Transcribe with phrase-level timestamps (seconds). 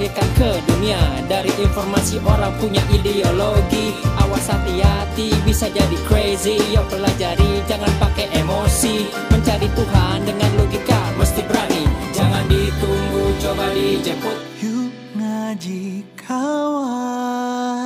[0.00, 1.00] kita dilahirkan ke dunia.
[1.28, 6.56] Dari informasi orang punya ideologi Awas hati-hati bisa jadi crazy.
[6.72, 9.12] Yo pelajari jangan pakai emosi.
[9.28, 11.84] Mencari Tuhan dengan logika mesti berani.
[12.16, 17.79] Jangan ditunggu coba dijemput Yuk ngaji kawan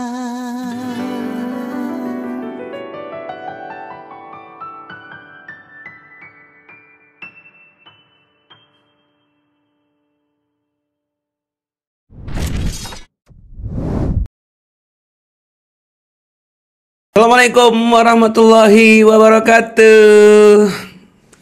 [17.14, 20.66] Assalamualaikum warahmatullahi wabarakatuh.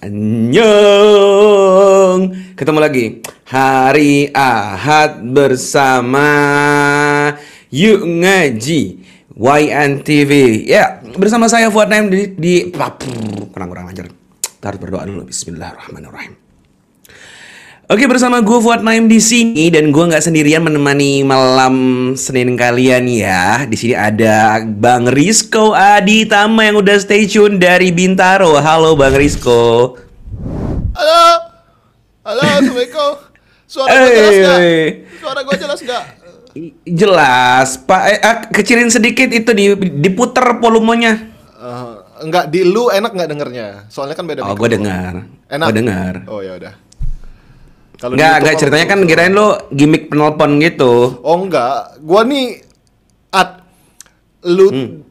[0.04, 1.32] Annyeong.
[2.52, 6.28] Ketemu lagi hari Ahad bersama
[7.72, 9.00] Yuk Ngaji
[9.32, 10.32] YNTV.
[10.68, 12.68] Ya, bersama saya Fuad Naim di, di
[13.48, 14.12] kurang-kurang lancar.
[14.44, 15.24] Kita berdoa dulu.
[15.24, 16.41] Bismillahirrahmanirrahim.
[17.91, 21.75] Oke bersama gue Fuad Naim di sini dan gue nggak sendirian menemani malam
[22.15, 23.66] Senin kalian ya.
[23.66, 28.54] Di sini ada Bang Rizko Aditama yang udah stay tune dari Bintaro.
[28.62, 29.98] Halo Bang Rizko.
[30.94, 31.25] Halo.
[32.22, 33.12] Halo, Assalamualaikum.
[33.66, 34.60] Suara gue jelas nggak?
[35.19, 36.04] Suara gue jelas nggak?
[36.87, 38.03] Jelas, Pak.
[38.14, 41.19] Eh, ah, kecilin sedikit itu di diputer volumenya.
[41.59, 43.66] Eh, enggak di lu enak nggak dengernya?
[43.91, 45.26] Soalnya kan beda Oh, gue dengar.
[45.50, 45.66] Enak.
[45.66, 46.14] Gue dengar.
[46.31, 46.91] Oh ya udah.
[48.02, 51.22] Kalau Nggak, nggak ceritanya kan kirain lo gimmick penelpon gitu.
[51.22, 52.66] Oh enggak, gua nih
[53.30, 53.62] at
[54.42, 55.06] lu Hmm.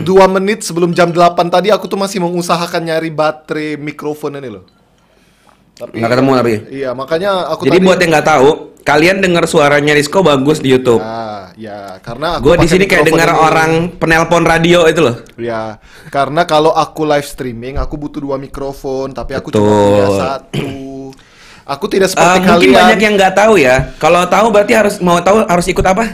[0.00, 4.64] dua menit sebelum jam 8 tadi aku tuh masih mengusahakan nyari baterai mikrofon ini loh.
[5.76, 6.54] Tapi Nggak ketemu tapi.
[6.72, 8.48] Iya, makanya aku Jadi tadi buat yang nggak tahu,
[8.80, 11.04] kalian dengar suaranya Rizko bagus di YouTube.
[11.04, 15.20] Ya, ya, karena aku Gue di sini kayak dengar orang penelpon radio itu loh.
[15.36, 15.76] Ya,
[16.08, 19.64] karena kalau aku live streaming aku butuh dua mikrofon, tapi aku Betul.
[19.64, 20.91] cuma punya satu.
[21.64, 22.74] Aku tidak Eh, seperti mungkin kalian.
[22.74, 23.76] banyak yang nggak tahu ya.
[23.96, 26.04] Kalau tahu berarti harus mau tahu harus ikut apa?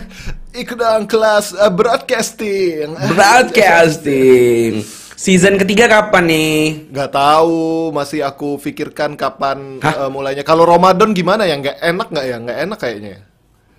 [0.51, 2.91] ikut dalam kelas eh, broadcasting.
[3.13, 4.83] Broadcasting.
[5.15, 6.59] Season ketiga kapan nih?
[6.91, 10.07] Gak tahu, masih aku pikirkan kapan Hah?
[10.07, 10.43] eh, mulainya.
[10.43, 11.59] Kalau Ramadan gimana ya?
[11.59, 12.37] Nggak enak nggak ya?
[12.39, 13.15] Nggak enak kayaknya.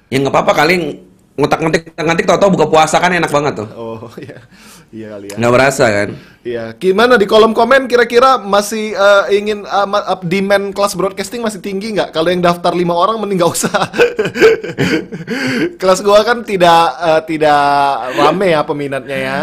[0.09, 0.75] Ya nggak apa-apa kali
[1.39, 3.67] ngotak-ngatik ngatik tau-tau buka puasa kan enak banget tuh.
[3.73, 4.37] Oh iya,
[4.91, 5.35] iya kali ya.
[5.39, 6.09] Nggak berasa kan?
[6.43, 11.63] Iya, gimana di kolom komen kira-kira masih eh, ingin ma- up demand kelas broadcasting masih
[11.63, 12.11] tinggi nggak?
[12.11, 13.79] Kalau yang daftar lima orang mending nggak usah.
[15.81, 17.63] kelas gua kan tidak eh, tidak
[18.19, 19.39] rame ya peminatnya ya.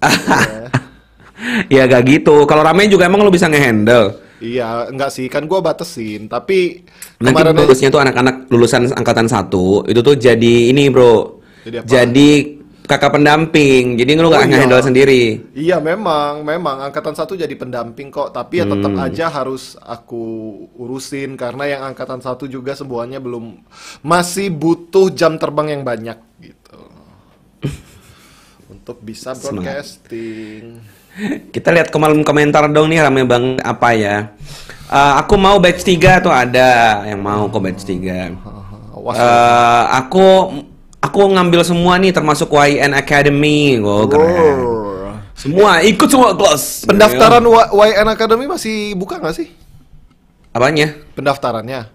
[1.74, 2.48] ya gak gitu.
[2.48, 4.29] Kalau rame juga emang lu bisa ngehandle.
[4.40, 6.24] Iya, enggak sih, kan gua batesin.
[6.26, 6.80] Tapi
[7.20, 11.40] Nanti kemarin bagusnya tuh anak-anak lulusan angkatan satu itu tuh jadi ini bro.
[11.60, 11.86] Jadi apa?
[11.86, 12.28] Jadi
[12.88, 14.00] kakak pendamping.
[14.00, 14.50] Jadi lu Oh, nggak iya.
[14.50, 15.22] ngehandle sendiri.
[15.52, 18.32] Iya memang, memang angkatan satu jadi pendamping kok.
[18.32, 19.04] Tapi ya tetap Hmm.
[19.06, 20.24] aja harus aku
[20.74, 23.60] urusin karena yang angkatan satu juga semuanya belum
[24.02, 26.80] masih butuh jam terbang yang banyak gitu.
[28.74, 30.80] Untuk bisa broadcasting.
[31.50, 34.16] Kita lihat kolom komentar dong nih rame banget apa ya.
[34.90, 38.34] Eh, aku mau batch 3 tuh ada yang mau kok batch 3.
[38.94, 40.26] Awas Eh, aku
[40.98, 43.78] aku ngambil semua nih termasuk YN Academy.
[43.82, 44.58] Oh, keren.
[45.38, 46.84] Semua ikut semua kelas.
[46.84, 47.42] Pendaftaran
[47.72, 49.48] YN Academy masih buka nggak sih?
[50.50, 50.92] Apanya?
[51.14, 51.86] Pendaftarannya?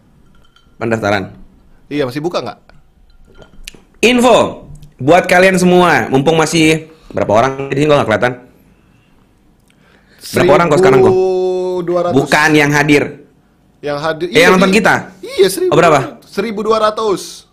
[0.80, 1.36] Pendaftaran.
[1.92, 2.60] Iya masih buka nggak?
[4.02, 4.66] Info
[4.96, 8.34] buat kalian semua, mumpung masih berapa orang di sini kok nggak kelihatan?
[10.34, 11.14] Berapa orang kok sekarang kok?
[11.14, 12.18] 1200.
[12.18, 13.04] Bukan yang hadir.
[13.84, 14.28] Yang hadir.
[14.34, 14.94] Eh, yang nonton di- kita?
[15.22, 15.70] Iya, 1000.
[15.70, 16.00] Oh, berapa?
[16.26, 17.46] 1200.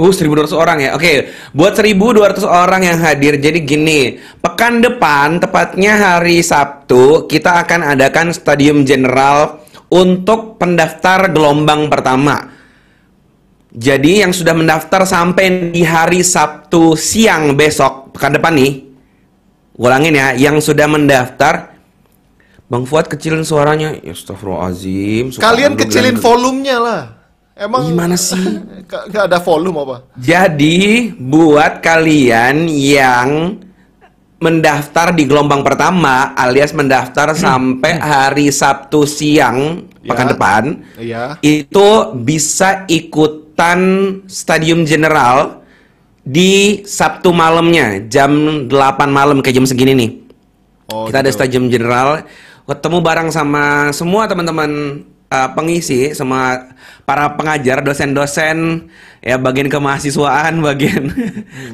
[0.00, 0.90] Uh, 1200 orang ya.
[0.96, 3.36] Oke, buat 1200 orang yang hadir.
[3.36, 9.60] Jadi gini, pekan depan tepatnya hari Sabtu kita akan adakan Stadium General
[9.92, 12.48] untuk pendaftar gelombang pertama.
[13.70, 18.88] Jadi yang sudah mendaftar sampai di hari Sabtu siang besok pekan depan nih.
[19.76, 21.69] Ulangin ya, yang sudah mendaftar
[22.70, 23.98] Bang Fuad kecilin suaranya.
[23.98, 25.34] Ya astagfirullahaladzim.
[25.34, 27.02] suka Kalian kecilin bilang- volumenya lah.
[27.52, 28.40] Emang Gimana sih?
[29.10, 29.96] Nggak ada volume apa?
[30.16, 33.58] Jadi buat kalian yang
[34.40, 40.32] mendaftar di gelombang pertama alias mendaftar sampai hari Sabtu siang pekan Ya.
[40.32, 40.62] depan
[40.96, 41.24] Iya.
[41.44, 43.80] itu bisa ikutan
[44.24, 45.60] Stadium General
[46.24, 48.32] di Sabtu malamnya jam
[48.64, 50.10] 8 malam kayak jam segini nih.
[50.88, 51.36] Oh, Kita ada gitu.
[51.36, 52.24] Stadium General
[52.70, 56.70] ketemu bareng sama semua teman-teman uh, pengisi, semua
[57.02, 61.10] para pengajar, dosen-dosen, ya bagian kemahasiswaan, bagian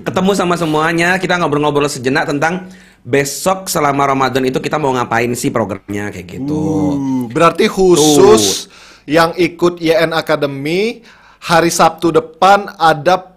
[0.05, 1.21] ketemu sama semuanya.
[1.21, 2.73] Kita ngobrol-ngobrol sejenak tentang
[3.05, 6.63] besok selama Ramadan itu kita mau ngapain sih programnya kayak gitu.
[6.97, 8.73] Uh, berarti khusus
[9.05, 11.05] yang ikut YN Academy
[11.45, 13.37] hari Sabtu depan ada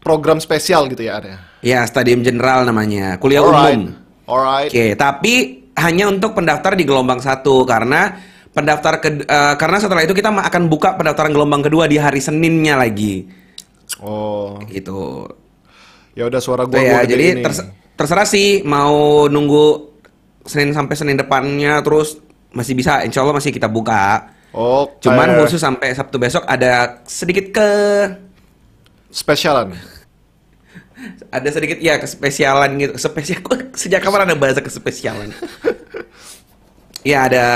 [0.00, 1.40] program spesial gitu ya ada.
[1.64, 3.76] Ya, Stadium General namanya, kuliah Alright.
[3.80, 3.96] umum.
[4.28, 4.70] Alright.
[4.72, 8.14] Oke, tapi hanya untuk pendaftar di gelombang satu karena
[8.54, 12.78] pendaftar ke eh, karena setelah itu kita akan buka pendaftaran gelombang kedua di hari Seninnya
[12.78, 13.26] lagi.
[14.00, 15.26] Oh, Gitu.
[16.14, 17.42] ya udah suara gua ya, gua jadi ini.
[17.42, 17.66] ters-
[17.98, 19.90] terserah sih mau nunggu
[20.46, 22.22] Senin sampai Senin depannya terus
[22.54, 24.30] masih bisa, insya Allah masih kita buka.
[24.54, 27.68] Oh, Cuman khusus sampai Sabtu besok ada sedikit ke
[29.10, 29.74] spesialan.
[31.28, 32.92] Ada sedikit ya kespesialan gitu.
[32.98, 33.40] Spesial
[33.74, 35.30] sejak kapan ada bahasa kespesialan?
[37.04, 37.46] ya ada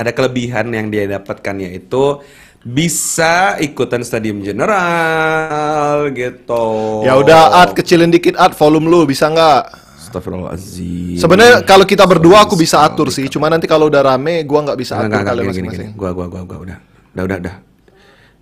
[0.00, 2.24] ada kelebihan yang dia dapatkan yaitu
[2.62, 6.66] bisa ikutan stadium general gitu.
[7.02, 9.62] Ya udah, Art kecilin dikit Art volume lu bisa nggak?
[10.08, 11.18] Astagfirullahaladzim.
[11.18, 14.78] Sebenarnya kalau kita berdua aku bisa atur sih, cuma nanti kalau udah rame gua nggak
[14.78, 15.88] bisa atur enggak, kalian enggak, masing-masing.
[15.98, 16.78] Gua, gua, gua, gua, udah.
[17.12, 17.54] Udah, udah, udah.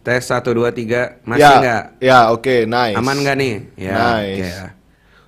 [0.00, 1.84] Tes satu dua tiga masih ya, nggak?
[2.00, 2.96] ya oke, nice.
[2.96, 3.54] Aman nggak nih?
[3.76, 4.32] Ya, Nice.
[4.32, 4.48] oke.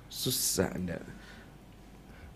[0.09, 0.97] Susah anda.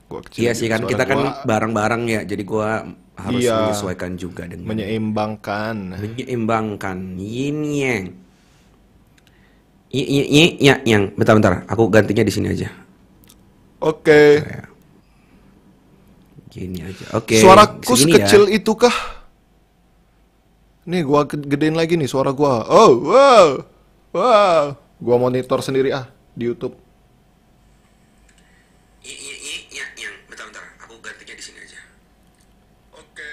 [0.05, 2.85] Gua kecilin Iya sih kan kita kan gua bareng-bareng ya, jadi gua
[3.17, 3.57] harus Iya.
[3.65, 5.97] menyesuaikan juga dengan menyeimbangkan.
[5.97, 8.05] menyeimbangkan yin yang.
[9.89, 11.09] Y, y, y, ya, yang.
[11.17, 11.65] Bentar, bentar.
[11.65, 12.69] Aku gantinya di sini aja.
[13.81, 14.45] Oke.
[16.53, 17.17] Gini aja.
[17.17, 17.41] Oke.
[17.41, 18.27] Suaraku segini ya.
[18.29, 18.93] sekecil itu kah?
[20.87, 22.63] Nih gua ge- gedein lagi nih suara gua.
[22.71, 23.47] Oh, wow.
[24.15, 24.63] Wow.
[25.03, 26.79] Gua monitor sendiri ah di YouTube.
[29.03, 30.15] Y, y, y, yang.
[30.31, 30.63] Bentar, bentar.
[30.87, 31.79] Aku gantinya di sini aja.
[32.95, 33.31] Oke.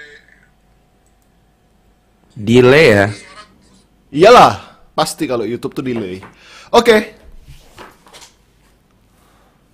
[2.35, 3.05] Delay ya.
[4.11, 6.19] Iyalah, pasti kalau YouTube tuh delay.
[6.75, 7.15] Oke.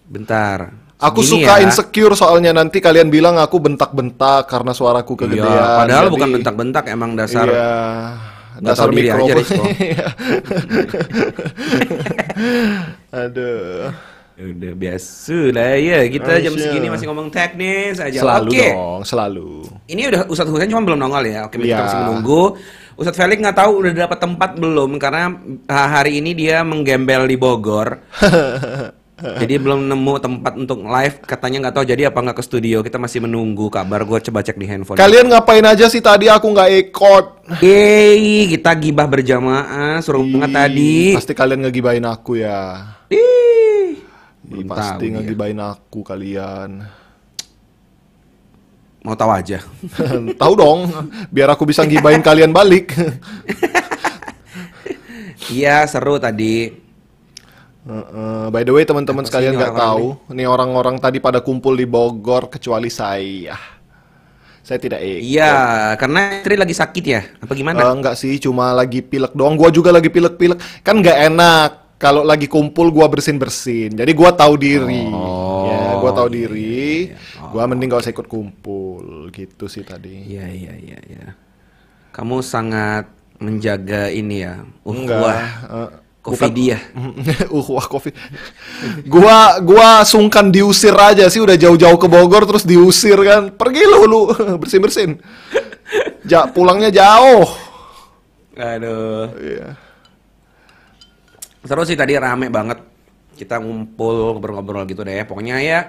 [0.06, 0.69] Bentar.
[1.01, 1.65] Aku Segini suka ya.
[1.65, 5.50] insecure soalnya nanti kalian bilang aku bentak-bentak karena suaraku kegedean.
[5.50, 7.50] Iya, padahal jadi- bukan bentak-bentak emang dasar.
[7.50, 7.74] Iya.
[8.62, 9.34] Dasar diri aja.
[9.34, 10.08] Iya.
[13.25, 13.89] Aduh.
[14.41, 16.00] Udah biasa lah ya.
[16.05, 16.63] Kita jam Aisyah.
[16.65, 18.20] segini masih ngomong teknis aja.
[18.22, 18.67] Selalu Oke.
[18.70, 19.51] dong, selalu.
[19.86, 21.46] Ini udah Ustadz Husain cuma belum nongol ya.
[21.46, 21.77] Oke, kita Iya.
[21.81, 22.43] masih menunggu.
[22.93, 25.34] Ustadz Felix nggak tahu udah dapat tempat belum karena
[25.67, 27.98] hari ini dia menggembel di Bogor.
[29.22, 31.22] jadi belum nemu tempat untuk live.
[31.22, 32.82] Katanya nggak tahu jadi apa nggak ke studio.
[32.82, 34.01] Kita masih menunggu kabar.
[34.01, 34.98] Gue coba cek di handphone.
[34.98, 37.25] Kalian ngapain aja sih tadi aku nggak ikut?
[37.62, 40.01] Yeay, kita gibah berjamaah.
[40.01, 41.13] Suruh banget tadi.
[41.13, 42.82] Pasti kalian ngegibain aku ya.
[43.13, 44.01] Ih,
[44.66, 45.13] Pasti tahu dia.
[45.22, 46.70] ngegibain aku kalian.
[49.01, 49.58] Mau tahu aja.
[50.42, 50.86] Tahu dong,
[51.34, 52.94] biar aku bisa ngibain kalian balik.
[55.51, 56.72] Iya seru tadi.
[57.81, 61.89] Heeh, by the way teman-teman sih sekalian nggak tahu, nih orang-orang tadi pada kumpul di
[61.89, 63.57] Bogor kecuali saya.
[64.61, 65.25] Saya tidak ikut.
[65.25, 65.53] Iya,
[65.97, 67.21] karena istri lagi sakit ya.
[67.41, 67.81] Apa Eh, gimana?
[67.89, 69.57] enggak sih, cuma lagi pilek doang.
[69.57, 70.85] Gua juga lagi pilek-pilek.
[70.85, 73.97] Kan nggak enak kalau lagi kumpul gua bersin-bersin.
[73.97, 75.09] Jadi gua tahu diri.
[75.09, 76.77] Oh, ya, gua tahu iya, diri.
[77.09, 77.50] iya, iya.
[77.50, 80.29] Gua mending gak usah ikut kumpul gitu sih tadi.
[80.29, 81.25] Iya iya iya iya.
[82.13, 83.09] Kamu sangat
[83.41, 84.61] menjaga ini ya.
[84.85, 85.19] Enggak.
[85.25, 85.41] Wah.
[86.22, 86.80] Bukan- ya.
[87.56, 88.13] uh, wah covid.
[89.10, 93.50] gua gua sungkan diusir aja sih udah jauh-jauh ke Bogor terus diusir kan.
[93.50, 94.22] Pergi lu lu
[94.62, 95.18] bersin-bersin.
[96.30, 97.50] Ja, pulangnya jauh.
[98.54, 99.34] Aduh.
[99.42, 99.68] Iya.
[101.66, 102.78] Seru sih tadi rame banget.
[103.34, 105.25] Kita ngumpul ngobrol-ngobrol gitu deh.
[105.25, 105.80] Pokoknya ya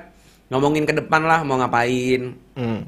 [0.49, 2.33] ngomongin ke depan lah mau ngapain.
[2.57, 2.81] Hmm.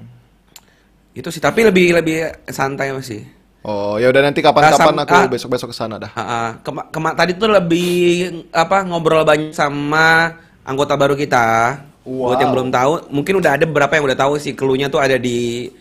[1.12, 3.22] Itu sih tapi lebih lebih santai masih.
[3.64, 5.24] Oh, ya udah nanti kapan-kapan Nah, aku ah.
[5.24, 6.12] besok-besok ke sana dah.
[6.12, 6.48] Ah, ah.
[6.60, 7.96] Kema- kema- tadi tuh lebih
[8.52, 11.80] apa ngobrol banyak sama anggota baru kita.
[12.04, 12.56] Buat yang Wow.
[12.60, 14.52] belum tahu, mungkin udah ada beberapa yang udah tahu sih.
[14.52, 15.72] Cluenya tuh ada di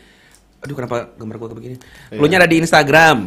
[0.64, 1.76] Aduh, kenapa gambar gua begini?
[2.08, 2.24] Iya.
[2.24, 3.18] Cluenya ada di Instagram.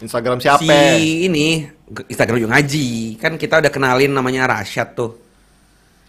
[0.00, 0.64] Instagram siapa?
[0.64, 1.68] Si ini
[2.08, 3.20] Instagram juga ngaji.
[3.20, 5.20] Kan kita udah kenalin namanya Rashad tuh.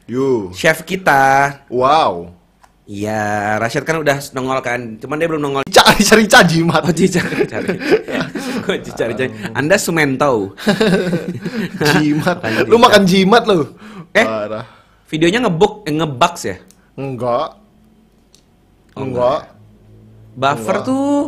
[0.08, 0.56] You.
[0.56, 1.60] Chef kita.
[1.68, 2.32] Wow.
[2.84, 5.00] Iya, Rashad kan udah nongol kan.
[5.00, 5.64] Cuman dia belum nongol.
[5.72, 6.84] Cari cari cajimat.
[6.84, 7.08] Oh, cari
[7.48, 7.76] cari.
[8.60, 9.32] Kok cari cari.
[9.56, 10.52] Anda Sumento.
[11.96, 12.44] jimat.
[12.68, 13.72] Lu makan jimat lu.
[14.12, 14.28] Eh?
[14.28, 14.68] Parah.
[15.08, 16.58] Videonya ngebuk, eh, ngebugs ya?
[17.00, 17.48] Enggak.
[19.00, 19.40] Oh, enggak.
[20.36, 20.88] Buffer Enggak.
[20.90, 21.20] tuh.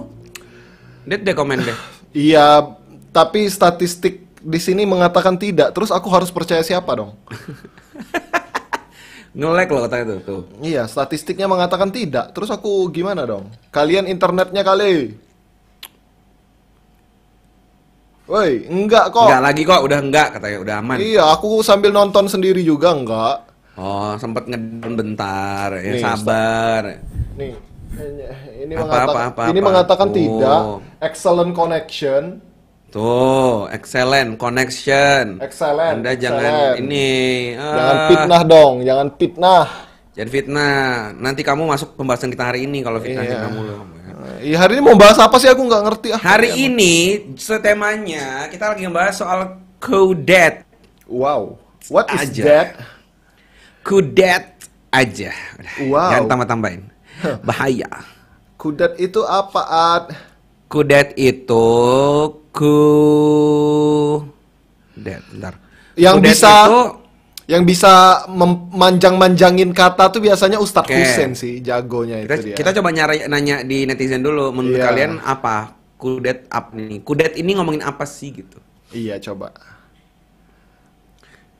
[1.07, 1.77] Lihat deh komen deh.
[2.15, 2.63] Iya,
[3.11, 5.75] tapi statistik di sini mengatakan tidak.
[5.75, 7.11] Terus aku harus percaya siapa dong?
[9.35, 10.19] Nge-lag loh katanya tuh.
[10.23, 10.41] tuh.
[10.63, 12.31] Iya, statistiknya mengatakan tidak.
[12.31, 13.51] Terus aku gimana dong?
[13.67, 15.19] Kalian internetnya kali.
[18.25, 19.27] Woi, enggak kok.
[19.27, 20.97] Enggak lagi kok, udah enggak katanya, udah aman.
[20.97, 23.37] Iya, aku sambil nonton sendiri juga enggak.
[23.75, 26.81] Oh, sempat ngedon bentar, ya Nih, sabar.
[27.35, 27.51] Nih,
[28.63, 29.67] ini, Apa, mengatakan apa, apa, ini apa?
[29.67, 30.15] mengatakan Tuh.
[30.15, 30.61] tidak.
[31.03, 32.23] Excellent connection.
[32.95, 35.43] Tuh, excellent connection.
[35.43, 36.79] Excellent, Anda jangan excellent.
[36.79, 37.11] ini.
[37.59, 39.65] Jangan ah, fitnah dong, jangan fitnah.
[40.15, 40.79] Jangan fitnah.
[41.19, 43.51] Nanti kamu masuk pembahasan kita hari ini kalau fitnah Iya.
[43.51, 43.79] kamu loh.
[44.39, 46.21] Iya, hari ini mau bahas apa sih aku nggak ngerti ah.
[46.23, 46.93] Hari ini
[47.35, 49.39] setemanya kita lagi ngebahas soal
[49.83, 50.63] kudet.
[51.03, 51.59] Wow.
[51.91, 52.43] What is Aja.
[52.47, 52.67] that?
[53.83, 54.55] Kudet
[54.89, 55.35] aja.
[55.91, 56.15] Wow.
[56.15, 56.81] Jangan tambah-tambahin.
[57.43, 57.91] Bahaya.
[58.55, 60.05] Kudat itu apa, Ad?
[60.65, 61.67] Kudet itu
[62.55, 64.23] ku
[64.95, 65.53] Kudet, bentar.
[65.99, 66.81] Yang Kudet bisa itu
[67.45, 67.93] yang bisa
[68.25, 70.97] memanjang-manjangin kata tuh biasanya Ustadz Oke.
[70.97, 72.55] Husen sih jagonya kita, itu dia.
[72.57, 74.85] kita coba nyari nanya di netizen dulu menurut Iya.
[74.87, 75.55] kalian apa
[75.95, 78.57] kudet up nih kudet ini ngomongin apa sih gitu
[78.89, 79.51] Iya, coba.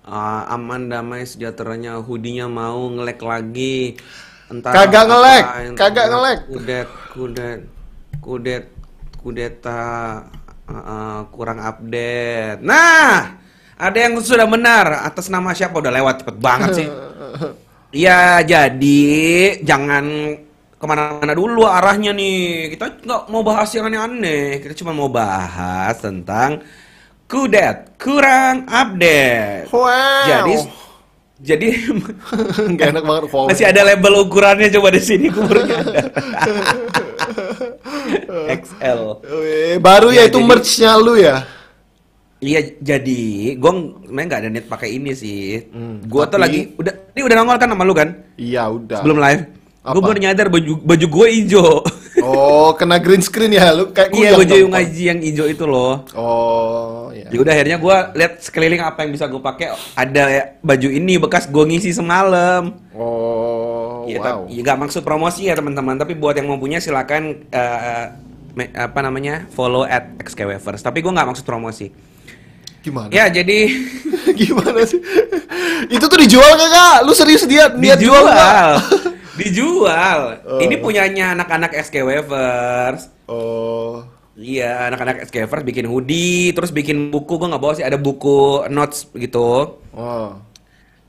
[0.02, 3.98] Ah, aman damai sejahteranya hoodie-nya mau ngelek lagi
[4.48, 5.44] entar Kagak ngelek,
[5.76, 6.38] kagak ngelek.
[6.48, 7.60] kudet kudet
[8.22, 8.64] kudet
[9.18, 9.82] kudeta
[10.70, 12.62] ah, kurang update.
[12.62, 13.38] Nah
[13.76, 15.04] ada yang sudah benar.
[15.04, 15.76] Atas nama siapa?
[15.76, 16.90] Udah lewat cepet banget sih.
[17.96, 19.16] Iya jadi
[19.64, 20.36] jangan
[20.76, 22.76] ke mana-mana dulu arahnya nih.
[22.76, 24.60] Kita nggak mau bahas yang aneh-aneh.
[24.60, 26.60] Kita cuma mau bahas tentang
[27.32, 27.96] kudet.
[27.96, 29.72] Kurang update.
[29.72, 30.28] Wow.
[30.28, 30.56] jadi
[31.36, 31.68] jadi
[32.76, 33.48] Nggak enak banget wow.
[33.52, 36.08] masih ada label ukurannya coba di sini nyadar.
[38.60, 39.02] XL
[39.80, 41.38] baru Ya, ya, itu jadi- merch-nya lu ya?
[42.38, 43.22] Iya jadi
[43.56, 43.72] gue
[44.04, 45.66] sebenarnya nggak ada niat pakai ini sih.
[45.66, 49.00] Hmm, gue tuh tapi- lagi udah ini udah nongol kan sama lu kan Iya, udah.
[49.02, 49.44] sebelum live.
[49.86, 51.86] Gue baru nyadar baju baju gue hijau.
[52.20, 56.02] Oh, kena green screen ya lu kayak iya baju yang ngaji yang hijau itu loh.
[56.14, 57.30] Oh, iya.
[57.30, 59.78] Ya udah akhirnya gue lihat sekeliling apa yang bisa gue pakai.
[59.94, 62.74] Ada ya, baju ini bekas gue ngisi semalam.
[62.98, 63.65] Oh,
[64.08, 64.24] Iya, wow.
[64.24, 65.96] tapi ya, nggak maksud promosi ya teman-teman.
[65.98, 67.46] Tapi buat yang mau punya silakan
[68.56, 70.82] me- apa namanya follow at xkwavers.
[70.82, 71.92] Tapi gue nggak maksud promosi.
[72.82, 73.10] Gimana?
[73.10, 73.66] Ya jadi
[74.40, 75.02] Gimana sih?
[75.90, 77.06] itu tuh dijual kagak?
[77.06, 78.74] Lu serius dia niat jual dijual, nggak?
[79.42, 80.20] dijual.
[80.48, 80.60] Oh.
[80.62, 83.12] Ini punyanya anak-anak SK Wavers.
[83.28, 84.06] Oh.
[84.36, 87.40] Iya, anak-anak SK Wavers bikin hoodie, terus bikin buku.
[87.40, 89.80] Gue nggak bawa sih, ada buku notes gitu.
[89.96, 90.30] Oh.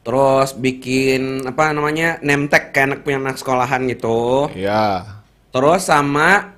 [0.06, 4.46] Terus bikin apa namanya name tag kayak anak punya anak sekolahan gitu.
[4.54, 5.02] Ya.
[5.50, 6.54] Terus sama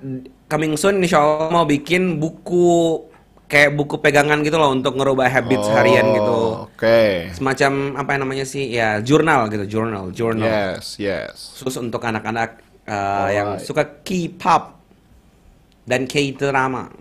[0.53, 3.01] coming soon insya Allah mau bikin buku
[3.49, 6.29] kayak buku pegangan gitu loh untuk ngerubah habits harian gitu.
[6.29, 7.33] Oh, Oke.
[7.33, 8.69] Semacam apa yang namanya sih?
[8.69, 10.77] Ya jurnal gitu, jurnal, jurnal.
[10.77, 11.57] Yes, yes.
[11.57, 13.65] Khusus untuk anak-anak uh, yang Alright.
[13.65, 14.77] suka K-pop
[15.89, 16.93] dan K-drama.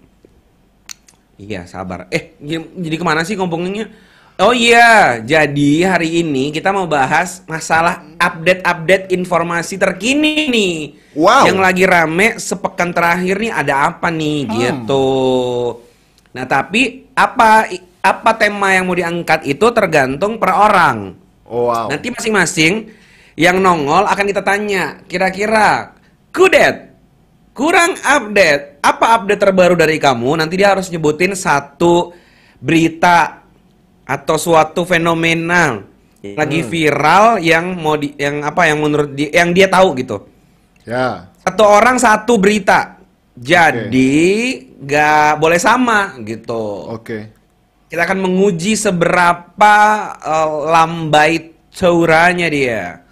[1.36, 2.08] Iya, sabar.
[2.08, 3.92] Eh, jadi jadi ke mana sih ngomongnya?
[4.38, 10.78] Oh iya, jadi hari ini kita mau bahas masalah update-update informasi terkini nih.
[11.18, 11.50] Wow.
[11.50, 15.10] Yang lagi rame sepekan terakhir nih ada apa nih gitu.
[16.38, 17.66] Nah, tapi apa
[18.06, 21.18] apa tema yang mau diangkat itu tergantung per orang.
[21.50, 21.90] Oh, wow.
[21.90, 22.94] Nanti masing-masing
[23.34, 25.98] yang nongol akan kita tanya, kira-kira
[26.30, 26.94] Kudet
[27.58, 28.86] kurang update.
[28.86, 30.38] Apa update terbaru dari kamu?
[30.38, 32.14] Nanti dia harus nyebutin satu
[32.62, 33.47] berita
[34.08, 35.84] atau suatu fenomena
[36.24, 40.24] yang lagi viral yang mau di, yang apa yang menurut dia yang dia tahu gitu.
[40.88, 41.30] Ya.
[41.44, 42.98] Satu orang satu berita.
[43.38, 44.26] Jadi
[44.82, 46.90] nggak boleh sama gitu.
[46.90, 47.36] Oke.
[47.88, 49.76] Kita akan menguji seberapa
[50.18, 53.04] eh, lambai curanya dia.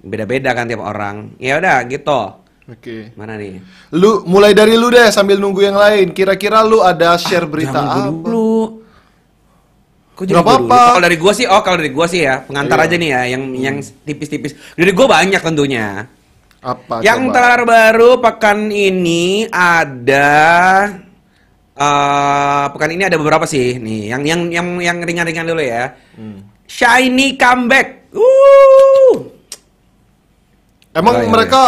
[0.00, 1.36] Beda-beda kan tiap orang.
[1.42, 2.22] Ya udah gitu.
[2.68, 3.12] Oke.
[3.16, 3.60] Mana nih?
[3.96, 6.12] Lu mulai dari lu deh sambil nunggu yang lain.
[6.12, 8.08] Kira-kira lu ada share berita Jangan gua apa?
[8.08, 8.56] dulu.
[10.26, 10.42] Dulu?
[10.42, 10.98] apa-apa.
[10.98, 12.86] Kalau dari gua sih, oh kalau dari gua sih ya, pengantar Iya.
[12.90, 14.58] aja nih ya, yang yang tipis-tipis.
[14.74, 16.10] Dari gua banyak tentunya.
[16.58, 17.34] Apa yang coba?
[17.38, 20.34] terbaru pekan ini ada
[21.78, 24.10] eh pekan ini ada beberapa sih nih.
[24.10, 25.94] Yang yang yang yang ringan-ringan dulu ya.
[26.18, 26.42] Hmm.
[26.66, 28.10] Shiny comeback.
[28.10, 29.14] Uh.
[30.98, 31.62] Emang Boleh, mereka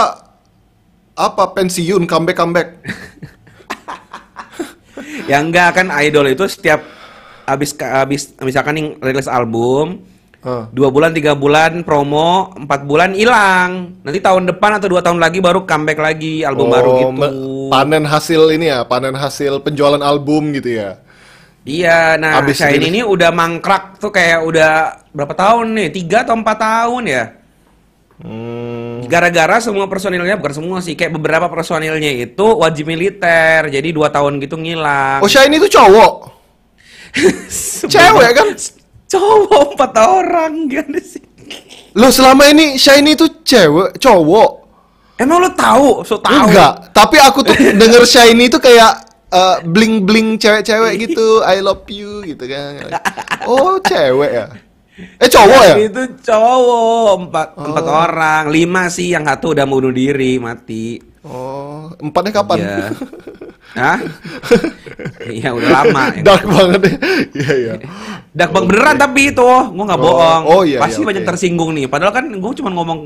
[1.14, 2.68] apa pensiun comeback comeback?
[5.30, 6.82] yang enggak kan idol itu setiap
[7.50, 10.00] habis habis misalkan nih rilis album
[10.40, 10.72] Hah.
[10.72, 15.36] dua bulan tiga bulan promo empat bulan hilang nanti tahun depan atau dua tahun lagi
[15.36, 17.28] baru comeback lagi album Oh, baru gitu
[17.68, 20.96] panen hasil ini ya, panen hasil penjualan album gitu ya.
[21.62, 24.70] iya nah Habis Shine ini udah mangkrak tuh kayak udah
[25.12, 25.88] berapa tahun nih?
[25.92, 27.24] Tiga atau empat tahun ya?
[28.20, 29.04] Hmm.
[29.08, 34.40] Gara-gara semua personilnya bukan semua sih, kayak beberapa personilnya itu wajib militer, jadi dua tahun
[34.40, 35.20] gitu ngilang.
[35.20, 36.12] Oh, Shiny itu cowok.
[37.92, 38.48] Cewek kan?
[39.10, 41.22] Cowok empat orang gimana sih?
[41.98, 44.50] Loh, selama ini Shiny itu cewek, cowok.
[45.18, 46.06] Emang lo tahu?
[46.06, 46.46] So tahu.
[46.46, 47.52] Enggak, tapi aku tuh
[47.82, 49.10] denger Shiny itu kayak
[49.66, 52.86] bling bling cewek-cewek gitu, I love you gitu kan.
[53.46, 54.46] Oh, cewek ya?
[55.18, 55.74] Eh cowok ya?
[55.80, 57.94] Itu cowok empat empat Oh.
[58.06, 61.02] orang, lima sih yang satu udah bunuh diri mati.
[61.26, 62.58] Oh, empatnya kapan?
[62.58, 62.86] Iya.
[63.74, 63.98] Hah?
[65.20, 66.02] Iya udah lama.
[66.20, 66.94] Dark banget ya.
[67.32, 67.74] Iya iya.
[68.30, 70.42] Dak bang beneran tapi itu, gua nggak Oh, bohong.
[70.44, 71.28] oh iya, Pasti iya, banyak oke.
[71.30, 71.86] tersinggung nih.
[71.86, 73.00] Padahal kan gua cuma ngomong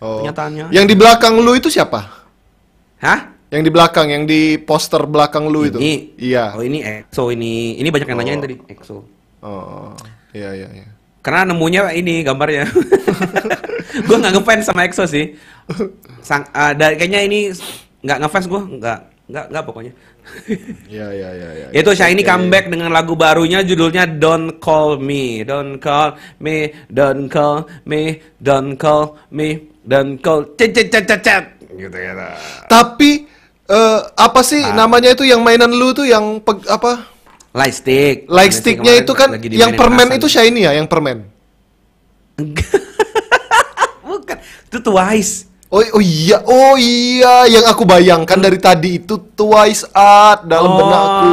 [0.00, 0.20] Oh.
[0.20, 0.72] kenyataannya.
[0.72, 2.00] Yang di belakang lu itu siapa?
[2.98, 3.32] Hah?
[3.48, 5.78] Yang di belakang, yang di poster belakang lu itu?
[5.78, 5.94] Ini.
[6.16, 6.54] Iya.
[6.54, 7.76] Oh ini EXO ini.
[7.76, 8.44] Ini banyak yang nanyain Oh.
[8.44, 8.96] tadi EXO.
[9.40, 9.92] Oh,
[10.32, 10.86] iya iya iya.
[11.20, 12.64] Karena nemunya ini gambarnya.
[14.06, 15.36] gua nggak ngefans sama EXO sih.
[16.20, 17.52] Sang, da- kayaknya ini
[18.00, 19.92] nggak ngefans gua, nggak nggak nggak pokoknya.
[20.86, 21.66] Iya iya iya iya.
[21.72, 22.28] Itu Shiny Oke.
[22.28, 28.02] comeback dengan lagu barunya judulnya Don't Call Me, Don't Call Me, Don't Call Me,
[28.38, 29.48] Don't Call Me,
[29.82, 31.44] Don't Call Cet cet cet cet cet.
[31.70, 32.12] gitu ya.
[32.66, 33.26] Tapi
[33.66, 34.74] eh, apa sih Ah.
[34.76, 37.06] namanya itu yang mainan lu tuh yang peg- apa?
[37.50, 38.30] Light stick.
[38.30, 41.26] Light sticknya itu kan yang permen itu shiny ya, yang permen.
[44.06, 44.36] Bukan,
[44.70, 45.49] itu Twice.
[45.70, 51.30] Oh, oh iya, oh iya, yang aku bayangkan dari tadi itu Twice art dalam benakku.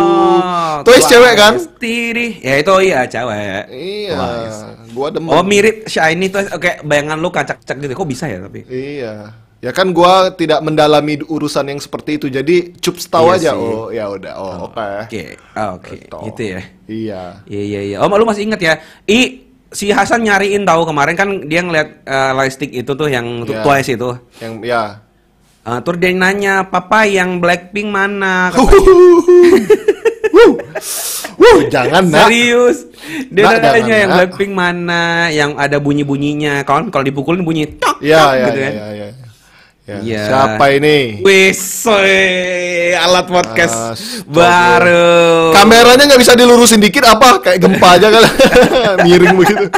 [0.85, 1.57] Twice cewek kan?
[1.81, 2.37] Tiri.
[2.45, 3.65] Ya itu iya cewek.
[3.73, 4.59] Iya, Twice.
[4.93, 5.33] gua demen.
[5.33, 7.97] Oh mirip Shiny tuh oke bayangan lu kacak-kacak gitu.
[7.97, 8.61] Kok bisa ya tapi?
[8.69, 9.33] Iya.
[9.57, 12.29] Ya kan gua tidak mendalami urusan yang seperti itu.
[12.29, 13.51] Jadi cups tahu Iya aja.
[13.57, 13.73] sih.
[13.73, 14.33] Oh, ya udah.
[14.37, 15.09] Oh, oke.
[15.09, 15.23] Oke,
[15.57, 15.97] ah, oke,
[16.29, 16.61] gitu ya.
[16.85, 17.21] Iya.
[17.49, 17.97] Iya iya iya.
[18.05, 18.73] Oh, lu masih inget ya?
[19.09, 23.61] I si Hasan nyariin tahu kemarin kan dia ngeliat eh, lightstick itu tuh yang Iya.
[23.61, 24.09] Twice itu.
[24.39, 24.83] Yang ya.
[25.67, 28.55] Eh, terus dia nanya, "Papa yang Blackpink mana?"
[31.37, 32.27] Wuh, jangan nak.
[32.27, 32.87] Serius.
[33.29, 34.17] Dia Nak, nanya jangan, yang nak.
[34.17, 36.63] Blackpink mana, yang ada bunyi-bunyinya.
[36.63, 38.73] Kalau kalau dipukulin bunyi tok Iya, tok iya, gitu iya, kan.
[38.73, 39.26] iya, iya.
[39.87, 40.23] Ya, Iya.
[40.27, 41.23] Siapa ini?
[41.23, 41.87] Wis,
[42.91, 44.27] alat podcast Astaga.
[44.27, 45.55] baru.
[45.55, 47.39] Kameranya nggak bisa dilurusin dikit apa?
[47.39, 48.23] Kayak gempa aja kan?
[49.07, 49.71] Miring begitu.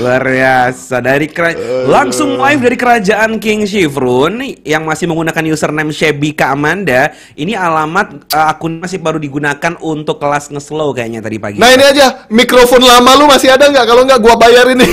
[0.00, 1.52] Luar biasa dari kera-
[1.84, 7.12] langsung live dari kerajaan King Shifrun yang masih menggunakan username Shebika Amanda.
[7.36, 11.60] Ini alamat eh, akun masih baru digunakan untuk kelas ngeslow kayaknya tadi pagi.
[11.60, 13.84] Nah ini aja mikrofon lama lu masih ada nggak?
[13.84, 14.88] Kalau nggak gua bayar ini.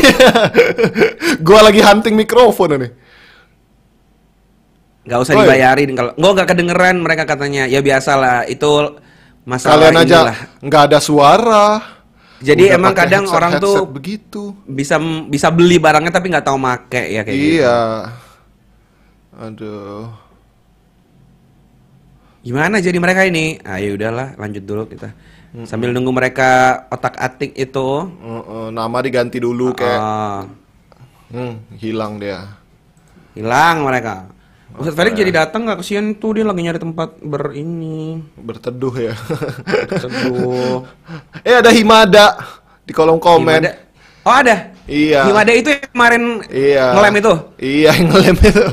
[1.47, 2.89] gua lagi hunting mikrofon ini.
[5.02, 5.46] Nggak usah Oh, iya.
[5.48, 7.64] dibayarin kalau nggak nggak kedengeran mereka katanya.
[7.66, 8.70] Ya biasalah itu
[9.42, 10.20] masalah Kalian aja
[10.60, 11.68] nggak ada suara.
[12.42, 14.44] Jadi Udah emang kadang headset- orang tuh headset begitu.
[14.64, 17.54] bisa bisa beli barangnya tapi nggak tahu make ya kayak gitu.
[17.62, 17.80] Iya.
[19.40, 20.10] Aduh.
[22.42, 23.62] Gimana jadi mereka ini?
[23.62, 25.14] Ayo udahlah lanjut dulu kita.
[25.64, 26.50] Sambil nunggu mereka
[26.90, 27.88] otak-atik itu.
[28.18, 30.42] Uh, uh, nama diganti dulu kayak Ah,
[31.30, 32.58] hmm, hilang dia.
[33.32, 34.26] hilang mereka.
[34.72, 38.24] Ustadz Felix jadi datang nggak kesian tuh dia lagi nyari tempat ber ini.
[38.40, 39.14] Berteduh ya.
[40.00, 40.88] Aduh.
[41.48, 42.40] eh ada Himada
[42.82, 43.62] di kolom komen.
[43.62, 43.72] Himada.
[44.24, 44.72] Oh ada.
[44.88, 45.28] Iya.
[45.28, 46.86] Himada itu yang kemarin Iya.
[46.98, 47.34] ngelem itu.
[47.60, 48.66] Iya yang ngelem itu.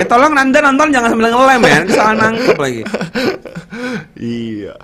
[0.00, 2.82] Eh tolong Nanda nonton jangan sambil ngelem ya, salah nangkep lagi.
[4.20, 4.74] iya.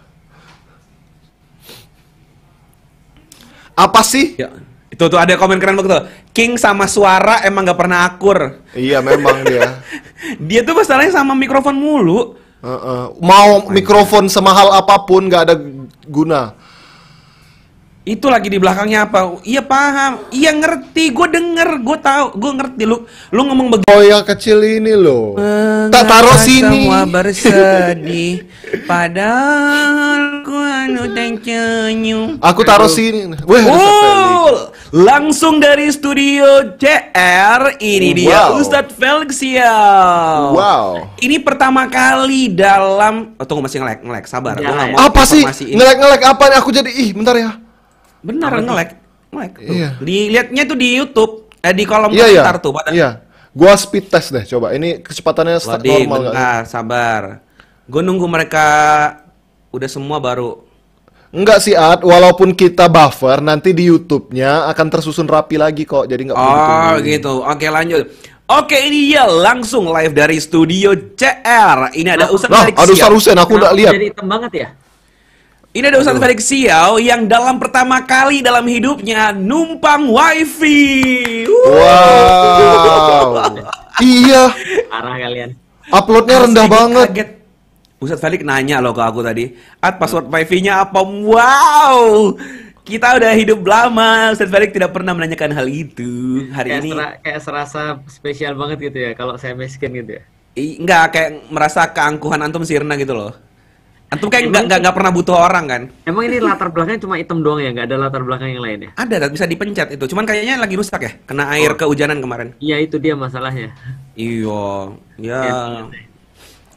[3.77, 4.41] Apa sih?
[4.41, 4.49] Ya.
[4.97, 6.09] Itu tuh ada komen keren begitu.
[6.33, 8.65] King sama suara emang nggak pernah akur.
[8.73, 9.85] Iya memang dia.
[10.49, 12.33] Dia tuh masalahnya sama mikrofon mulu.
[12.65, 13.13] Uh-uh.
[13.21, 15.55] Mau mikrofon semahal apa pun nggak ada
[16.09, 16.57] guna.
[18.09, 19.37] Itu lagi di belakangnya apa?
[19.45, 23.03] Iya paham, iya ngerti, gue denger, gue tahu, gue ngerti lu,
[23.35, 23.91] lu ngomong begitu.
[23.91, 25.35] Oh yang kecil ini loh.
[25.91, 26.87] Tak taruh sini.
[26.87, 28.47] Semua bersedih,
[28.87, 30.36] padahal
[30.87, 32.39] anu dan senyum.
[32.39, 33.27] Aku taruh sini.
[33.35, 33.67] Sapeli.
[33.67, 38.63] Oh, langsung dari studio CR, ini dia Wow.
[38.63, 39.75] Ustadz Felix ya.
[40.55, 41.19] Wow.
[41.19, 44.55] Ini pertama kali dalam, oh, tunggu masih ngelek, ngelek, sabar.
[44.55, 45.43] Nggak mau Apa sih?
[45.43, 45.77] informasi ini.
[45.83, 46.57] Ngelek-ngelek apa nih?
[46.63, 47.51] Aku jadi ih, bentar ya.
[48.23, 48.91] Bener ngelek,
[49.35, 49.53] ngelek.
[49.67, 49.91] Iya.
[49.99, 52.43] Dilihatnya tuh di YouTube, eh di kolom Iya iya.
[52.47, 52.73] komentar tuh.
[52.75, 52.91] Pada...
[52.95, 53.11] Iya.
[53.57, 54.77] Gua speed test deh coba.
[54.77, 57.23] Ini kecepatannya start Wadi, normal bentar, sabar.
[57.87, 58.67] Gue nunggu mereka
[59.71, 60.66] udah semua baru.
[61.31, 66.07] Enggak sih Ad, walaupun kita buffer nanti di YouTube-nya akan tersusun rapi lagi kok.
[66.07, 67.05] Jadi nggak perlu Oh ditunggu.
[67.05, 67.33] gitu.
[67.43, 68.03] Oke lanjut.
[68.47, 71.91] Oke ini dia langsung live dari studio CR.
[71.93, 73.03] Ini ada Ustadz Nah, Felix aduh Siap.
[73.03, 73.91] Ustaz Hussein, aku udah lihat.
[73.91, 74.69] Jadi hitam banget ya?
[75.73, 81.45] Ini ada Ustadz Felix Siau yang dalam pertama kali dalam hidupnya numpang wifi.
[81.45, 83.45] Wow.
[84.01, 84.43] iya,
[84.87, 85.51] Parah kalian.
[85.89, 87.07] uploadnya rendah banget.
[87.11, 87.29] kaget.
[87.97, 91.01] Ustadz Felix nanya loh ke aku tadi, At password wifi-nya apa?
[91.01, 92.37] Wow,
[92.85, 96.45] kita udah hidup lama, Ustadz Felix tidak pernah menanyakan hal itu.
[96.53, 100.23] Hari Kayak, ini, sera- kayak serasa spesial banget gitu ya kalau saya miskin gitu ya.
[100.57, 103.33] i- enggak kayak merasa keangkuhan antum sirna gitu loh.
[104.07, 105.83] Antum kayak nggak nggak pernah butuh orang kan?
[106.07, 108.91] Emang ini latar belakangnya cuma hitam doang ya, nggak ada latar belakang yang lain ya?
[108.95, 110.05] Ada, bisa dipencet itu.
[110.07, 112.55] Cuman kayaknya lagi rusak ya, kena air kehujanan kemarin.
[112.63, 113.75] Iya itu dia masalahnya.
[114.15, 114.63] Iya,
[115.19, 115.41] ya.
[115.43, 115.59] Ya,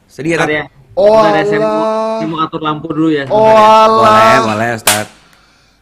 [0.09, 0.63] Sedih ya, ya.
[0.99, 1.79] Oh, Bentar ya, saya mau,
[2.19, 3.23] saya mau atur lampu dulu ya.
[3.25, 3.87] Oh, sebentar ya.
[3.87, 5.07] Boleh, boleh, Ustaz.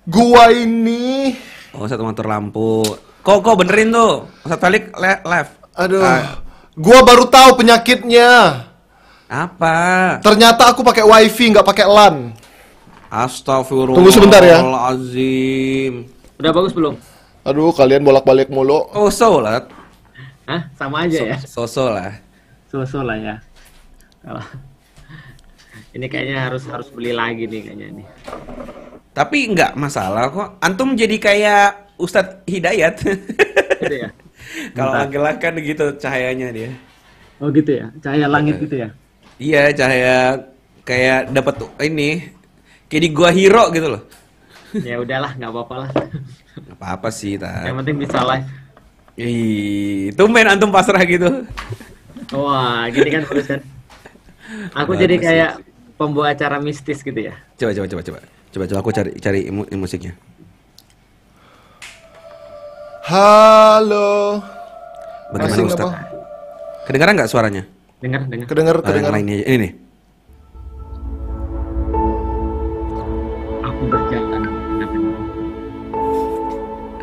[0.05, 1.33] Gua ini.
[1.73, 2.85] Oh, satu motor lampu.
[3.25, 4.29] Kok, kok benerin tuh.
[4.41, 5.51] Ustaz Felix le- left.
[5.73, 5.99] Aduh.
[5.99, 6.37] Ah,
[6.73, 8.61] Gua baru tahu penyakitnya.
[9.27, 9.75] apa?
[10.21, 12.31] Ternyata aku pakai wifi nggak pakai LAN.
[13.09, 13.97] Astagfirullah.
[13.97, 14.61] Tunggu sebentar ya.
[14.85, 16.05] Azim.
[16.37, 16.93] Udah bagus belum?
[17.41, 18.85] Aduh, kalian bolak-balik mulu.
[18.93, 19.65] Oh, so lah.
[20.45, 20.69] Hah?
[20.77, 21.37] Sama aja ya?
[21.41, 22.15] So, so lah.
[22.67, 23.35] So-so lah ya.
[24.21, 24.43] Kalau
[25.95, 28.07] ini kayaknya harus harus beli lagi nih kayaknya nih.
[29.15, 30.49] Tapi nggak masalah kok.
[30.61, 32.95] Antum jadi kayak Ustadz Hidayat.
[33.81, 34.09] Gitu ya?
[34.77, 36.69] Kalau laki-laki kan gitu cahayanya dia.
[37.41, 37.89] Oh gitu ya?
[38.01, 38.89] Cahaya langit gitu ya?
[39.37, 40.17] Iya, cahaya
[40.81, 42.31] kayak dapat ini
[42.89, 44.03] kayak di gua hero gitu loh.
[44.77, 45.89] ya udahlah, nggak apa-apa lah.
[46.57, 47.77] Nggak apa-apa sih, Yang tak.
[47.81, 48.47] penting bisa live.
[49.17, 51.45] Ih, tumben antum pasrah gitu.
[52.37, 53.61] Wah, gini kan terus kan.
[54.77, 55.23] Aku Bagus jadi sih.
[55.97, 57.33] Pembawa acara mistis gitu ya.
[57.57, 58.19] Coba coba coba coba.
[58.47, 60.13] Coba coba aku cari cari mu- musiknya.
[63.03, 64.39] Halo.
[65.31, 65.83] Bagaimana Ustaz?
[65.83, 65.91] apa?
[66.85, 67.63] Kedengaran nggak suaranya?
[67.97, 68.45] Dengar, dengar.
[68.47, 69.11] Kedengar, Ah, yang kedengar.
[69.11, 69.45] lainnya aja.
[69.45, 69.71] Ini nih.
[73.59, 74.41] Aku berjalan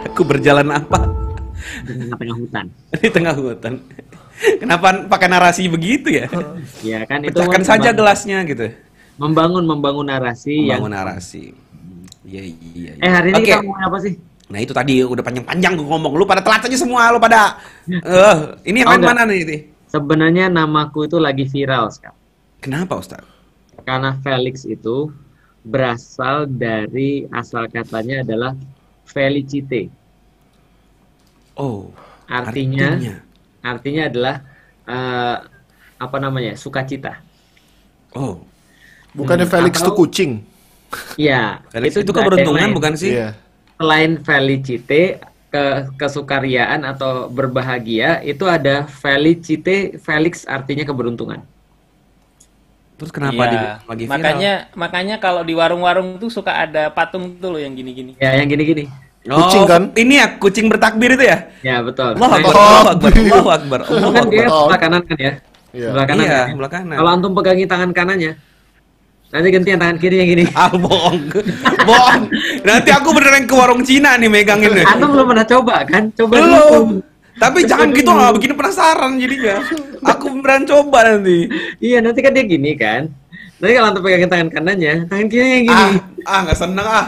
[0.06, 1.00] Aku berjalan apa?
[1.84, 2.64] di tengah-tengah hutan.
[2.92, 3.74] Di tengah hutan.
[4.60, 6.26] Kenapa pakai narasi begitu ya?
[6.82, 8.68] Ya kan itu Pecahkan kan saja gelasnya gitu.
[9.14, 11.44] Membangun membangun narasi Membangun yang narasi.
[12.24, 12.54] Iya iya.
[12.74, 12.92] iya.
[12.98, 13.46] Eh hari ini Oke.
[13.46, 14.14] kita ngomongin apa sih?
[14.44, 16.12] Nah itu tadi udah panjang-panjang gue ngomong.
[16.18, 17.08] Lu pada telat aja semua.
[17.14, 17.58] Lu pada.
[17.88, 19.44] Eh, ini yang Oh, mana nih?
[19.44, 19.56] Ti?
[19.92, 22.16] Sebenarnya namaku itu lagi viral sekarang.
[22.58, 23.22] Kenapa Ustaz?
[23.84, 25.12] Karena Felix itu
[25.62, 28.52] berasal dari asal katanya adalah
[29.04, 29.92] felicite.
[31.54, 31.92] Oh.
[32.24, 33.14] Artinya Artinya.
[33.60, 34.34] artinya adalah
[34.88, 35.36] eh,
[36.00, 36.56] apa namanya?
[36.56, 37.20] sukacita.
[38.16, 38.40] Oh.
[39.14, 40.32] Bukannya Hmm, Felix atau- tuh kucing.
[41.16, 42.74] Iya, Felix itu, yang keberuntungan lain.
[42.74, 43.14] bukan sih?
[43.14, 43.34] Iya.
[43.74, 45.64] Selain felicite ke
[45.96, 51.42] kesukariaan atau berbahagia itu ada felicite Felix artinya keberuntungan.
[52.94, 54.12] Terus kenapa Iya, di lagi viral?
[54.12, 58.14] makanya makanya kalau di warung-warung tuh suka ada patung tuh loh yang gini-gini.
[58.16, 58.86] Ya, yang gini-gini.
[59.24, 59.82] Oh, Kucing kan?
[59.94, 61.48] Ini ya kucing bertakbir itu ya?
[61.64, 62.12] Ya, betul.
[62.12, 63.10] Allahu Nah, Akbar, Allahu Akbar.
[63.10, 64.46] Allahu Akbar, itu Allahu kan dia Akbar.
[64.46, 64.60] Akbar.
[64.62, 65.32] sebelah kanan kan ya?
[65.72, 65.86] Iya.
[65.88, 66.20] Sebelah kanan.
[66.20, 66.52] Iya, kan ya?
[66.52, 66.96] sebelah kanan.
[67.00, 68.32] Kalau antum pegangin tangan kanannya,
[69.34, 70.44] nanti gantian tangan kiri yang gini.
[70.54, 71.34] Ah, bohong.
[71.82, 72.22] bohong.
[72.62, 74.86] Nanti aku beneran ke warung Cina nih megangin nih.
[74.86, 76.14] Antum belum pernah coba kan?
[76.14, 76.46] Coba dulu.
[76.46, 76.88] Belum.
[77.34, 79.58] Tapi jangan gitu lah, bikin penasaran jadinya.
[80.06, 81.50] Aku beneran coba nanti.
[81.82, 83.10] Iya, nanti kan dia gini kan.
[83.58, 85.86] Nanti kalau antum pegangin tangan kanannya, tangan kiri yang gini.
[86.22, 87.06] Ah, ah nggak seneng ah.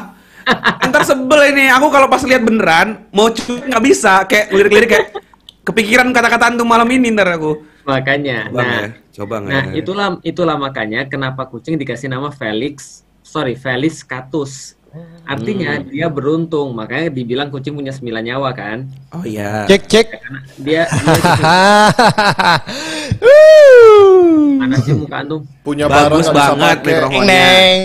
[0.91, 1.71] Ntar sebel ini.
[1.71, 4.27] Aku kalau pas lihat beneran mau cuy nggak bisa.
[4.27, 5.07] Kayak lirik-lirik kayak
[5.63, 7.76] kepikiran kata-kata antum malam ini ntar aku.
[7.87, 8.51] Makanya.
[8.51, 8.89] Coba nah, ya?
[9.15, 9.75] Coba nggak Nah, ya?
[9.79, 14.75] itulah itulah makanya kenapa kucing dikasih nama Felix, sorry, Felis catus.
[15.23, 15.93] Artinya Hmm.
[15.93, 18.89] dia beruntung, makanya dibilang kucing punya sembilan nyawa kan.
[19.13, 19.69] Oh iya.
[19.69, 20.07] Cek cek.
[20.09, 20.89] Karena dia, dia
[24.57, 25.45] mana sih muka antum?
[25.61, 27.29] Punya Bagus banget mikrofonnya.
[27.29, 27.81] Neng.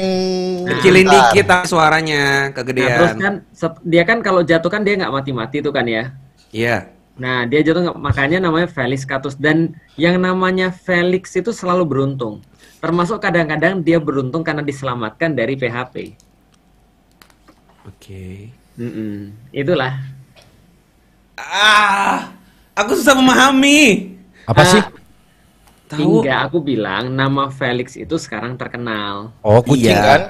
[0.72, 1.36] Kecilin Bentar.
[1.36, 3.20] dikit ah suaranya Nah, terus kegedean.
[3.20, 3.34] kan
[3.84, 6.16] dia kan kalau jatuh kan dia nggak mati-mati tuh kan ya.
[6.50, 6.88] Iya.
[7.22, 12.42] Nah, dia jatuh makanya namanya Felix catus dan yang namanya Felix itu selalu beruntung.
[12.82, 16.18] Termasuk kadang-kadang dia beruntung karena diselamatkan dari PHP.
[17.86, 18.50] Oke.
[18.74, 19.38] Mm-mm.
[19.54, 20.02] Itulah.
[21.38, 22.34] Ah,
[22.74, 24.18] aku susah memahami.
[24.50, 24.82] Apa Ah, sih?
[25.86, 26.00] Tahu?
[26.26, 29.30] Hingga aku bilang nama Felix itu sekarang terkenal.
[29.46, 30.02] Oh, kucing Iya.
[30.02, 30.22] kan?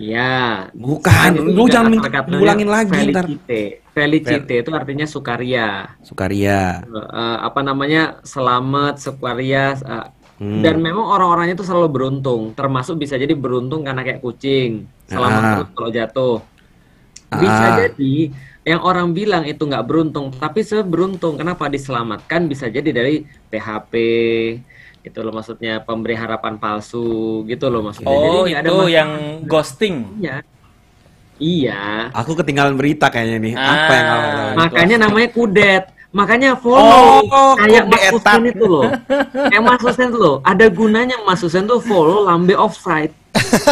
[0.00, 0.32] Ya.
[0.72, 1.92] Bukan, lu jangan
[2.24, 3.28] diulangin lagi ntar.
[3.28, 3.79] Felicite.
[3.90, 5.98] Felicite itu artinya sukaria.
[6.00, 6.82] Sukaria.
[6.86, 8.22] Eh, apa namanya?
[8.22, 9.74] Selamat, sukaria.
[9.76, 10.08] eh,
[10.40, 10.64] Hmm.
[10.64, 12.56] Dan memang orang-orangnya itu selalu beruntung.
[12.56, 14.88] Termasuk bisa jadi beruntung karena kayak kucing.
[15.04, 15.52] Selamat Ah.
[15.52, 16.36] terus kalau jatuh.
[17.28, 17.76] Bisa Ah.
[17.76, 18.32] jadi
[18.64, 21.36] yang orang bilang itu nggak beruntung, tapi seberuntung.
[21.36, 22.48] Kenapa diselamatkan?
[22.48, 23.20] Bisa jadi dari
[23.52, 23.92] PHP,
[25.00, 28.08] itu loh maksudnya pemberi harapan palsu gitu loh maksudnya.
[28.08, 28.88] Oh, ada itu masalah.
[28.88, 29.10] yang
[29.44, 29.96] ghosting.
[30.20, 30.40] Iya.
[31.40, 32.12] Iya.
[32.12, 33.54] Aku ketinggalan berita kayaknya nih.
[33.56, 33.64] Ah.
[33.66, 34.50] Apa yang kamu tahu?
[34.54, 35.84] Makanya namanya kudet.
[36.10, 38.10] Makanya follow Oh, kayak Mas.
[38.10, 38.82] Hussein itu loh.
[39.30, 40.36] Kayak Mas Hussein itu loh.
[40.42, 43.14] Ada gunanya Mas Hussein tuh follow lambe offside.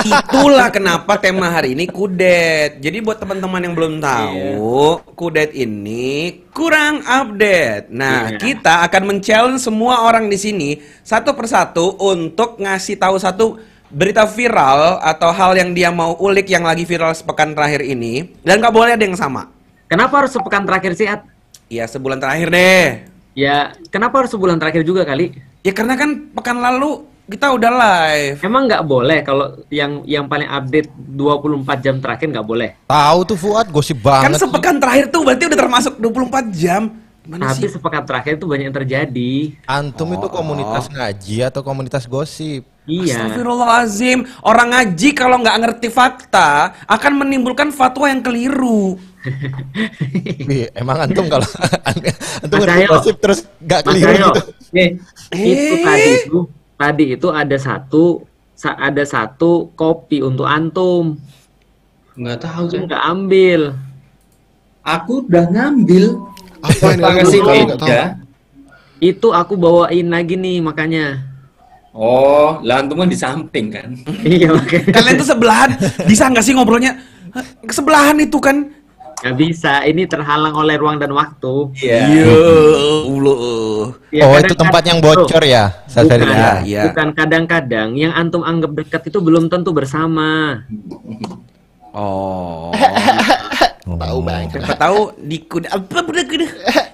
[0.07, 2.79] Itulah kenapa tema hari ini kudet.
[2.79, 7.91] Jadi buat teman-teman yang belum tahu, kudet ini kurang update.
[7.91, 8.39] Nah, Iya.
[8.39, 10.71] kita akan men-challenge semua orang di sini
[11.03, 16.65] satu persatu untuk ngasih tahu satu berita viral atau hal yang dia mau ulik yang
[16.65, 19.49] lagi viral sepekan terakhir ini dan nggak boleh ada yang sama.
[19.89, 21.25] Kenapa harus sepekan terakhir sih, At?
[21.73, 23.09] Ya sebulan terakhir deh.
[23.33, 25.33] Ya, kenapa harus sebulan terakhir juga kali?
[25.65, 28.37] Ya karena kan pekan lalu kita udah live.
[28.41, 32.71] Emang nggak boleh kalau yang yang paling update 24 jam terakhir nggak boleh.
[32.89, 34.41] Tahu tuh Fuad gosip Kan banget.
[34.41, 36.83] sepekan terakhir tuh berarti udah termasuk 24 jam.
[37.25, 37.73] Gimana Tapi sih?
[37.77, 39.33] sepekan terakhir itu banyak yang terjadi.
[39.69, 42.65] Antum itu komunitas ngaji atau komunitas gosip?
[42.89, 43.29] Iya.
[43.29, 44.19] Astagfirullahalazim.
[44.41, 48.97] Orang ngaji kalau nggak ngerti fakta akan menimbulkan fatwa yang keliru.
[50.49, 51.45] Wih, emang antum kalau
[52.41, 54.43] antum Mas ngerti gosip terus gak Mas keliru Ayo, gitu.
[54.73, 54.89] nih,
[55.37, 55.85] itu Eh.
[55.85, 56.39] tadi itu
[56.75, 58.25] tadi itu ada satu
[58.57, 61.21] sa- ada satu kopi untuk antum.
[62.17, 62.81] Nggak tahu tuh.
[62.89, 63.61] nggak ambil.
[64.81, 66.05] Aku udah ngambil.
[66.65, 67.29] Apa kalau
[67.69, 67.93] nggak tahu.
[68.99, 71.28] Itu aku bawain lagi nih makanya.
[71.99, 73.91] Oh, lah antum kan di samping kan.
[74.23, 74.95] iya makanya.
[74.95, 75.71] Kalian tuh sebelahan,
[76.07, 76.95] bisa nggak sih ngobrolnya?
[77.35, 78.71] Hah, Kesebelahan itu kan.
[79.19, 79.83] Nggak bisa.
[79.83, 81.75] Ini terhalang oleh ruang dan waktu.
[81.83, 81.99] Iya.
[82.07, 82.39] Ya
[83.03, 83.83] Allah.
[84.15, 86.23] Ya, oh, itu tempat yang bocor ya, Bukan?
[86.23, 86.83] Ya, iya.
[86.87, 90.63] bukan kadang-kadang yang antum anggap dekat itu belum tentu bersama.
[91.91, 92.71] Oh.
[93.99, 94.61] Tahu banget.
[94.61, 96.47] Siapa tahu di kuda apa kuda.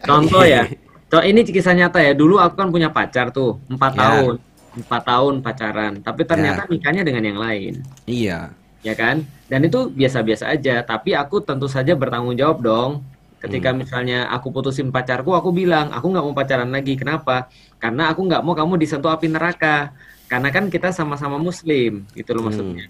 [0.06, 0.62] Contoh ya,
[1.10, 2.14] contoh ini kisah nyata ya.
[2.14, 4.00] Dulu aku kan punya pacar tuh, empat Ya.
[4.00, 4.34] tahun,
[4.74, 5.92] empat tahun pacaran.
[6.02, 7.72] Tapi ternyata nikahnya dengan yang lain,
[8.04, 8.50] Iya.
[8.82, 9.22] ya kan?
[9.46, 10.82] Dan itu biasa-biasa aja.
[10.82, 12.92] Tapi aku tentu saja bertanggung jawab dong.
[13.38, 13.84] Ketika Hmm.
[13.84, 16.96] misalnya aku putusin pacarku, aku bilang aku nggak mau pacaran lagi.
[16.96, 17.52] Kenapa?
[17.76, 19.92] Karena aku nggak mau kamu disentuh api neraka.
[20.24, 22.36] Karena kan kita sama-sama Muslim, gitu Hmm.
[22.40, 22.84] loh maksudnya.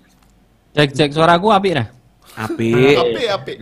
[0.75, 1.91] Cek cek suaraku api nah.
[2.39, 2.71] Api.
[3.03, 3.53] Api, api.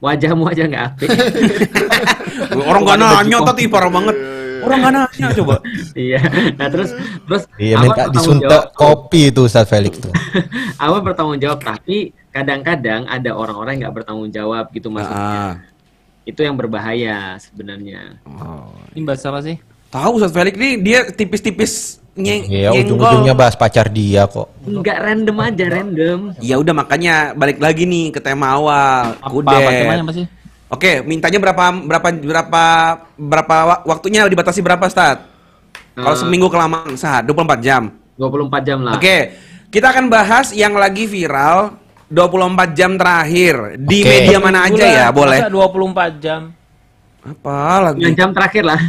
[0.00, 1.08] Wajahmu aja nggak apik.
[2.68, 4.16] Orang nggak nanya tadi parah banget.
[4.64, 5.56] Orang nggak nanya coba.
[6.08, 6.20] iya.
[6.56, 6.90] Nah terus
[7.28, 10.12] terus Iya, minta bertanggung disuntik kopi itu Ustaz Felix tuh.
[10.82, 15.20] Awan bertanggung jawab tapi kadang-kadang ada orang-orang yang nggak bertanggung jawab gitu maksudnya.
[15.20, 15.54] Ah.
[16.24, 18.16] Itu yang berbahaya sebenarnya.
[18.24, 18.72] Oh.
[18.96, 19.60] Ini bahasa apa sih?
[19.92, 22.94] Tahu Ustaz Felix nih dia tipis-tipis nyeng Iya, nyenggol.
[22.98, 24.46] ujung-ujungnya bahas pacar dia kok.
[24.62, 26.18] Nggak random aja random.
[26.38, 29.18] Ya udah makanya balik lagi nih ke tema awal.
[29.18, 29.54] Apa, Kudet.
[29.54, 30.26] apa temanya apa sih?
[30.74, 32.64] Oke, mintanya berapa berapa berapa
[33.14, 35.22] berapa wa- waktunya dibatasi berapa, Stad?
[35.94, 37.94] Kalau Eh, seminggu kelamaan sah 24 jam.
[38.18, 38.98] 24 jam lah.
[38.98, 39.38] Oke,
[39.70, 41.78] kita akan bahas yang lagi viral
[42.10, 44.10] 24 jam terakhir di Oke.
[44.10, 45.38] media mana aja ya, boleh.
[45.38, 46.50] Masa 24 jam.
[47.22, 48.02] Apa lagi?
[48.02, 48.80] Yang jam terakhir lah.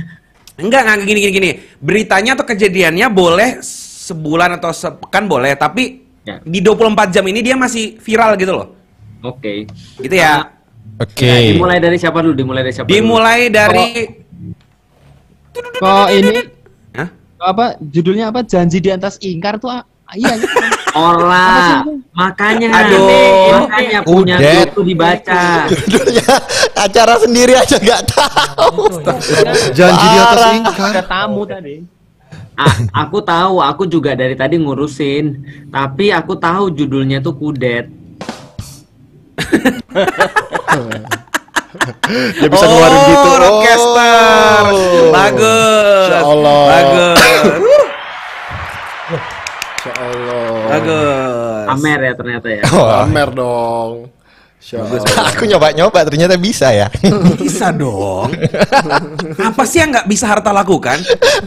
[0.58, 1.52] Enggak, enggak gini gini gini.
[1.78, 6.42] Beritanya atau kejadiannya boleh sebulan atau sepekan boleh, tapi Ya.
[6.42, 8.74] di 24 jam ini dia masih viral gitu loh.
[9.22, 9.70] Oke.
[10.02, 10.55] Gitu ya.
[10.96, 11.28] Oke.
[11.28, 12.34] Nah, dimulai dari siapa dulu?
[12.36, 12.88] Dimulai dari siapa?
[12.88, 12.96] dulu?
[12.96, 13.88] Dimulai dari
[15.56, 16.36] Kok ini
[16.96, 17.08] Hah?
[17.40, 19.84] apa judulnya apa janji di atas ingkar tuh ah,
[20.16, 20.52] iya gitu.
[20.96, 21.84] Ora.
[22.16, 23.68] Makanya Aduh.
[23.68, 24.72] makanya punya Udet.
[24.72, 25.68] itu dibaca.
[25.68, 26.28] Judulnya
[26.76, 28.84] acara sendiri aja nggak tahu.
[29.76, 30.92] Janji di atas ingkar.
[30.96, 31.76] Ada tamu tadi.
[32.56, 35.44] Ah, aku tahu, aku juga dari tadi ngurusin.
[35.72, 37.92] Tapi aku tahu judulnya tuh kudet.
[42.40, 43.28] Dia bisa ngeluarin gitu.
[43.28, 44.64] Oh, rockcaster.
[44.72, 45.12] Oh.
[45.12, 46.08] Bagus.
[46.08, 46.64] Insya Allah.
[46.66, 47.20] Bagus.
[49.76, 50.56] Insya Allah.
[50.72, 51.66] Bagus.
[51.76, 52.64] Amer ya ternyata ya.
[52.72, 53.94] Wah, Pamer dong.
[55.30, 56.90] Aku nyoba-nyoba ternyata bisa ya.
[57.38, 58.34] Bisa dong.
[59.38, 60.98] Apa sih yang nggak bisa harta lakukan?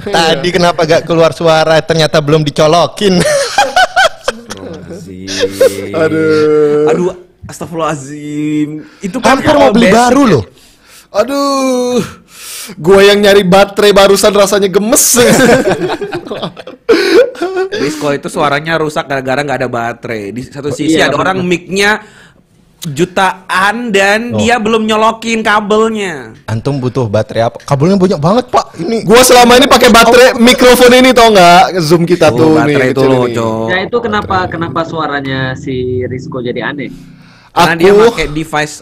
[0.06, 3.18] Tadi kenapa gak keluar suara ternyata belum dicolokin.
[5.98, 6.86] Aduh.
[6.94, 7.10] Aduh,
[7.48, 8.70] astagfirullahaladzim.
[9.00, 9.96] Itu kan Hampir mau beli basic.
[9.96, 10.44] baru loh.
[11.10, 12.00] Aduh.
[12.76, 15.16] Gua yang nyari baterai barusan rasanya gemes.
[17.70, 20.30] Disco itu suaranya rusak gara-gara nggak ada baterai.
[20.30, 21.48] Di satu sisi iya, ada orang bener.
[21.48, 21.90] mic-nya
[22.86, 24.38] jutaan dan Oh.
[24.38, 26.36] dia belum nyolokin kabelnya.
[26.44, 27.58] Antum butuh baterai apa?
[27.58, 28.76] Kabelnya banyak banget pak.
[28.76, 31.80] Ini Gua selama ini pakai baterai mikrofon ini tau nggak?
[31.80, 32.94] Zoom kita Tuh, tuh baterai nih.
[32.94, 33.24] itu loh.
[33.66, 36.92] Ya itu kenapa kenapa suaranya si Rizko jadi aneh?
[37.58, 38.74] Karena dia Aku pakai device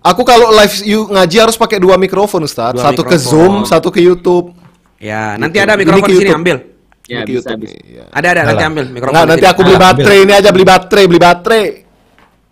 [0.00, 2.74] aku kalau live you ngaji harus pakai dua mikrofon Ustaz.
[2.74, 3.30] Dua satu ke mikrofon.
[3.30, 4.50] Zoom, satu ke YouTube.
[4.98, 5.64] Ya, nanti Gitu.
[5.64, 6.38] ada Ini mikrofon ke di sini YouTube.
[6.38, 6.56] ambil.
[7.02, 7.76] Ya, Di bisa, YouTube bisa.
[7.82, 8.04] iya.
[8.08, 8.70] Ada ada nanti Alah.
[8.70, 9.12] ambil mikrofon.
[9.12, 9.52] Nggak, nanti sini.
[9.52, 11.66] aku beli baterai ini aja beli baterai, beli baterai.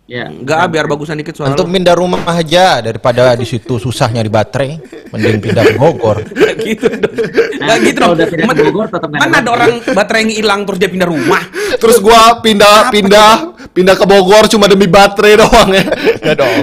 [0.05, 0.27] Ya.
[0.27, 4.71] Enggak, biar bagusan dikit suara Untuk pindah rumah aja daripada di situ susah nyari baterai,
[5.07, 6.19] mending pindah ke Bogor.
[6.61, 7.15] Gitu dong.
[7.15, 8.11] Nggak Nanti gitu dong.
[8.11, 9.55] udah pindah ke Man- Bogor, tetap nggak ada Mana ada baterai.
[9.55, 11.41] orang baterainya hilang terus dia pindah rumah?
[11.79, 13.31] Terus gua pindah pindah
[13.71, 15.85] pindah ke Bogor cuma demi baterai doang ya.
[16.21, 16.55] Iya dong.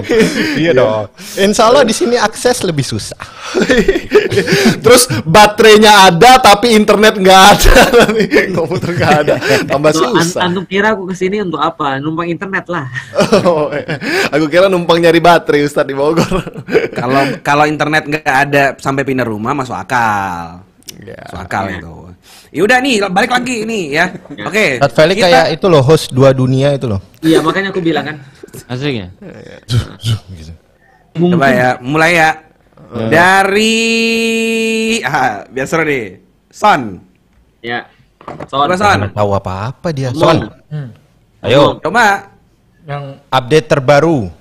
[0.54, 1.04] Iya dong.
[1.40, 3.16] Insya Allah di sini akses lebih susah.
[4.84, 7.74] Terus baterainya ada tapi internet nggak ada,
[8.52, 10.40] komputer nggak ada, tambah Tuh, an- susah.
[10.44, 11.96] antum kira aku ke sini untuk apa?
[11.98, 12.86] Numpang internet lah.
[13.48, 13.82] Oh, eh.
[14.28, 16.28] aku kira numpang nyari baterai Ustadz di Bogor.
[16.92, 20.67] Kalau kalau internet nggak ada sampai pindah rumah masuk akal.
[20.98, 21.20] Ya.
[21.20, 21.94] Masuk akal itu.
[22.48, 24.04] Ya udah nih, balik lagi nih ya.
[24.42, 24.80] Oke.
[24.80, 27.00] Tat Felix kita- kayak itu loh host dua dunia itu loh.
[27.20, 28.16] Iya, makanya aku bilang kan.
[28.66, 29.08] Asik ya?
[31.12, 32.30] Coba ya, mulai ya.
[32.88, 33.76] Dari
[35.02, 36.22] ah, biar seru nih.
[36.48, 37.02] Son.
[37.60, 37.84] Ya.
[38.48, 38.64] Son.
[38.64, 38.98] Coba Son.
[39.02, 40.08] Nggak tahu apa-apa dia.
[40.12, 40.88] Son, Hmm.
[41.42, 42.32] ayo Coba.
[42.88, 44.32] Yang update terbaru.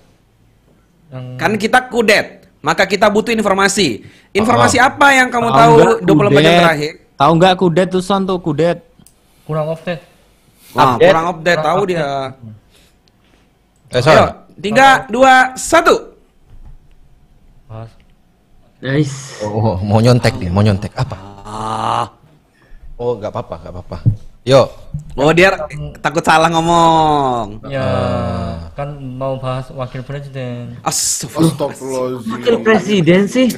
[1.07, 2.36] yang Kan kita kudet,
[2.67, 4.03] maka kita butuh informasi.
[4.35, 4.87] Informasi Oh.
[4.91, 6.59] apa yang kamu Tahu tahu nggak 24 jam kudet?
[6.59, 6.91] terakhir?
[7.15, 8.77] Tahu nggak kudet tuh son tuh kudet?
[9.47, 10.03] kurang update
[10.75, 11.07] Wah, Update.
[11.07, 12.03] kurang update tahu dia.
[13.87, 14.03] Eh.
[14.03, 14.25] Ayo,
[14.59, 15.95] tiga, dua, satu.
[18.77, 19.39] Nice.
[19.41, 21.15] Oh, mau nyontek dia, mau nyontek apa?
[21.41, 22.05] Ah.
[22.93, 23.97] Oh, nggak apa-apa, nggak apa-apa.
[24.47, 24.63] Yo,
[25.13, 25.51] Oh dia
[25.99, 27.59] takut salah ngomong.
[27.67, 28.53] ya Ah.
[28.71, 32.21] kan mau bahas wakil presiden Astagfirullah.
[32.23, 33.51] Wakil presiden sih.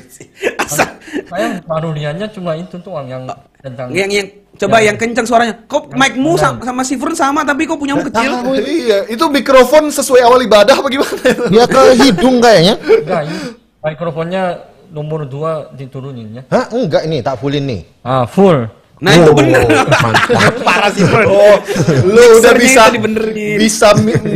[0.57, 0.97] Asa.
[1.29, 3.27] saya baru lihatnya cuma itu tuh yang
[3.59, 5.55] tentang Yang yang coba yang kencang suaranya.
[5.63, 8.31] Kok mic-mu sa- sama si Fern sama tapi kok punyamu kecil?
[8.57, 11.13] iya, itu mikrofon sesuai awal ibadah apa gimana?
[11.47, 12.75] dia ke hidung kayaknya.
[12.81, 13.37] enggak ini
[13.79, 14.43] mikrofonnya
[14.89, 17.81] nomor dua diturunin ya Hah, enggak ini tak fullin nih.
[18.01, 19.63] ah full Nah itu Oh, bener.
[19.63, 20.53] mantap.
[20.67, 21.23] Parah si Fern.
[21.25, 21.55] Oh,
[22.03, 23.55] lu udah bisa itu dibenerin.
[23.55, 23.95] bisa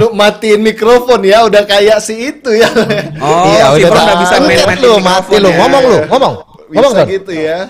[0.10, 2.72] matiin mikrofon ya, udah kayak si itu ya.
[3.20, 5.50] Oh, iya, si udah tak udah bisa main main lu, mati lu.
[5.52, 6.34] Ngomong lu, ngomong.
[6.72, 7.06] Ngomong Son.
[7.06, 7.68] gitu ya.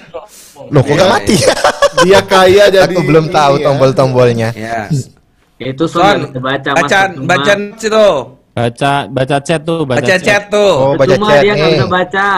[0.70, 1.36] Loh, kok nggak mati?
[2.06, 3.64] Dia kaya jadi Aku belum tahu ya.
[3.68, 4.50] tombol-tombolnya.
[4.54, 4.86] Ya.
[5.58, 8.08] Itu Son bisa baca baca baca situ.
[8.54, 10.74] Baca baca chat tuh, baca, Baca chat tuh.
[10.78, 11.76] Oh, baca Cuma chat dia nggak nih.
[11.76, 12.30] bisa baca.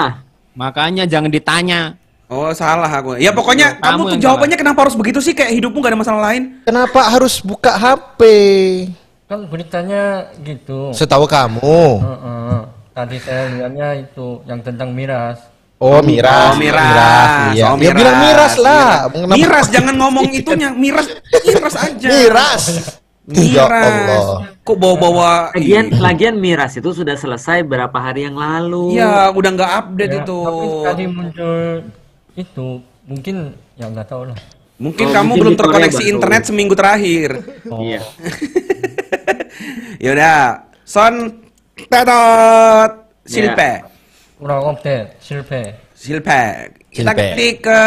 [0.55, 1.81] Makanya jangan ditanya.
[2.27, 3.15] Oh salah aku.
[3.15, 5.31] Ya pokoknya Kamu kamu tuh jawabannya kenapa harus begitu sih?
[5.31, 6.61] Kayak hidupmu gak ada masalah lain?
[6.63, 8.21] Kenapa harus buka HP?
[9.25, 11.61] kan beritanya gitu Setahu kamu.
[11.97, 12.57] Heeh.
[12.93, 15.41] tadi saya lihatnya itu yang tentang miras
[15.75, 16.55] Oh, miras.
[16.55, 17.51] Oh, miras.
[17.51, 17.65] Iya.
[17.67, 18.79] Oh, Ya bilang miras lah.
[18.79, 20.69] Miras, Kenapa- Miras, jangan ngomong itunya.
[20.71, 21.05] Miras,
[21.43, 22.07] miras aja.
[22.07, 22.63] Miras.
[23.27, 23.91] Ya Miras.
[24.07, 24.39] Allah.
[24.61, 28.95] Kok bawa-bawa Lagian, lagian miras itu sudah selesai berapa hari yang lalu.
[28.95, 30.37] Iya, udah nggak update Ya, itu.
[30.39, 31.59] tapi tadi muncul
[32.35, 34.37] itu mungkin ya nggak tahu lah
[34.75, 36.11] mungkin oh, kamu mungkin belum terkoneksi baru.
[36.15, 37.29] internet seminggu terakhir
[37.71, 37.79] oh.
[37.79, 38.01] iya
[40.03, 41.41] yaudah son
[41.87, 42.91] tetot
[43.23, 43.79] silpe yeah.
[44.35, 47.81] kurang update silpe silpe kita ketik ke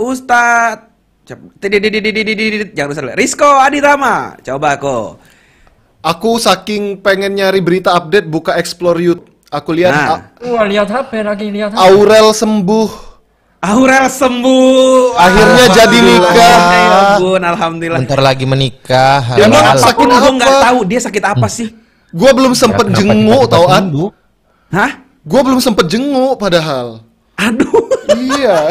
[0.00, 0.92] Ustad
[2.76, 5.16] jangan usah Rizko Aditama coba aku
[6.04, 9.32] Aku saking pengen nyari berita update buka explore YouTube.
[9.48, 10.20] Aku lihat nah.
[10.44, 11.80] Wah, lihat HP lagi lihat HP.
[11.80, 13.13] Aurel sembuh
[13.64, 15.16] Aurel sembuh.
[15.16, 16.36] Akhirnya jadi nikah.
[16.36, 16.86] Ya
[17.16, 18.00] ampun, alhamdulillah.
[18.04, 19.24] Bentar lagi menikah.
[19.40, 20.20] Dia Emang sakit Apa?
[20.20, 21.72] gue nggak tahu dia sakit apa sih?
[22.12, 23.84] Gua belum sempet Kenapa jenguk tau an.
[24.68, 24.92] Hah?
[25.24, 27.00] Gua belum sempet jenguk padahal.
[27.40, 27.88] Aduh.
[28.14, 28.68] iya.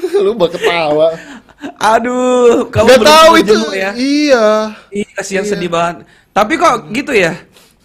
[0.20, 1.16] Lu mau ketawa.
[1.80, 3.52] Aduh, kamu Gak belum tahu itu.
[3.56, 3.90] jenguk ya?
[3.96, 4.46] Iya.
[4.92, 6.04] Iya, kasihan sedih banget.
[6.36, 7.32] Tapi kok gitu ya?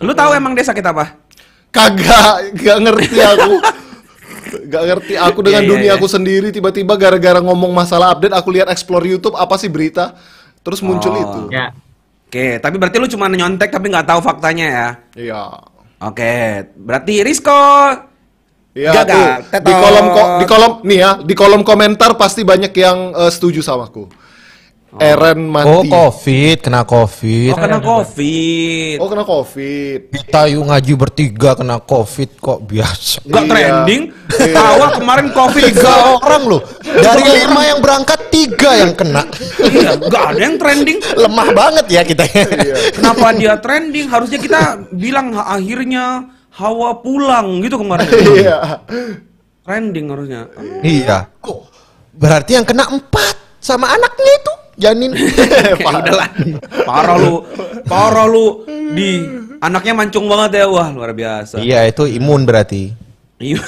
[0.03, 1.15] Lu tahu emang dia sakit apa?
[1.71, 3.53] Kagak, gak ngerti aku.
[4.63, 5.95] Gak ngerti aku dengan Iya, iya, dunia iya.
[5.95, 10.15] aku sendiri tiba-tiba gara-gara ngomong masalah update aku lihat explore YouTube apa sih berita
[10.59, 11.19] terus muncul Oh.
[11.19, 11.39] itu.
[11.49, 11.71] Ya.
[12.25, 14.87] Oke, tapi berarti lu cuma nyontek tapi nggak tahu faktanya ya?
[15.15, 15.43] Iya.
[16.01, 16.33] Oke,
[16.75, 17.61] berarti Rizko.
[18.71, 18.91] Iya.
[19.55, 23.59] Di kolom ko- di kolom nih ya, di kolom komentar pasti banyak yang eh, setuju
[23.59, 24.11] sama aku.
[24.95, 25.87] Eren Oh, mati.
[25.87, 27.51] COVID, kena COVID.
[27.51, 28.95] Oh, kena COVID.
[28.97, 29.99] Oh, kena Covid.
[30.09, 33.19] Kita yuk ngaji bertiga kena COVID kok biasa.
[33.23, 33.51] Nggak Iya.
[33.51, 34.01] trending.
[34.35, 34.55] Iya.
[34.57, 36.61] Awal kemarin COVID Tiga orang loh.
[36.81, 39.23] Dari lima yang berangkat, tiga yang kena.
[39.59, 40.97] Iya, ada yang trending.
[41.15, 42.23] Lemah banget ya kita.
[42.91, 44.07] Kenapa dia trending?
[44.07, 48.07] Harusnya kita bilang "Ha- akhirnya Hawa pulang gitu kemarin.
[48.07, 48.79] Iya.
[49.61, 50.41] Trending harusnya.
[50.79, 51.27] iya.
[51.37, 51.67] Kok
[52.15, 55.11] berarti yang kena empat sama anaknya itu janin.
[55.65, 56.29] Ya udahlah.
[56.85, 57.35] Parah lu.
[57.85, 58.63] Parah lu.
[58.93, 59.23] Di
[59.59, 60.65] anaknya mancung banget ya.
[60.67, 61.59] Wah, luar biasa.
[61.59, 62.91] iya, itu imun berarti.
[63.39, 63.59] Iya.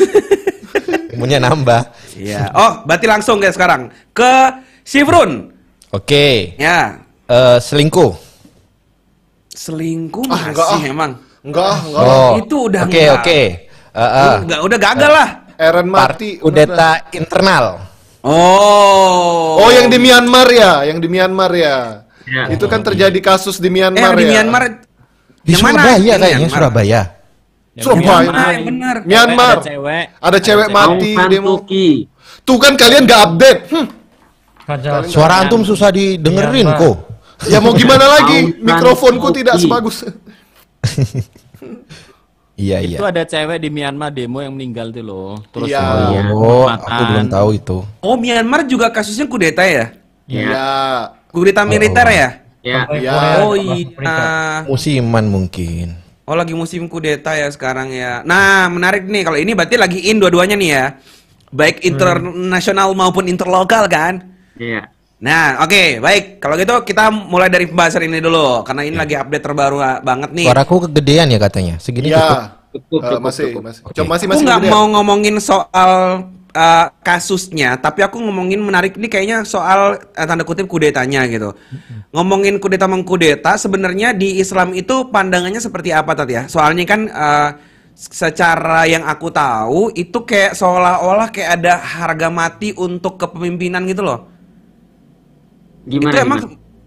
[1.16, 1.82] Ilmunya nambah.
[2.14, 2.54] Iya.
[2.54, 4.34] Oh, berarti langsung guys sekarang ke
[4.84, 5.52] Sifrun.
[5.90, 6.54] Oke.
[6.56, 7.02] Ya.
[7.26, 8.14] Eh, selingkuh.
[9.50, 10.82] Selingkuh Ah, masih enggak ah.
[10.86, 11.12] emang.
[11.42, 12.04] Enggak, ah, enggak.
[12.06, 12.32] Oh.
[12.38, 13.16] Itu udah Oke, enggak.
[13.18, 13.42] oke.
[13.98, 15.30] Eh, eh, Udah, udah gagal lah.
[15.58, 16.38] Eren part mati.
[16.38, 17.66] kudeta internal.
[18.28, 19.64] Oh.
[19.64, 22.04] Oh, yang di Myanmar ya, yang di Myanmar ya.
[22.28, 22.52] Ya.
[22.52, 24.44] Itu kan terjadi kasus di eh, Myanmar di ya.
[24.44, 24.64] Myanmar.
[25.48, 25.80] Di Yang mana?
[25.80, 26.52] Surabaya Yang kayaknya, Myanmar.
[26.60, 27.02] Surabaya.
[27.78, 28.30] Surabaya.
[28.36, 28.96] Ah, yang benar.
[29.08, 29.56] Myanmar.
[29.56, 30.06] Ada cewek.
[30.20, 31.56] Ada cewek mati demo.
[32.44, 33.60] Tuh kan kalian gak update.
[33.72, 33.88] Hmm.
[34.68, 36.80] Kaca Suara antum susah didengerin Pak.
[36.84, 36.96] kok.
[37.48, 38.60] Ya mau gimana lagi?
[38.60, 40.04] Mikrofonku tidak sebagus.
[42.58, 42.98] Iya, iya.
[42.98, 45.38] Itu ada cewek di Myanmar demo yang meninggal tuh loh.
[45.54, 46.34] Terus Iya.
[46.34, 47.78] Oh, aku belum tahu itu.
[48.02, 49.94] Oh, Myanmar juga kasusnya kudeta ya?
[50.26, 50.42] Ya.
[50.42, 50.70] Ya.
[51.30, 52.30] Kudeta militer ya?
[52.66, 52.90] Ya.
[52.98, 53.14] Ya.
[53.46, 54.66] Oh iya.
[54.66, 55.96] Musiman mungkin.
[56.28, 58.20] Oh lagi musim kudeta ya sekarang ya.
[58.28, 60.86] Nah menarik nih kalau ini berarti lagi in dua-duanya nih ya.
[61.54, 64.28] Baik internasional maupun interlokal kan.
[64.60, 64.92] Ya.
[65.18, 69.44] Nah oke baik kalau gitu kita mulai dari pembahasan ini dulu karena ini lagi update
[69.44, 70.46] terbaru banget nih.
[70.46, 71.76] Suaraku kegedean ya katanya.
[71.82, 72.38] Segini cukup.
[72.38, 72.58] Ya.
[72.68, 73.62] Cukup, cukup, masih, cukup.
[73.66, 73.82] masih.
[73.82, 73.96] Oke.
[73.98, 74.70] Coba masih Aku masih nggak gede.
[74.70, 75.92] mau ngomongin soal
[76.54, 81.58] uh, kasusnya, tapi aku ngomongin menarik ini kayaknya soal uh, tanda kutip kudetanya gitu.
[82.14, 86.44] Ngomongin kudeta mengkudeta, sebenarnya di Islam itu pandangannya seperti apa tadi ya?
[86.46, 87.50] Soalnya kan uh,
[87.98, 94.37] secara yang aku tahu itu kayak seolah-olah kayak ada harga mati untuk kepemimpinan gitu loh.
[95.88, 96.12] Gimana?
[96.12, 96.40] itu emang?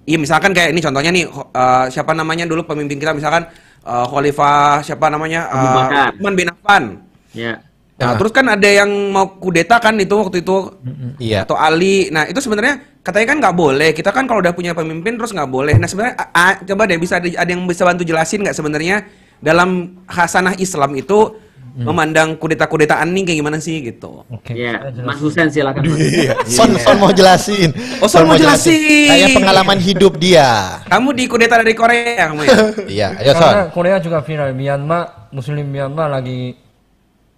[0.04, 3.46] Iya misalkan kayak ini contohnya nih uh, siapa namanya dulu pemimpin kita misalkan
[3.84, 6.84] uh, Khalifah siapa namanya uh, bin Affan.
[7.32, 7.62] Ya.
[8.00, 8.16] Nah, Ah.
[8.16, 10.72] terus kan ada yang mau kudeta kan itu waktu itu
[11.20, 11.44] Iya.
[11.44, 12.08] atau Ali.
[12.08, 13.92] Nah, itu sebenarnya katanya kan nggak boleh.
[13.92, 15.76] Kita kan kalau udah punya pemimpin terus nggak boleh.
[15.76, 16.16] Nah, sebenarnya
[16.64, 19.04] coba deh bisa ada, ada yang bisa bantu jelasin nggak sebenarnya
[19.44, 21.36] dalam hasanah Islam itu
[21.76, 24.26] memandang kudeta-kudetaan nih kayak gimana sih gitu.
[24.26, 24.52] Oke.
[24.54, 24.90] Ya.
[24.90, 25.22] saya Mas jelasin.
[25.22, 25.82] Husen silakan.
[25.86, 25.98] Mas.
[26.00, 26.34] Iya.
[26.46, 27.70] Son, Son mau jelasin.
[28.02, 28.74] Oh, Son mau jelasin.
[29.06, 30.80] Kayak pengalaman hidup dia.
[30.86, 32.56] Kamu di kudeta dari Korea kamu ya?
[33.00, 33.42] Iya, ayo Son.
[33.46, 36.58] Karena Korea juga viral Myanmar, Muslim Myanmar lagi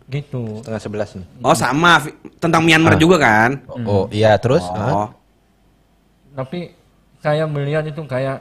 [0.08, 0.60] gitu.
[0.60, 1.26] Setengah sebelas nih.
[1.40, 2.00] Oh, sama
[2.40, 3.00] tentang Myanmar Ah.
[3.00, 3.50] juga kan?
[3.84, 4.64] Oh, iya terus.
[4.68, 4.76] Oh.
[4.76, 5.08] ah?
[6.32, 6.72] Tapi
[7.20, 8.40] saya melihat itu kayak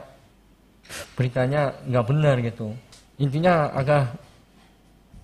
[1.14, 2.72] beritanya nggak benar gitu.
[3.20, 4.12] Intinya agak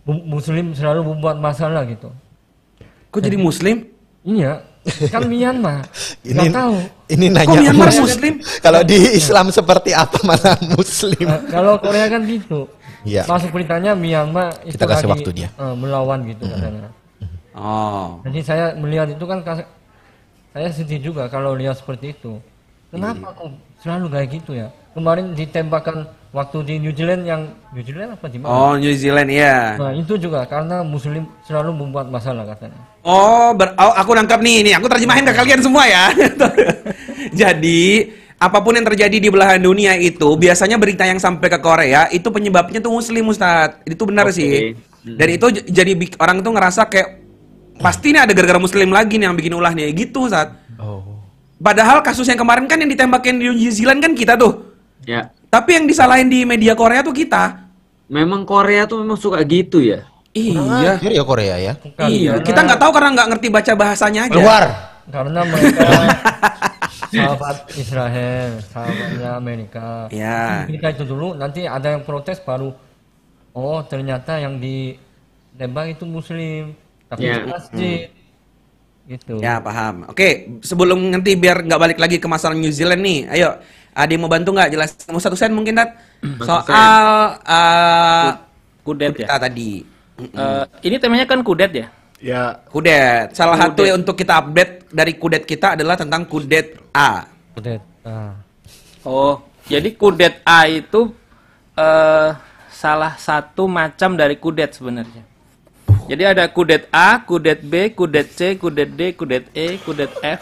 [0.09, 2.09] Muslim selalu membuat masalah gitu.
[3.09, 3.89] Kok jadi muslim?
[4.25, 4.61] Iya,
[5.09, 5.85] kan Myanmar.
[6.25, 6.77] Ini Nggak tahu.
[7.09, 8.05] ini Kok nanya Myanmar Muslim.
[8.05, 8.35] muslim?
[8.61, 11.25] Kalau di Islam seperti apa malah Muslim?
[11.25, 12.69] Eh, kalau Korea kan gitu.
[13.05, 13.25] Iya.
[13.25, 15.49] Masuk beritanya Myanmar itu Kita kasih lagi, waktu dia.
[15.53, 16.89] eh, melawan gitu katanya.
[17.57, 18.21] Oh.
[18.25, 19.41] Jadi saya melihat itu kan
[20.53, 22.41] saya sedih juga kalau lihat seperti itu.
[22.89, 24.69] Kenapa kok selalu kayak gitu ya?
[24.99, 28.51] Kemarin ditembakkan waktu di New Zealand yang New Zealand apa di mana?
[28.51, 29.79] Oh, New Zealand ya.
[29.79, 32.83] Nah itu juga karena Muslim selalu membuat masalah katanya.
[33.07, 36.11] Oh, ber- oh, aku nangkap nih, nih aku terjemahin ke kalian semua ya.
[37.47, 38.11] Jadi,
[38.43, 42.27] apa pun yang terjadi di belahan dunia itu biasanya berita yang sampai ke Korea itu
[42.35, 43.79] penyebabnya tuh muslim Ustaz.
[43.87, 44.35] Itu benar Oke.
[44.35, 44.75] sih.
[45.07, 47.23] Dan itu jadi orang tuh ngerasa kayak
[47.79, 50.59] pasti nih ada gara-gara muslim lagi nih yang bikin ulah nih gitu Ustaz.
[50.75, 51.07] Oh.
[51.63, 54.68] Padahal kasus yang kemarin kan yang ditembakin di New Zealand kan kita tuh.
[55.09, 55.33] Ya.
[55.49, 57.65] Tapi yang disalahin di media Korea tuh kita.
[58.09, 60.05] Memang Korea tuh memang suka gitu ya.
[60.37, 61.01] Iya.
[61.01, 61.73] Akhir ya Korea ya.
[61.75, 64.33] Bukan, Iya, karena- kita nggak tahu karena nggak ngerti baca bahasanya aja.
[64.37, 64.65] Keluar.
[65.09, 65.89] Karena mereka
[67.09, 69.87] sahabat Israel, sahabatnya Amerika.
[70.13, 70.69] Ya.
[70.69, 72.77] Kita itu dulu, nanti ada yang protes baru.
[73.53, 76.77] Oh ternyata yang ditembak itu Muslim,
[77.09, 77.41] tapi Ya.
[77.43, 78.13] masjid.
[79.09, 79.41] Gitu.
[79.41, 80.05] Ya paham.
[80.07, 83.57] Oke, sebelum nanti biar nggak balik lagi ke masalah New Zealand nih, ayo.
[83.99, 85.91] Ada yang mau bantu nggak jelas mau satu sen mungkin dat
[86.47, 88.31] soal uh,
[88.87, 89.27] Kudet ya.
[89.27, 89.83] kudeta tadi.
[90.19, 91.87] Eh, ini temanya kan kudet ya.
[92.23, 92.43] Ya.
[92.71, 93.35] Kudet.
[93.35, 93.89] Salah satu Kudet.
[93.91, 97.27] yang untuk kita update dari kudet kita adalah tentang kudet A.
[97.59, 97.79] Udah.
[98.07, 98.33] Ah.
[99.03, 101.11] Oh, jadi kudet A itu
[101.75, 102.31] eh
[102.71, 105.27] salah satu macam dari kudet sebenarnya.
[106.09, 110.41] Jadi ada kudet A, kudet B, kudet C, kudet D, kudet E, kudet F.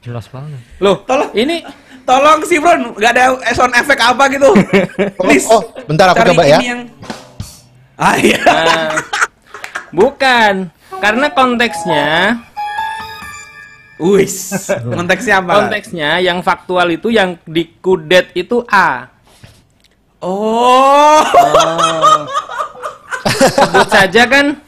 [0.00, 0.56] Jelas banget.
[0.80, 1.30] Loh, Tolong.
[1.36, 1.60] ini
[2.02, 3.24] Tolong sih Bro, nggak ada
[3.54, 4.50] sound efek apa gitu.
[5.22, 5.46] Please.
[5.46, 6.58] Oh, bentar aku Cari coba ya.
[6.58, 6.82] ini Yang...
[7.94, 8.42] Ah iya.
[8.42, 8.90] eh,
[9.94, 12.40] bukan karena konteksnya
[14.02, 14.66] Wis.
[14.82, 15.62] Konteksnya apa?
[15.62, 19.06] konteksnya yang faktual itu yang di kudet itu A.
[20.18, 21.22] Oh.
[23.62, 24.58] Sebut saja kan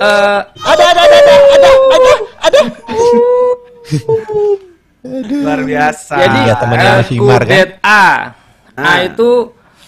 [0.00, 2.60] eh Ada ada ada ada ada ada ada.
[5.02, 6.14] Luar biasa.
[6.18, 7.48] Jadi Iya, temannya eh, Mas Wimar, kan?
[7.48, 8.04] kudet A.
[8.74, 8.98] A Ah.
[9.02, 9.30] itu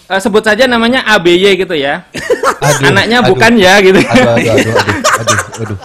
[0.07, 2.05] eh, sebut saja namanya ABY gitu ya.
[2.63, 3.29] Aduh, Anaknya aduh.
[3.29, 3.99] bukan ya gitu.
[3.99, 4.79] Aduh aduh aduh aduh
[5.21, 5.39] aduh.
[5.63, 5.79] aduh.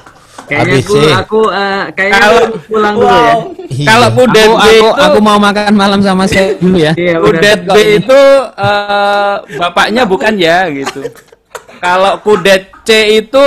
[0.47, 0.87] Kayaknya ABC.
[0.95, 3.33] aku aku eh, kayaknya Kalau- aku pulang dulu ya.
[3.67, 3.85] Iya.
[3.85, 6.91] Kalau kudet Aku, B aku, itu aku mau makan malam sama saya dulu ya.
[6.95, 8.21] Iya, kudet B itu
[8.55, 11.01] eh, bapaknya bukan ya gitu.
[11.77, 13.45] Kalau kudet C itu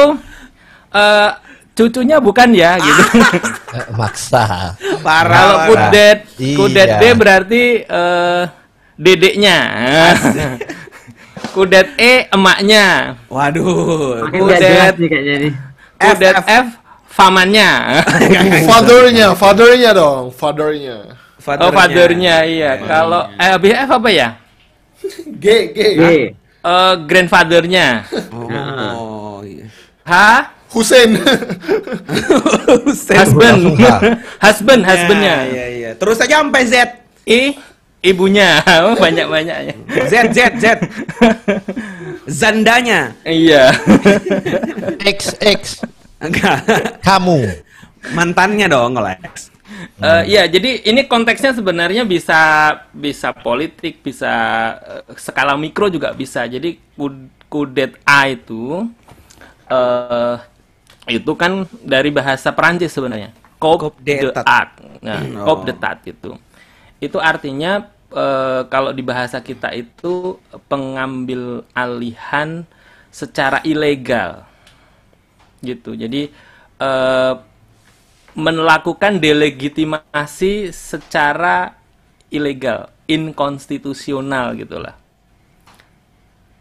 [0.92, 1.28] eh,
[1.74, 3.02] cucunya bukan ya gitu.
[3.70, 4.74] Eh, maksa.
[4.98, 5.30] Parah.
[5.30, 5.68] Kalau parah.
[5.70, 6.56] kudet Iya.
[6.58, 8.42] kudet D berarti eh,
[8.98, 9.58] dedeknya.
[11.54, 13.14] kudet E emaknya.
[13.30, 14.26] Waduh.
[14.26, 15.52] Kudet nih kayaknya nih.
[16.02, 16.66] kudet F, F
[17.10, 17.70] famannya.
[18.70, 21.14] Fathernya, fathernya dong, fathernya.
[21.62, 22.72] oh fathernya iya.
[22.82, 24.28] Kalau eh BF apa ya?
[25.38, 25.78] G, G.
[25.94, 26.02] G.
[26.60, 28.04] Eh grandfathernya.
[28.34, 29.66] Oh, iya.
[30.04, 30.12] H
[30.70, 31.18] Hussein.
[33.10, 33.58] husband.
[33.62, 33.86] Langsung H.
[34.38, 35.36] husband husbandnya.
[35.46, 35.90] Iya, iya.
[35.98, 36.74] Terus aja sampai Z.
[37.26, 37.58] I
[38.00, 38.62] ibunya.
[38.86, 39.74] Oh, banyak-banyaknya.
[40.06, 40.64] Z, Z, Z.
[42.40, 43.14] Zandanya.
[43.22, 43.74] Iya.
[45.02, 45.60] X X
[46.20, 46.62] Enggak.
[47.02, 47.38] kamu.
[48.12, 49.50] Mantannya dong kalau X.
[50.00, 52.38] Eh, Iya, jadi ini konteksnya sebenarnya bisa
[52.92, 54.32] bisa politik, bisa
[54.80, 56.44] eh, skala mikro juga bisa.
[56.44, 58.86] Jadi kud- kudet A itu
[59.66, 60.36] eh
[61.08, 63.32] itu kan dari bahasa Perancis sebenarnya.
[63.60, 64.44] Coup d'etat.
[64.44, 64.68] d'etat.
[65.00, 65.64] Nah, Hmm, coup oh.
[65.64, 66.36] d'etat itu.
[67.00, 70.36] Itu artinya eh, kalau di bahasa kita itu
[70.68, 72.68] pengambil alihan
[73.12, 74.44] secara ilegal.
[75.64, 75.96] Gitu.
[75.96, 76.32] Jadi
[76.80, 77.34] eh
[78.34, 81.74] melakukan delegitimasi secara
[82.30, 84.94] ilegal, inkonstitusional gitulah.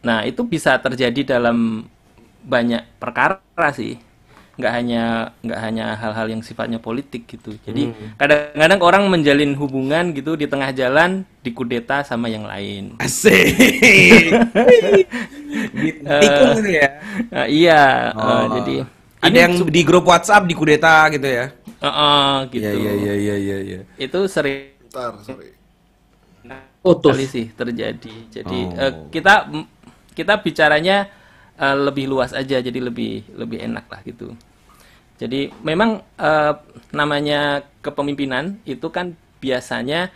[0.01, 1.85] Nah, itu bisa terjadi dalam
[2.41, 3.99] banyak perkara sih.
[4.59, 5.03] Nggak hanya
[5.39, 7.55] nggak hanya hal-hal yang sifatnya politik gitu.
[7.63, 12.99] Jadi kadang-kadang orang menjalin hubungan gitu di tengah jalan dikudeta sama yang lain.
[12.99, 13.55] Asik.
[16.19, 16.87] Tikung gitu ya.
[17.31, 17.81] Nah, iya,
[18.11, 18.45] eh, Oh.
[18.59, 18.75] jadi
[19.19, 21.51] Ada ini yang di grup WhatsApp di kudeta gitu ya.
[21.79, 22.67] Eh, eh, gitu.
[22.67, 23.79] Iya, iya, iya, iya, iya.
[23.95, 25.53] Itu sering Bentar, sorry.
[26.79, 27.11] Putus.
[27.11, 28.15] kali sih terjadi.
[28.31, 28.79] Jadi Oh.
[28.79, 29.47] eh, kita
[30.15, 31.07] kita bicaranya
[31.55, 34.31] eh, lebih luas aja, jadi lebih lebih enak lah gitu.
[35.19, 36.53] Jadi memang eh,
[36.95, 39.13] namanya kepemimpinan itu kan
[39.43, 40.09] biasanya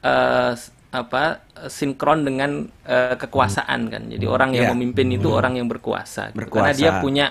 [0.00, 0.52] eh,
[0.96, 1.24] apa
[1.68, 4.02] sinkron dengan eh, kekuasaan kan.
[4.08, 4.72] Jadi orang yang Iya.
[4.72, 6.32] memimpin itu orang yang berkuasa.
[6.32, 6.48] gitu.
[6.50, 6.78] Karena Berkuasa.
[6.80, 7.26] dia punya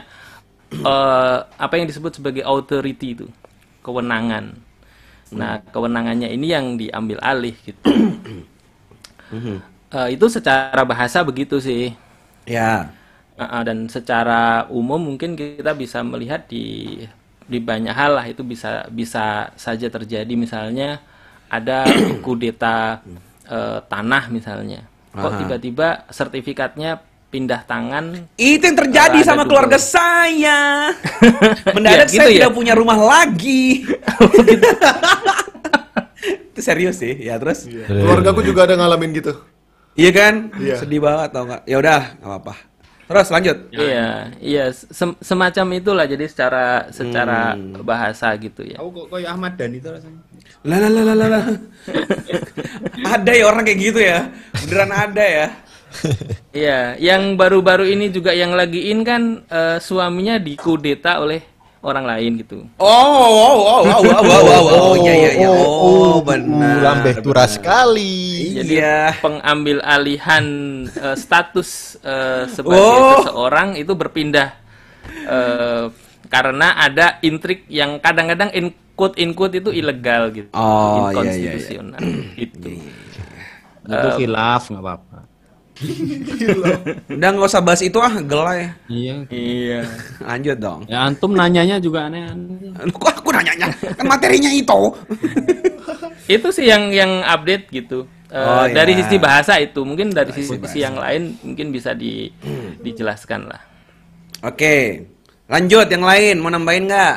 [0.71, 3.27] eh, apa yang disebut sebagai authority itu,
[3.85, 4.53] kewenangan.
[5.35, 7.81] Nah, kewenangannya ini yang diambil alih gitu.
[9.95, 11.95] Eh, itu secara bahasa begitu sih.
[12.45, 12.93] Ya.
[13.35, 17.03] Uh, uh, dan secara umum mungkin kita bisa melihat di
[17.45, 21.03] di banyak hal lah itu bisa bisa saja terjadi misalnya
[21.45, 21.83] ada
[22.25, 23.03] kudeta
[23.45, 25.39] eh, tanah misalnya kok Aha.
[25.43, 29.59] tiba-tiba sertifikatnya pindah tangan Itu yang terjadi sama dulu.
[29.59, 30.89] keluarga saya.
[31.75, 32.35] Mendadak Ya, gitu saya ya?
[32.47, 33.83] tidak punya rumah lagi.
[36.55, 37.13] Itu serius sih.
[37.19, 37.67] Ya terus.
[37.67, 39.35] Keluarga aku juga ada ngalamin gitu.
[39.95, 40.33] Iya kan?
[40.55, 40.75] Iya.
[40.79, 41.61] Sedih banget tau nggak?
[41.67, 42.55] Ya udah, nggak apa-apa.
[43.05, 43.57] Terus lanjut.
[43.69, 44.07] iya
[44.41, 47.81] iya sem- semacam itulah jadi secara secara Hmm.
[47.81, 50.19] bahasa gitu ya Aku kok kayak Ahmad Dhani itu rasanya.
[50.65, 51.43] Lah lah lah lah lah, lah.
[53.13, 54.33] ada ya orang kayak gitu ya.
[54.65, 55.47] Beneran ada ya.
[56.51, 61.39] Iya, yang baru-baru ini juga yang lagi in kan eh, suaminya dikudeta oleh
[61.85, 62.65] orang lain gitu.
[62.75, 65.49] Oh, oh, oh, oh, oh, oh, oh, oh, oh, iya, iya, iya.
[65.53, 66.81] Oh, benar.
[66.81, 68.57] Lambeh tura sekali.
[68.57, 69.21] Jadi Iya.
[69.21, 70.45] pengambil alihan
[70.89, 73.21] eh, status eh, sebagai Oh.
[73.21, 74.49] seseorang itu berpindah
[75.23, 75.85] eh,
[76.25, 81.53] karena ada intrik yang kadang-kadang in quote in quote itu ilegal gitu, Oh, iya, iya,
[81.53, 81.53] iya.
[81.53, 82.01] inkonstitusional
[82.33, 82.69] gitu.
[83.85, 85.17] Itu khilaf nggak apa-apa.
[87.11, 88.71] Udah nggak usah bahas itu ah, gelai.
[88.87, 89.27] Iya.
[89.27, 89.81] Iya.
[90.23, 90.81] Lanjut dong.
[90.87, 92.71] Ya antum nanyanya juga aneh-aneh.
[92.95, 93.67] Kok aku nanyanya?
[93.95, 94.81] Kan materinya itu.
[96.25, 99.05] itu sih yang yang update gitu Eh, Oh, dari iya.
[99.05, 102.25] sisi bahasa itu mungkin dari sisi, sisi yang lain mungkin bisa di
[102.81, 103.61] dijelaskan lah
[104.41, 105.05] Oke.
[105.45, 107.15] Lanjut yang lain mau nambahin nggak?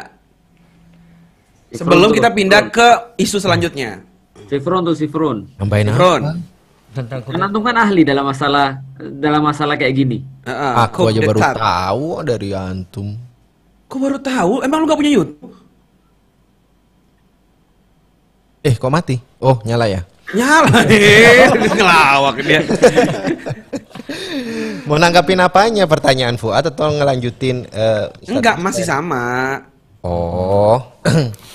[1.76, 2.88] Sebelum kita pindah ke
[3.20, 4.00] isu selanjutnya.
[4.48, 5.44] Sifron tuh Sifron.
[5.60, 6.36] Nambahin apa?
[6.96, 10.18] Tentang Kan antum kan ahli dalam masalah dalam masalah kayak gini.
[10.44, 13.16] Heeh, Aku aja baru tahu dari antum.
[13.88, 14.52] Kok baru tahu?
[14.64, 15.56] Emang lu gak punya YouTube?
[18.60, 19.16] Eh, kok mati?
[19.40, 20.04] Oh, nyala ya.
[20.36, 22.60] Nyala, eh, ngelawak dia.
[24.88, 29.24] Mau nanggapin apanya pertanyaan Fuad atau ngelanjutin Ustadz Enggak, masih sama.
[30.04, 30.80] Oh.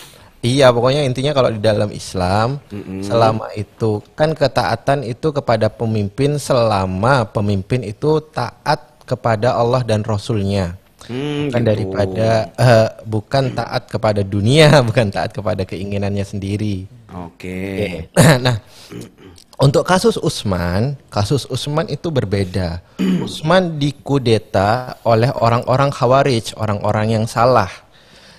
[0.43, 2.59] iya, pokoknya intinya kalau di dalam Islam
[3.01, 10.75] selama itu kan ketaatan itu kepada pemimpin selama pemimpin itu taat kepada Allah dan Rasulnya.
[11.03, 11.67] Hmm, bukan gitu.
[11.67, 16.87] daripada eh, bukan taat kepada dunia, bukan taat kepada keinginannya sendiri.
[17.11, 18.07] Oke.
[18.45, 18.63] nah,
[19.59, 22.79] untuk kasus Usman, kasus Usman itu berbeda.
[23.27, 27.69] Usman dikudeta oleh orang-orang Khawarij, orang-orang yang salah.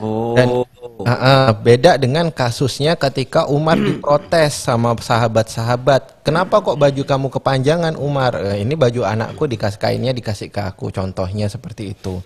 [0.04, 0.36] Oh.
[0.36, 6.20] Dan uh, uh, beda dengan kasusnya ketika Umar diprotes sama sahabat-sahabat.
[6.20, 8.36] Kenapa kok baju kamu kepanjangan Umar?
[8.36, 10.92] Eh, ini baju anakku dikasih kainnya dikasih ke aku.
[10.92, 12.20] Contohnya seperti itu.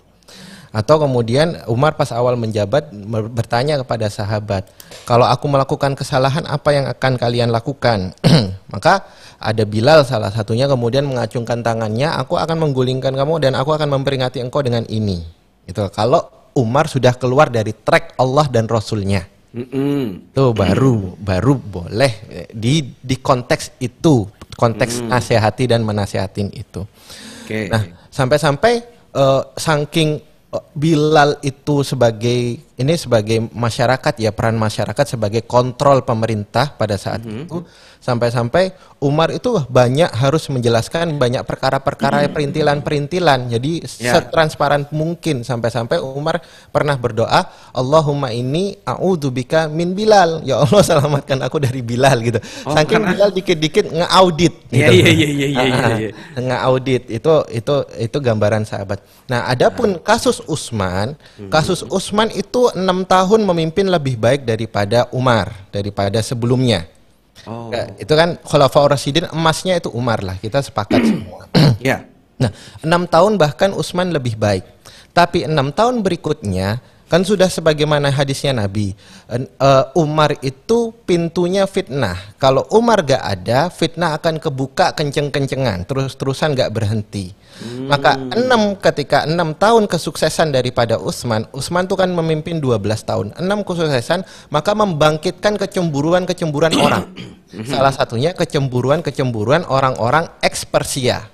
[0.69, 4.69] Atau kemudian Umar pas awal menjabat ber- bertanya kepada sahabat,
[5.09, 8.13] kalau aku melakukan kesalahan apa yang akan kalian lakukan?
[8.73, 9.01] Maka
[9.41, 14.45] ada Bilal salah satunya kemudian mengacungkan tangannya, aku akan menggulingkan kamu dan aku akan memperingati
[14.45, 15.25] engkau dengan ini.
[15.65, 19.23] Itu kalau Umar sudah keluar dari track Allah dan Rasulnya.
[19.49, 20.29] Mm-mm.
[20.29, 26.85] Itu baru baru boleh eh, di di konteks itu, konteks nasihati dan menasihatin itu.
[27.47, 27.65] Oke.
[27.71, 27.81] Nah,
[28.13, 28.73] sampai-sampai
[29.15, 30.21] eh, saking
[30.53, 37.19] eh, Bilal itu sebagai ini sebagai masyarakat ya peran masyarakat sebagai kontrol pemerintah pada saat
[37.21, 37.59] itu
[37.99, 43.51] sampai-sampai Umar itu banyak harus menjelaskan banyak perkara-perkara perintilan-perintilan.
[43.51, 44.15] Jadi Ya.
[44.15, 46.39] setransparan mungkin sampai-sampai Umar
[46.71, 50.43] pernah berdoa, Allahumma ini a'udzubika min Bilal.
[50.43, 52.39] Ya Allah selamatkan aku dari Bilal gitu.
[52.63, 54.91] Oh, Saking karena- Bilal dikit-dikit nge-audit Iya, gitu.
[54.95, 56.09] iya, iya, iya, iya,
[56.47, 59.03] nge-audit itu itu itu gambaran sahabat.
[59.27, 61.19] Nah, adapun kasus Utsman,
[61.49, 66.85] kasus Utsman itu enam tahun memimpin lebih baik daripada Umar, daripada sebelumnya.
[67.47, 67.71] Oh.
[67.71, 71.47] Ya, itu kan Khulafaur Rasyidin emasnya itu Umar lah, kita sepakat semua.
[71.79, 72.03] Ya.
[72.39, 72.51] Nah,
[72.83, 74.67] enam tahun bahkan Utsman lebih baik.
[75.15, 78.93] Tapi enam tahun berikutnya kan sudah sebagaimana hadisnya Nabi,
[79.33, 82.15] eh, Umar itu pintunya fitnah.
[82.37, 87.33] Kalau Umar gak ada, fitnah akan kebuka kenceng-kencengan, terus-terusan gak berhenti.
[87.59, 93.27] Maka enam ketika enam tahun kesuksesan daripada Utsman, Utsman itu kan memimpin 12 tahun.
[93.35, 97.11] Enam kesuksesan maka membangkitkan kecemburuan-kecemburuan orang.
[97.67, 101.27] Salah satunya kecemburuan-kecemburuan orang-orang ex Persia.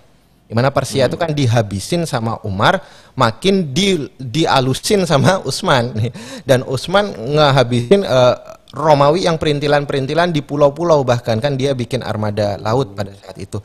[0.45, 2.78] Di mana Persia itu kan dihabisin sama Umar,
[3.17, 5.93] makin di dialusin sama Utsman.
[6.49, 8.36] Dan Utsman ngehabisin eh,
[8.76, 13.57] Romawi yang perintilan-perintilan di pulau-pulau bahkan kan dia bikin armada laut pada saat itu.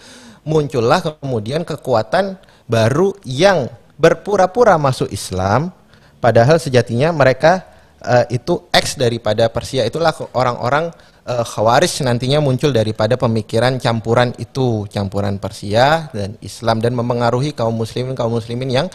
[0.47, 2.39] Muncullah kemudian kekuatan
[2.71, 3.67] baru yang
[3.99, 5.75] berpura-pura masuk Islam
[6.23, 7.67] padahal sejatinya mereka
[7.99, 10.95] eh, itu ex daripada Persia itulah orang-orang
[11.27, 17.75] eh, Khawarij nantinya muncul daripada pemikiran campuran itu campuran Persia dan Islam dan memengaruhi kaum
[17.75, 18.87] muslimin kaum muslimin yang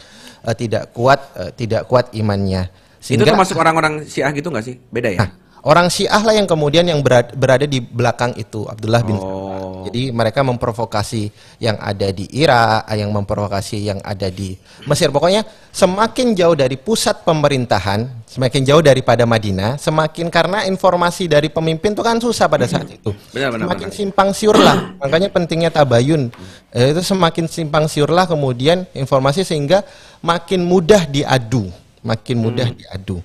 [0.47, 2.71] eh, tidak kuat eh, tidak kuat imannya
[3.05, 4.82] Itu termasuk orang-orang Syiah gitu nggak sih?
[4.89, 5.21] Beda ya?
[5.21, 5.30] Nah,
[5.66, 9.45] orang Syiah lah yang kemudian yang berada, berada di belakang itu Abdullah bin Sabah.
[9.86, 11.30] Jadi mereka memprovokasi
[11.61, 14.57] yang ada di Irak, yang memprovokasi yang ada di
[14.89, 15.13] Mesir.
[15.13, 21.93] Pokoknya semakin jauh dari pusat pemerintahan, semakin jauh daripada Madinah, semakin karena informasi dari pemimpin
[21.93, 23.13] itu kan susah pada saat itu.
[23.30, 23.99] Benar, benar, semakin benar.
[24.01, 24.97] simpang siur lah.
[24.97, 26.34] Makanya pentingnya tabayun.
[26.74, 29.86] Eh, itu semakin simpang siur lah kemudian informasi sehingga
[30.26, 31.70] makin mudah diadu,
[32.01, 33.22] makin mudah diadu.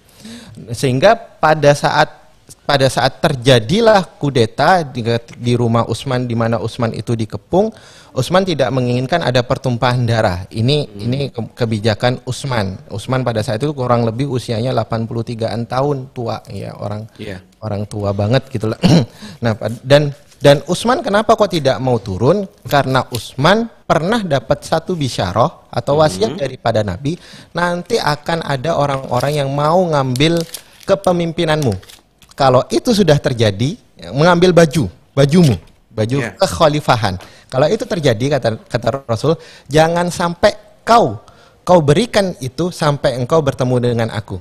[0.76, 2.19] Sehingga pada saat
[2.66, 5.02] pada saat terjadilah kudeta di,
[5.38, 7.70] di rumah Utsman di mana Utsman itu dikepung,
[8.14, 10.46] Utsman tidak menginginkan ada pertumpahan darah.
[10.50, 12.78] Ini ini ke- kebijakan Utsman.
[12.90, 17.42] Utsman pada saat itu kurang lebih usianya 83-an tahun tua ya orang Iya.
[17.62, 18.78] orang tua banget gitu lah.
[19.44, 22.48] nah, dan dan Utsman kenapa kok tidak mau turun?
[22.64, 27.18] Karena Utsman pernah dapat satu bisyarah atau wasiat daripada Nabi,
[27.52, 30.40] nanti akan ada orang-orang yang mau ngambil
[30.88, 31.99] kepemimpinanmu.
[32.40, 35.60] Kalau itu sudah terjadi, ya, mengambil baju, bajumu,
[35.92, 36.32] baju Ya.
[36.40, 37.20] kekhalifahan.
[37.52, 39.36] Kalau itu terjadi kata kata Rasul,
[39.68, 41.20] jangan sampai kau
[41.68, 44.40] kau berikan itu sampai engkau bertemu dengan aku.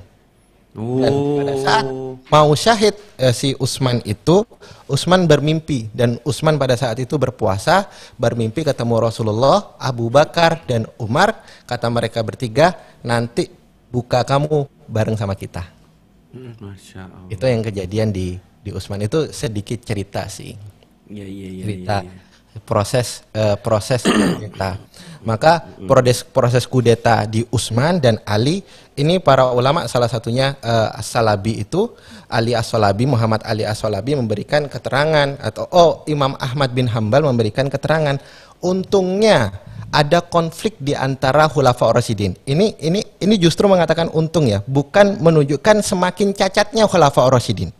[0.72, 1.86] Dan pada saat
[2.30, 4.46] mau syahid eh, si Utsman itu,
[4.86, 11.42] Utsman bermimpi dan Utsman pada saat itu berpuasa, bermimpi ketemu Rasulullah, Abu Bakar dan Umar.
[11.66, 13.50] Kata mereka bertiga, nanti
[13.90, 15.79] buka kamu bareng sama kita.
[16.34, 17.28] Masya Allah.
[17.30, 20.52] Itu yang kejadian di di Utsman itu sedikit cerita sih,
[21.10, 21.64] Iya, iya, iya.
[21.64, 22.60] cerita iya, iya.
[22.62, 24.76] proses eh, proses kudeta.
[25.20, 28.62] Maka proses proses kudeta di Utsman dan Ali
[28.94, 31.90] ini para ulama salah satunya eh, As-Salabi itu
[32.30, 38.20] Ali As-Salabi Muhammad Ali As-Salabi memberikan keterangan atau oh Imam Ahmad bin Hambal memberikan keterangan
[38.60, 39.56] untungnya
[39.90, 42.38] ada konflik di antara Khulafa Rasyidin.
[42.46, 47.70] Ini ini ini justru mengatakan untung ya, bukan menunjukkan semakin cacatnya Khulafa Rasyidin.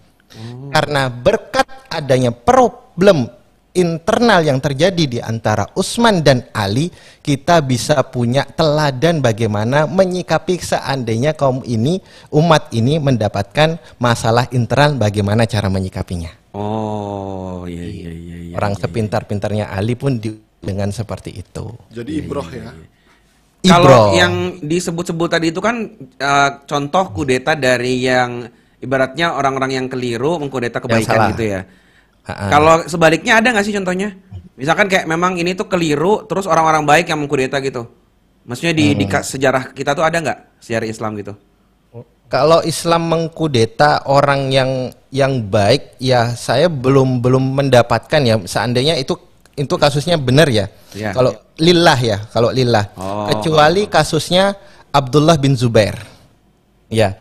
[0.70, 3.26] Karena berkat adanya problem
[3.74, 6.90] internal yang terjadi di antara Utsman dan Ali,
[7.22, 12.02] kita bisa punya teladan bagaimana menyikapi seandainya kaum ini,
[12.34, 16.30] umat ini mendapatkan masalah internal bagaimana cara menyikapinya.
[16.50, 18.54] Oh, iya iya iya iya.
[18.58, 21.72] Orang sepintar-pintarnya Ali pun di- dengan seperti itu.
[21.90, 22.72] Jadi ibroh ya.
[23.60, 28.48] Kalau yang disebut-sebut tadi itu kan eh, contoh kudeta dari yang
[28.80, 31.30] ibaratnya orang-orang yang keliru mengkudeta kebaikan salah.
[31.36, 31.60] gitu ya.
[32.24, 34.14] Kalau sebaliknya ada nggak sih contohnya?
[34.56, 37.88] Misalkan kayak memang ini tuh keliru, terus orang-orang baik yang mengkudeta gitu.
[38.44, 41.32] Maksudnya di, di ka- sejarah kita tuh ada nggak sejarah Islam gitu?
[42.30, 44.70] Kalau Islam mengkudeta orang yang
[45.10, 48.36] yang baik, ya saya belum belum mendapatkan ya.
[48.46, 49.18] Seandainya itu
[49.60, 50.72] itu kasusnya benar ya.
[50.96, 51.12] Iya.
[51.12, 52.88] Kalau lillah ya, kalau lillah.
[52.96, 53.28] Oh.
[53.28, 54.56] Kecuali kasusnya
[54.88, 56.00] Abdullah bin Zubair.
[56.88, 57.20] Ya.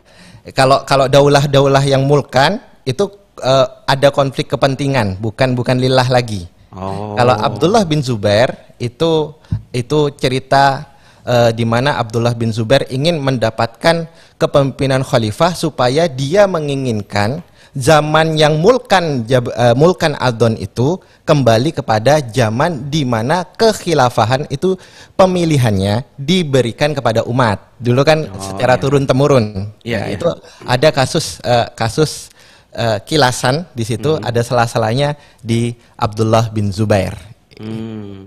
[0.56, 3.12] Kalau kalau daulah-daulah yang mulkan itu
[3.44, 6.48] eh, ada konflik kepentingan, bukan bukan lillah lagi.
[6.72, 7.12] Oh.
[7.12, 9.36] Kalau Abdullah bin Zubair itu
[9.70, 10.96] itu cerita
[11.28, 14.08] eh, di mana Abdullah bin Zubair ingin mendapatkan
[14.40, 22.18] kepemimpinan khalifah supaya dia menginginkan zaman yang mulkan jab- eh, mulkan Adon itu kembali kepada
[22.18, 24.74] zaman di mana kekhilafahan itu
[25.14, 27.62] pemilihannya diberikan kepada umat.
[27.78, 29.70] Dulu kan secara turun temurun.
[29.82, 30.14] Iya, Nah, iya.
[30.18, 30.28] itu
[30.66, 32.28] ada kasus eh, kasus
[32.70, 37.14] eh, kilasan di situ ada salah-salahnya di Abdullah bin Zubair.
[37.58, 38.26] Hmm.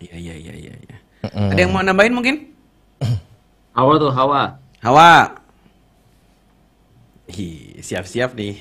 [0.00, 0.74] Iya iya iya iya.
[0.76, 0.96] iya.
[1.52, 2.48] Ada yang mau nambahin mungkin?
[3.76, 4.56] Hawa tuh Hawa.
[4.80, 5.39] Hawa.
[7.30, 8.58] Hi, siap-siap nih.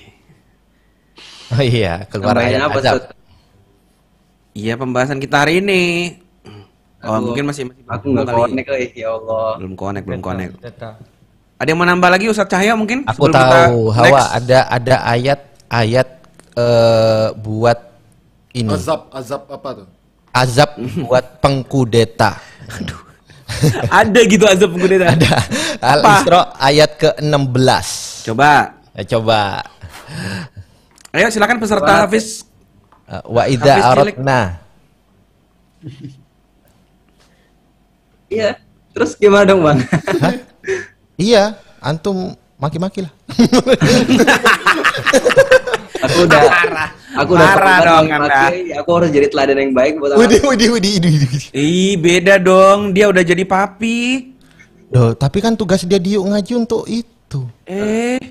[1.50, 2.94] Oh iya, keluar ayat apa, azab.
[2.94, 3.04] Sud?
[4.54, 5.82] Iya pembahasan kita hari ini.
[7.02, 9.58] Oh Aku- mungkin masih masih Aku nggak connect kali, ya Allah.
[9.58, 10.54] Belum connect, belum connect.
[11.60, 13.04] Ada yang mau nambah lagi Ustadz Cahyo mungkin?
[13.10, 14.30] Aku tahu Hawa next?
[14.38, 16.08] ada ada ayat ayat
[16.56, 17.80] eh, buat
[18.54, 19.88] ini Azab, azab apa tuh?
[20.30, 20.70] azab
[21.10, 22.38] buat pengkudeta.
[24.02, 25.14] ada gitu azab kudeta.
[25.14, 25.34] Ada
[25.82, 27.88] Al Isra ayat ke-16.
[28.32, 28.52] Coba.
[28.94, 29.40] Ya, coba.
[31.10, 32.46] Ayo silakan peserta Hafiz.
[33.10, 34.16] Eh, Wa idza Hafiz cilik.
[34.22, 34.42] aradna
[38.30, 38.62] Iya.
[38.94, 39.80] Terus gimana dong, Bang?
[41.18, 43.14] Iya, antum maki-maki lah.
[46.20, 50.22] aku udah Aku udah korban dong, maki-maki, aku harus jadi teladan yang baik buat anak.
[50.22, 51.42] Widih, widih, widih, widih, widih.
[51.58, 52.94] Ih, beda dong.
[52.94, 54.30] Dia udah jadi papi.
[54.94, 57.42] Duh, tapi kan tugas dia di Yuk ngaji untuk itu.
[57.66, 58.22] Eh,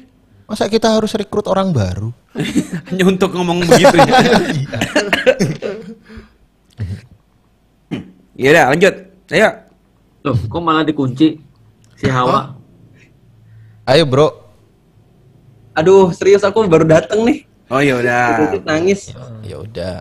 [0.49, 2.15] Masa kita harus rekrut orang baru?
[2.89, 4.15] hanya untuk ngomong begitu ya.
[8.39, 8.95] Ya udah, lanjut.
[9.35, 9.51] Ayo.
[10.23, 11.43] Loh, kok malah dikunci
[11.99, 12.55] si Hawa?
[13.83, 14.31] Ayo, Bro.
[15.75, 17.48] Aduh, serius aku baru dateng nih.
[17.69, 18.57] Oh ya udah.
[18.65, 19.13] Nangis.
[19.45, 19.97] Ya udah.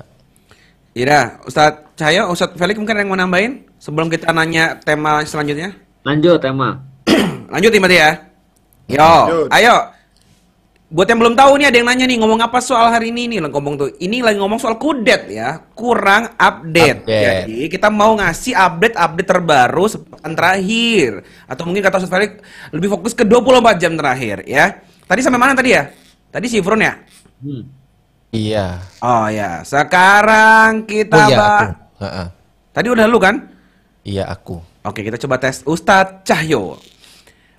[0.98, 5.22] Ya udah, Ustadz Cahyo, Ustadz Felix mungkin ada yang mau nambahin sebelum kita nanya tema
[5.28, 5.78] selanjutnya.
[6.02, 6.82] Lanjut tema.
[7.54, 8.12] Lanjut nih berarti ya.
[8.90, 9.48] Yo, Lanjut.
[9.54, 9.76] ayo.
[10.88, 13.44] Buat yang belum tahu nih ada yang nanya nih ngomong apa soal hari ini nih
[13.44, 13.90] ngomong tuh.
[14.00, 17.04] Ini lagi ngomong soal kudet ya, kurang update.
[17.04, 17.46] Update.
[17.46, 22.40] Jadi kita mau ngasih update-update terbaru sepekan terakhir atau mungkin kata Ustaz Felix
[22.72, 24.80] lebih fokus ke 24 jam terakhir ya.
[25.06, 25.92] Tadi sampai mana tadi ya?
[26.32, 26.96] Tadi si Ifrun ya?
[27.38, 27.64] Hmm.
[28.34, 28.82] Iya.
[29.00, 31.66] Oh ya, sekarang kita Oh iya, bah- aku.
[32.06, 32.28] Heeh.
[32.74, 33.36] Tadi udah lu kan?
[34.06, 34.62] Iya, aku.
[34.86, 36.78] Oke, kita coba tes Ustadz Cahyo.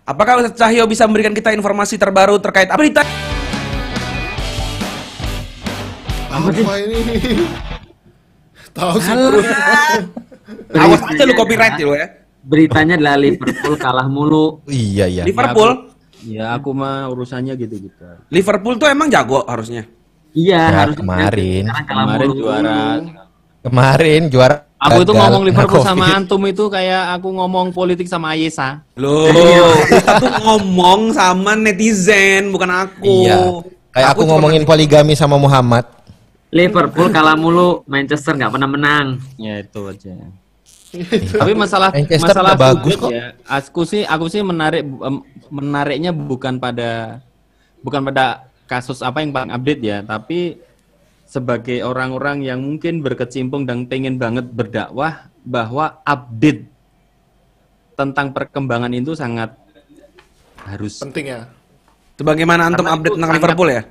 [0.03, 3.03] Apakah Ustadz Cahyo bisa memberikan kita informasi terbaru terkait apa berita?
[6.29, 6.99] Apa ini?
[8.73, 9.41] Tahu sih bro.
[10.79, 12.07] Awas aja lu copyright lu ya.
[12.47, 14.63] Beritanya adalah Liverpool kalah mulu.
[14.71, 15.23] Iya, iya.
[15.27, 15.93] Liverpool,
[16.27, 18.05] Ya aku mah urusannya gitu-gitu.
[18.29, 19.87] Liverpool tuh emang jago harusnya.
[20.35, 21.65] Iya, Ya, harus kemarin.
[21.87, 22.81] Kemarin juara.
[23.59, 26.19] Kemarin juara Aku itu ngomong Liverpool sama Covid.
[26.23, 28.87] antum itu kayak aku ngomong politik sama Ayesa.
[28.95, 29.27] Loh,
[29.91, 33.27] kita tuh ngomong sama netizen, bukan aku.
[33.27, 33.39] Iya.
[33.91, 35.83] Kayak aku, cuma ngomongin ngasih- poligami sama Muhammad.
[36.55, 39.07] Liverpool kalah mulu, Manchester nggak pernah menang.
[39.35, 40.15] Ya itu aja.
[40.89, 43.11] Tapi masalah Manchester masalah bagus kok.
[43.13, 44.83] ya, aku sih aku sih menarik
[45.49, 47.21] menariknya bukan pada
[47.85, 50.61] bukan pada kasus apa yang paling update ya, tapi
[51.25, 56.65] sebagai orang-orang yang mungkin berkecimpung dan pengen banget berdakwah bahwa update
[57.93, 59.53] tentang perkembangan itu sangat
[60.65, 61.41] harus Penting ya.
[62.17, 63.83] Sebagaimana antum Karena update tentang sangat- Liverpool ya?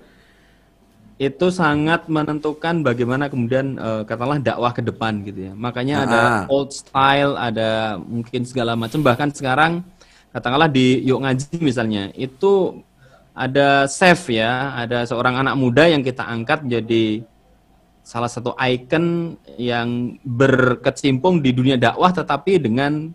[1.17, 5.53] Itu sangat menentukan bagaimana kemudian eh, katakanlah dakwah ke depan gitu ya.
[5.57, 6.43] Makanya ada Ah.
[6.53, 9.01] old style, ada mungkin segala macam.
[9.01, 9.81] Bahkan sekarang
[10.29, 12.85] katakanlah di Yuk Ngaji misalnya, itu
[13.33, 17.25] ada chef ya, ada seorang anak muda yang kita angkat jadi
[18.05, 23.09] salah satu ikon yang berkecimpung di dunia dakwah tetapi dengan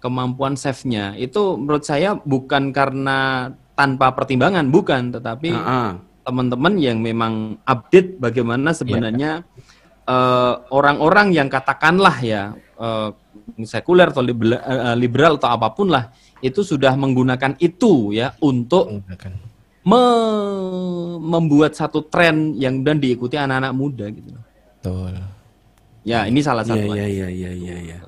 [0.00, 1.14] kemampuan save-nya.
[1.14, 5.52] Itu menurut saya bukan karena tanpa pertimbangan, bukan, tetapi
[6.22, 9.42] teman-teman yang memang update bagaimana sebenarnya
[10.06, 13.10] eh, orang-orang yang katakanlah ya eh,
[13.66, 19.02] sekuler atau liberal, eh, liberal atau apa pun lah itu sudah menggunakan itu ya untuk
[19.82, 24.30] me- membuat satu tren yang dan diikuti anak-anak muda gitu.
[24.78, 25.14] Betul.
[26.02, 26.82] Ya, ini salah satu.
[26.82, 27.98] Iya, iya, iya, iya, iya.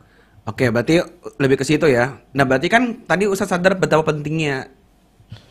[0.44, 0.98] Oke, berarti
[1.38, 2.18] lebih ke situ ya.
[2.34, 4.66] Nah, berarti kan tadi Ustaz sadar betapa pentingnya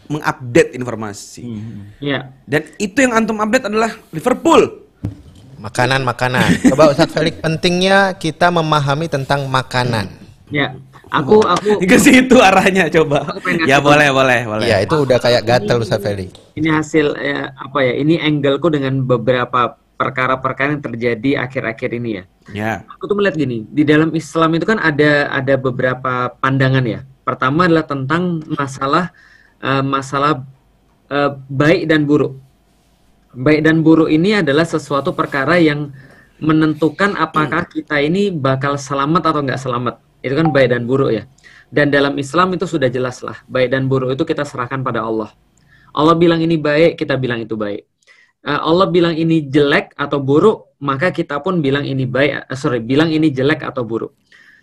[0.07, 1.43] mengupdate informasi.
[1.99, 2.31] Iya.
[2.43, 4.83] Dan itu yang antum update adalah Liverpool.
[5.59, 6.67] Makanan-makanan.
[6.67, 10.11] Coba Ustadz Felix, pentingnya kita memahami tentang makanan.
[10.51, 10.75] Ya,
[11.07, 13.39] aku aku Ke situ arahnya coba.
[13.63, 14.67] Ya boleh, boleh, boleh.
[14.67, 16.35] Iya, itu udah kayak gatel Ustadz Felix.
[16.53, 17.93] ini hasil eh, apa ya?
[17.97, 22.23] Ini angleku dengan beberapa perkara-perkara yang terjadi akhir-akhir ini ya.
[22.51, 22.73] Ya.
[22.99, 27.07] Aku tuh melihat gini, di dalam Islam itu kan ada ada beberapa pandangan ya.
[27.23, 29.15] Pertama adalah tentang masalah
[29.63, 30.43] eh, masalah
[31.07, 32.35] eh, baik dan buruk.
[33.33, 35.89] Baik dan buruk ini adalah sesuatu perkara yang
[36.37, 39.95] menentukan apakah kita ini bakal selamat atau nggak selamat.
[40.21, 41.23] Itu kan baik dan buruk ya.
[41.73, 43.41] Dan dalam Islam itu sudah jelas lah.
[43.49, 45.33] Baik dan buruk itu kita serahkan pada Allah.
[45.93, 47.81] Allah bilang ini baik, kita bilang itu baik.
[48.43, 53.09] Eh, Allah bilang ini jelek atau buruk, maka kita pun bilang ini baik, sorry, bilang
[53.09, 54.13] ini jelek atau buruk.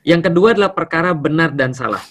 [0.05, 2.03] Yang kedua adalah perkara benar dan salah.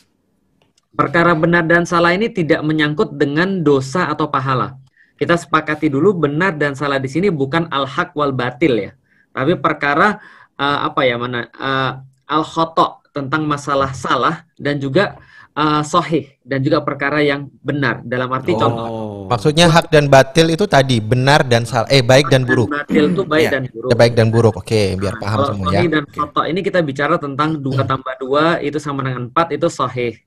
[0.89, 4.75] Perkara benar dan salah ini tidak menyangkut dengan dosa atau pahala.
[5.15, 8.91] Kita sepakati dulu benar dan salah di sini bukan al-haq wal batil ya.
[9.29, 10.17] Tapi perkara
[10.55, 11.91] eh, apa ya mana eh,
[12.25, 15.19] al-khoto tentang masalah salah dan juga
[15.53, 18.59] eh, sohih dan juga perkara yang benar dalam arti Oh.
[18.59, 18.87] contoh
[19.29, 21.85] Maksudnya hak dan batil itu tadi benar dan salah.
[21.93, 22.65] Eh baik dan buruk.
[22.73, 23.89] batil itu baik Ya, dan buruk.
[23.91, 24.53] ya, baik dan buruk.
[24.57, 25.85] Oke, biar paham semua ya.
[25.85, 30.17] dan khoto ini kita bicara tentang dua tambah dua itu sama dengan empat itu sahih.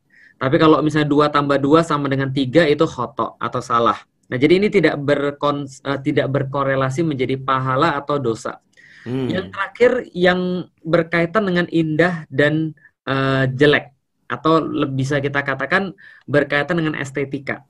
[0.43, 3.99] Tapi kalau misalnya dua tambah dua sama dengan tiga itu khoto atau salah.
[4.27, 8.59] Nah jadi ini tidak berkon eh, tidak berkorelasi menjadi pahala atau dosa.
[9.07, 9.31] Hmm.
[9.31, 10.41] Yang terakhir yang
[10.83, 12.75] berkaitan dengan indah dan
[13.07, 13.95] eh, jelek
[14.27, 15.95] atau lebih bisa kita katakan
[16.27, 17.63] berkaitan dengan estetika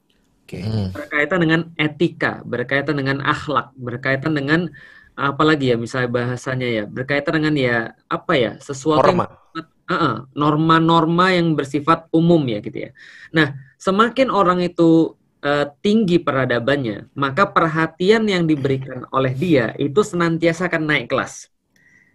[0.52, 0.92] Hmm.
[0.92, 4.68] berkaitan dengan etika, berkaitan dengan akhlak, berkaitan dengan
[5.16, 9.32] apalagi ya misalnya bahasanya ya, berkaitan dengan ya apa ya sesuatu yang Norma.
[9.32, 12.90] bersifat- uh-uh, norma-norma yang bersifat umum ya gitu ya.
[13.30, 15.14] Nah, semakin orang itu
[15.44, 21.52] uh, tinggi peradabannya, maka perhatian yang diberikan oleh dia itu senantiasa akan naik kelas.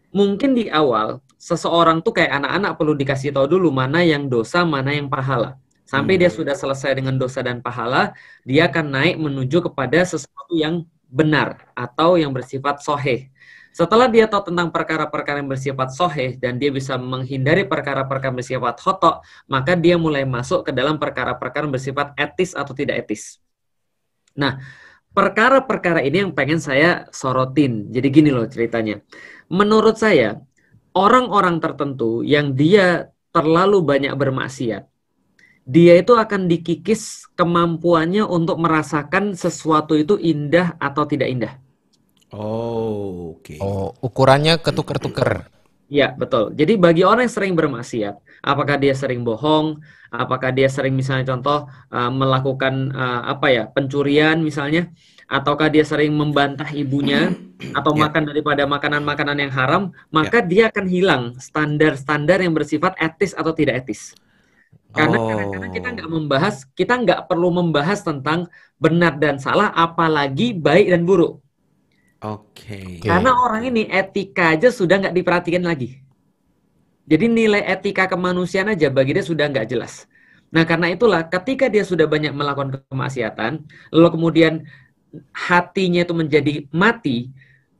[0.09, 4.95] Mungkin di awal seseorang tuh kayak anak-anak perlu dikasih tahu dulu mana yang dosa, mana
[4.95, 5.61] yang pahala.
[5.87, 8.11] Sampai dia sudah selesai dengan dosa dan pahala,
[8.43, 13.31] dia akan naik menuju kepada sesuatu yang benar atau yang bersifat soheh.
[13.77, 19.21] Setelah dia tahu tentang perkara-perkara yang bersifat soheh dan dia bisa menghindari perkara-perkara bersifat khotok,
[19.45, 23.37] maka dia mulai masuk ke dalam perkara-perkara bersifat etis atau tidak etis.
[24.33, 24.57] Nah,
[25.13, 27.93] perkara-perkara ini yang pengen saya sorotin.
[27.93, 28.97] Jadi gini loh ceritanya.
[29.45, 30.41] Menurut saya,
[30.97, 34.89] orang-orang tertentu yang dia terlalu banyak bermaksiat,
[35.69, 41.66] dia itu akan dikikis kemampuannya untuk merasakan sesuatu itu indah atau tidak indah.
[42.31, 43.55] Oh, oke.
[43.63, 45.47] Oh, ukurannya ketuker-tuker.
[45.87, 46.51] Ya, betul.
[46.59, 49.79] Jadi bagi orang yang sering bermaksiat, apakah dia sering bohong,
[50.11, 51.63] apakah dia sering misalnya contoh
[51.95, 54.91] uh, melakukan uh, apa ya, pencurian misalnya,
[55.31, 57.31] ataukah dia sering membantah ibunya
[57.77, 63.55] atau makan daripada makanan-makanan yang haram, maka dia akan hilang standar-standar yang bersifat etis atau
[63.55, 64.11] tidak etis.
[64.91, 65.27] Karena Oh.
[65.29, 71.07] kadang-kadang kita nggak membahas, kita nggak perlu membahas tentang benar dan salah, apalagi baik dan
[71.07, 71.39] buruk.
[72.21, 72.97] Oke.
[73.05, 76.01] Karena orang ini etika aja sudah nggak diperhatikan lagi.
[77.07, 80.09] Jadi nilai etika kemanusiaan aja bagi dia sudah nggak jelas.
[80.51, 83.63] Nah karena itulah ketika dia sudah banyak melakukan kemaksiatan,
[83.93, 84.53] lalu kemudian
[85.31, 87.31] hatinya itu menjadi mati,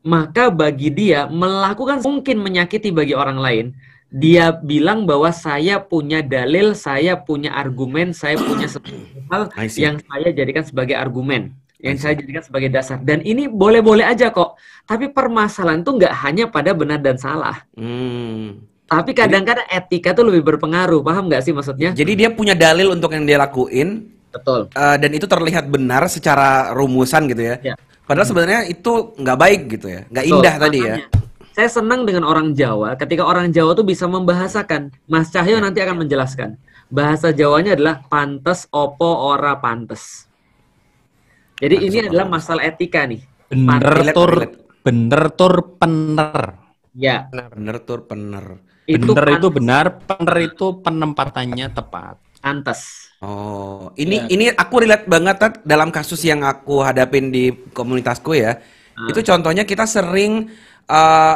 [0.06, 3.66] maka bagi dia melakukan mungkin menyakiti bagi orang lain.
[4.08, 8.96] Dia bilang bahwa saya punya dalil, saya punya argumen, saya punya sesuatu
[9.28, 12.98] hal yang saya jadikan sebagai argumen, yang saya jadikan sebagai dasar.
[13.02, 14.58] Dan ini boleh-boleh aja kok.
[14.90, 17.62] Tapi permasalahan itu nggak hanya pada benar dan salah.
[17.78, 18.66] Hmm.
[18.88, 21.92] Tapi kadang-kadang etika tuh lebih berpengaruh, paham nggak sih maksudnya?
[21.92, 24.16] Jadi dia punya dalil untuk yang dia lakuin.
[24.28, 24.70] Betul.
[24.70, 27.56] eh, dan itu terlihat benar secara rumusan gitu ya.
[27.64, 27.76] Ya.
[28.06, 30.38] Padahal sebenarnya itu nggak baik gitu ya, nggak Betul.
[30.40, 30.96] indah tadi ya.
[30.96, 31.26] Makanya,
[31.58, 34.94] Saya senang dengan orang Jawa ketika orang Jawa tuh bisa membahasakan.
[35.10, 36.54] Mas Cahyo nanti akan menjelaskan.
[36.88, 40.27] Bahasa Jawanya adalah pantes opo ora pantes.
[41.58, 43.22] Jadi ini adalah masalah etika nih.
[43.50, 44.32] Bener tur
[44.86, 46.38] bener tur pener.
[46.98, 48.46] Ya, Bener tur pener.
[48.88, 52.16] itu Bener itu benar, pener itu penempatannya tepat.
[52.40, 53.12] pantes.
[53.18, 58.62] Oh, ini ini aku relate banget Tat, dalam kasus yang aku hadapin di komunitasku ya.
[59.10, 60.48] Itu contohnya kita sering
[60.86, 61.36] eh,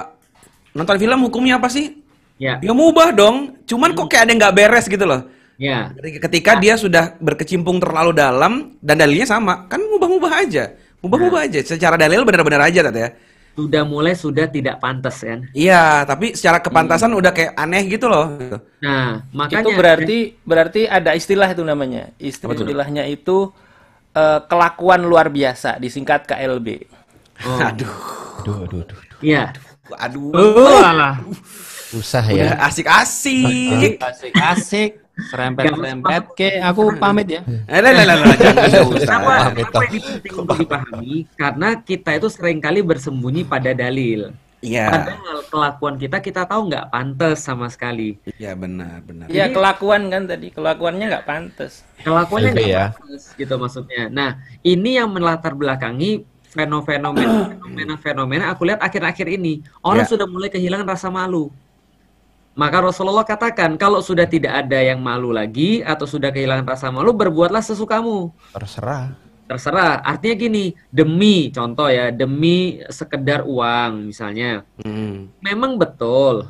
[0.78, 1.98] nonton film hukumnya apa sih?
[2.38, 3.58] Ya, Ya mubah dong.
[3.66, 5.26] Cuman kok kayak ada yang nggak beres gitu loh.
[5.62, 5.94] Ya.
[6.02, 10.74] Ketika dia sudah berkecimpung terlalu dalam dan dalilnya sama, kan mubah-mubah aja.
[11.06, 11.62] Mubah-mubah aja.
[11.62, 13.10] Secara dalil benar-benar aja Tat ya.
[13.52, 15.46] Sudah mulai sudah tidak pantas kan.
[15.52, 18.40] Iya, tapi secara kepantasan udah kayak aneh gitu loh.
[18.80, 22.16] Nah, makanya itu berarti berarti ada istilah itu namanya.
[22.18, 23.52] Istilahnya itu
[24.16, 26.88] eh, kelakuan luar biasa disingkat KLB.
[27.70, 27.92] Aduh.
[28.42, 29.00] Aduh, aduh, aduh.
[29.22, 29.54] Iya.
[30.02, 30.34] Aduh.
[30.34, 31.22] Oh, alah.
[31.94, 32.58] Susah ya.
[32.58, 34.02] asik-asik.
[34.02, 34.98] Asik-asik.
[35.30, 36.58] Serempet-serempet ke.
[36.64, 37.42] Aku pamit ya.
[37.68, 38.36] Eh, lah, lah, lah.
[38.98, 41.14] Kenapa, kenapa ini penting untuk dipahami?
[41.36, 44.34] Karena kita itu sering kali bersembunyi pada dalil.
[44.62, 44.94] Iya.
[44.94, 48.22] Padahal kelakuan kita kita tahu nggak pantas sama sekali.
[48.38, 49.26] Iya benar, benar.
[49.26, 51.82] Ya kelakuan kan tadi kelakuannya nggak pantas.
[52.06, 52.86] Kelakuannya Itu nggak ya.
[52.94, 54.04] pantas gitu maksudnya.
[54.14, 54.30] Nah,
[54.62, 60.10] ini yang melatar belakangi fenomena fenomena aku lihat akhir-akhir ini orang Ya.
[60.14, 61.50] sudah mulai kehilangan rasa malu.
[62.52, 67.16] Maka Rasulullah katakan kalau sudah tidak ada yang malu lagi atau sudah kehilangan rasa malu
[67.16, 68.28] berbuatlah sesukamu.
[68.52, 69.16] Terserah.
[69.48, 70.04] Terserah.
[70.04, 74.68] Artinya gini, demi contoh ya, demi sekedar uang misalnya.
[74.84, 75.32] Hmm.
[75.40, 76.48] Memang betul.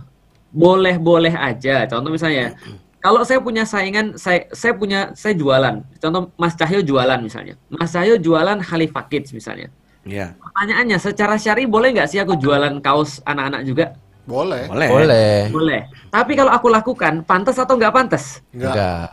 [0.50, 1.86] Boleh-boleh aja.
[1.86, 2.58] Contoh misalnya,
[3.02, 5.86] kalau saya punya saingan, saya saya punya saya jualan.
[5.98, 7.58] Contoh Mas Cahyo jualan misalnya.
[7.70, 9.70] Mas Cahyo jualan Khalifa Kids misalnya.
[10.02, 10.34] Iya.
[10.38, 13.86] Pertanyaannya, secara syari boleh nggak sih aku jualan kaos anak-anak juga?
[14.26, 14.70] Boleh.
[14.70, 14.90] Boleh.
[14.90, 15.38] Boleh.
[15.50, 15.82] Boleh.
[16.14, 18.40] Tapi kalau aku lakukan, pantas atau nggak pantas?
[18.54, 18.74] Enggak.
[18.74, 19.10] Enggak.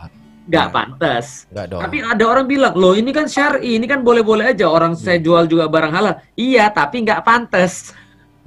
[0.49, 1.25] Nggak pantas.
[1.49, 1.81] Enggak dong.
[1.85, 4.65] Tapi ada orang bilang, loh ini kan syari, ini kan boleh-boleh aja.
[4.69, 6.15] Orang saya jual juga barang halal.
[6.33, 7.93] Iya, tapi nggak pantas.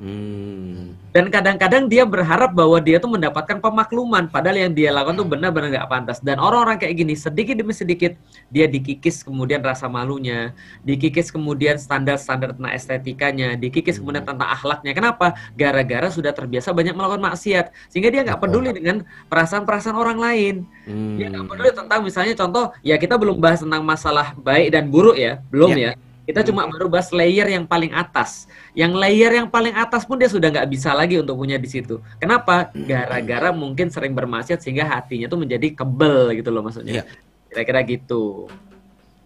[0.03, 0.99] Hmm.
[1.15, 5.71] Dan kadang-kadang dia berharap bahwa dia tuh mendapatkan pemakluman, padahal yang dia lakukan tuh benar-benar
[5.71, 6.19] nggak pantas.
[6.19, 8.19] Dan orang-orang kayak gini, sedikit demi sedikit
[8.51, 10.51] dia dikikis kemudian rasa malunya,
[10.83, 14.91] dikikis kemudian standar-standar tentang estetikanya, dikikis kemudian tentang akhlaknya.
[14.91, 15.39] Kenapa?
[15.55, 20.55] Gara-gara sudah terbiasa banyak melakukan maksiat, sehingga dia nggak peduli dengan perasaan-perasaan orang lain.
[20.83, 21.15] Hmm.
[21.15, 25.15] Dia nggak peduli tentang misalnya contoh, ya kita belum bahas tentang masalah baik dan buruk
[25.15, 25.95] ya, belum Ya.
[25.95, 26.11] ya.
[26.23, 28.47] Kita cuma baru bahas layer yang paling atas.
[28.73, 32.01] Yang layer yang paling atas pun dia sudah nggak bisa lagi untuk punya di situ.
[32.17, 32.73] Kenapa?
[32.73, 37.01] Gara-gara mungkin sering bermaksiat sehingga hatinya tuh menjadi kebel gitu loh maksudnya.
[37.01, 37.05] Iya.
[37.53, 38.49] Kira-kira gitu.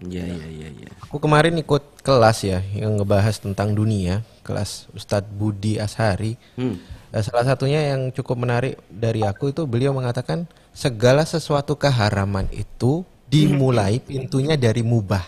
[0.02, 0.90] Iya, iya, iya, iya.
[1.08, 6.36] Aku kemarin ikut kelas ya yang ngebahas tentang dunia, kelas Ustadz Budi Ashari.
[6.58, 6.76] Hmm.
[7.14, 10.44] Eh, Salah satunya yang cukup menarik dari aku itu beliau mengatakan
[10.76, 15.24] segala sesuatu keharaman itu dimulai pintunya dari mubah.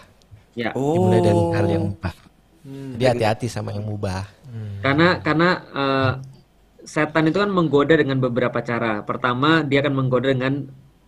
[0.52, 0.74] Ya.
[0.76, 2.27] Dimulai dari hal yang Oh.
[2.68, 2.98] Mubah.
[2.98, 4.22] Jadi hati-hati sama yang mubah.
[4.84, 5.48] Karena karena
[5.80, 6.10] eh,
[6.94, 9.02] setan itu kan menggoda dengan beberapa cara.
[9.08, 10.54] Pertama, dia akan menggoda dengan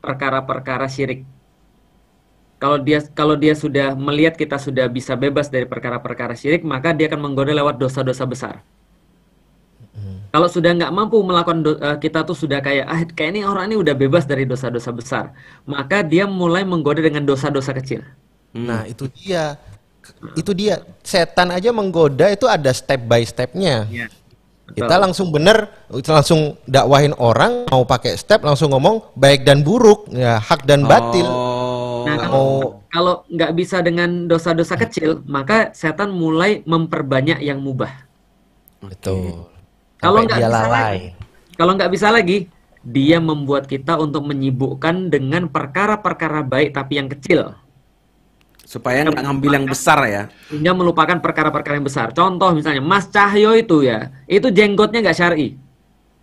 [0.05, 1.21] perkara-perkara syirik.
[2.63, 7.07] Kalau dia kalau dia sudah melihat kita sudah bisa bebas dari perkara-perkara syirik, maka dia
[7.11, 8.55] akan menggoda lewat dosa-dosa besar.
[10.31, 13.65] Kalau sudah nggak mampu melakukan do- eh, kita tuh sudah kayak ah kayak ini orang
[13.67, 15.25] ini udah bebas dari dosa-dosa besar,
[15.67, 18.07] maka dia mulai menggoda dengan dosa-dosa kecil.
[18.55, 19.59] Nah, itu dia.
[20.37, 20.83] Itu dia.
[21.05, 23.87] Setan aja menggoda itu ada step by stepnya.
[23.91, 24.07] Iya.
[24.71, 30.39] Kita langsung bener, langsung dakwahin orang mau pakai step langsung ngomong baik dan buruk, ya
[30.39, 31.27] hak dan batil.
[31.27, 32.07] Oh.
[32.07, 38.07] Nah, kalau Mau kalau nggak bisa dengan dosa-dosa kecil, maka setan mulai memperbanyak yang mubah.
[38.83, 39.47] betul.
[40.03, 40.73] Kalau nggak bisa lalai.
[40.73, 41.09] lagi,
[41.55, 42.39] kalau nggak bisa lagi,
[42.83, 47.55] dia membuat kita untuk menyibukkan dengan perkara-perkara baik tapi yang kecil,
[48.71, 50.23] Supaya nggak ngambil yang besar ya.
[50.47, 52.15] sehingga melupakan perkara-perkara yang besar.
[52.15, 55.59] Contoh misalnya, Mas Cahyo itu ya, itu jenggotnya nggak syari.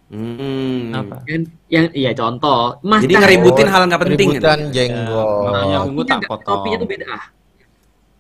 [0.07, 0.95] Hmm.
[0.95, 1.27] Apa?
[1.27, 4.27] Yang, yang iya contoh, Mas Jadi Cahyo- ngeributin hal nggak penting.
[4.31, 4.71] Keributan gitu.
[4.71, 5.43] jenggot.
[5.43, 6.47] Makanya aku Topinya tak potong.
[6.55, 7.05] topinya itu beda.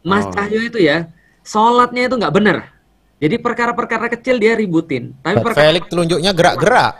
[0.03, 0.31] Mas Oh.
[0.35, 0.97] Cahyo itu ya,
[1.41, 2.57] sholatnya itu nggak bener.
[3.17, 5.15] Jadi perkara-perkara kecil dia ributin.
[5.17, 6.93] Tapi Pak perkara, Felix telunjuknya gerak-gerak.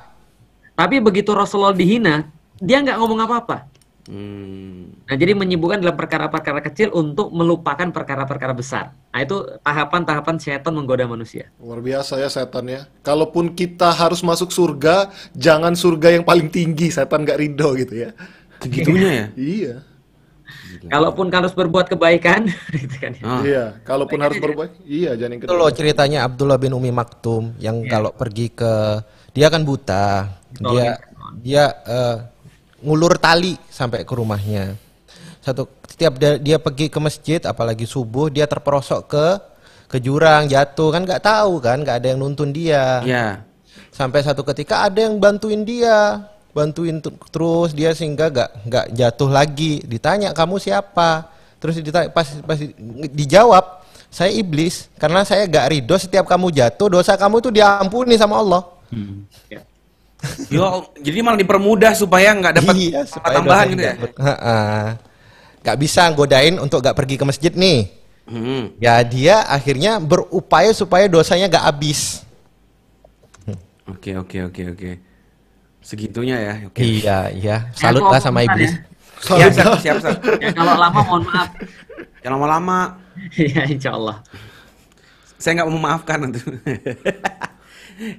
[0.74, 3.66] tapi begitu Rasulullah dihina, dia nggak ngomong apa-apa.
[4.08, 4.96] Hmm.
[5.04, 8.96] Nah, jadi menyibukkan dalam perkara-perkara kecil untuk melupakan perkara-perkara besar.
[9.12, 11.52] Nah, itu tahapan-tahapan setan menggoda manusia.
[11.60, 12.88] Luar biasa ya setan ya.
[13.04, 18.10] Kalaupun kita harus masuk surga, jangan surga yang paling tinggi, setan nggak ridho gitu ya.
[18.64, 19.28] Segitunya ya.
[19.38, 19.76] Iya.
[20.88, 22.48] Kalaupun harus berbuat kebaikan,
[22.80, 23.12] gitu kan.
[23.12, 23.24] ya.
[23.28, 23.42] Ah.
[23.44, 27.84] Iya, kalaupun harus berbuat, iya jangan yang Itu loh ceritanya Abdullah bin Umi Maktum yang
[27.92, 29.04] kalau pergi ke
[29.36, 30.32] dia kan buta.
[30.56, 30.96] Dia
[31.44, 32.16] dia eh,
[32.82, 34.78] ngulur tali sampai ke rumahnya.
[35.42, 39.26] Satu setiap dia, pergi ke masjid apalagi subuh dia terperosok ke
[39.88, 40.92] ke jurang jatuh.
[40.92, 43.02] Kan nggak tahu kan nggak ada yang nuntun dia.
[43.06, 43.28] Ya.
[43.94, 46.22] sampai satu ketika ada yang bantuin dia.
[46.54, 49.82] Bantuin ter- terus dia sehingga nggak nggak jatuh lagi.
[49.86, 51.30] Ditanya kamu siapa?
[51.58, 52.74] Terus ditanya pas pas di-
[53.10, 53.82] dijawab
[54.14, 54.86] saya iblis.
[55.02, 58.62] Karena saya gak ridho setiap kamu jatuh dosa kamu tuh diampuni sama Allah
[60.50, 60.66] Yo,
[60.98, 63.94] jadi malah dipermudah supaya nggak dapat Iya, supaya tambahan gitu ya.
[65.62, 67.94] nggak bisa godain untuk gak pergi ke masjid nih
[68.28, 68.76] Hmm.
[68.76, 72.28] ya dia akhirnya berupaya supaya dosanya gak habis
[73.88, 74.92] Oke, oke, oke, oke.
[75.80, 76.54] Segitunya ya.
[76.68, 76.84] Oke.
[76.84, 78.76] iya iya salut lah sama iblis
[79.18, 80.18] Siap, siap, siap, siap.
[80.38, 81.50] Ya, kalau lama mohon maaf.
[82.22, 82.80] Jangan lama-lama.
[83.34, 84.22] ya insya Allah.
[85.40, 86.40] Saya nggak mau memaafkan nanti.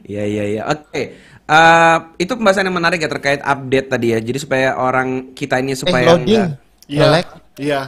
[0.02, 0.62] Iya, iya, iya.
[0.66, 1.14] Oke.
[1.48, 4.20] Eh, itu pembahasan yang menarik ya terkait update tadi ya.
[4.20, 7.08] Jadi supaya orang kita ini eh supaya loading nggak- Iya.
[7.56, 7.80] Iya.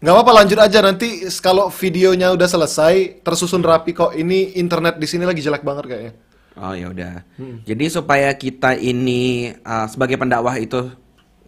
[0.00, 1.08] Nggak apa-apa lanjut aja nanti
[1.40, 4.12] kalau videonya udah selesai tersusun rapi kok.
[4.12, 6.12] Ini internet di sini lagi jelek banget kayaknya.
[6.60, 7.24] Oh ya udah.
[7.64, 10.92] Jadi supaya kita ini uh, sebagai pendakwah itu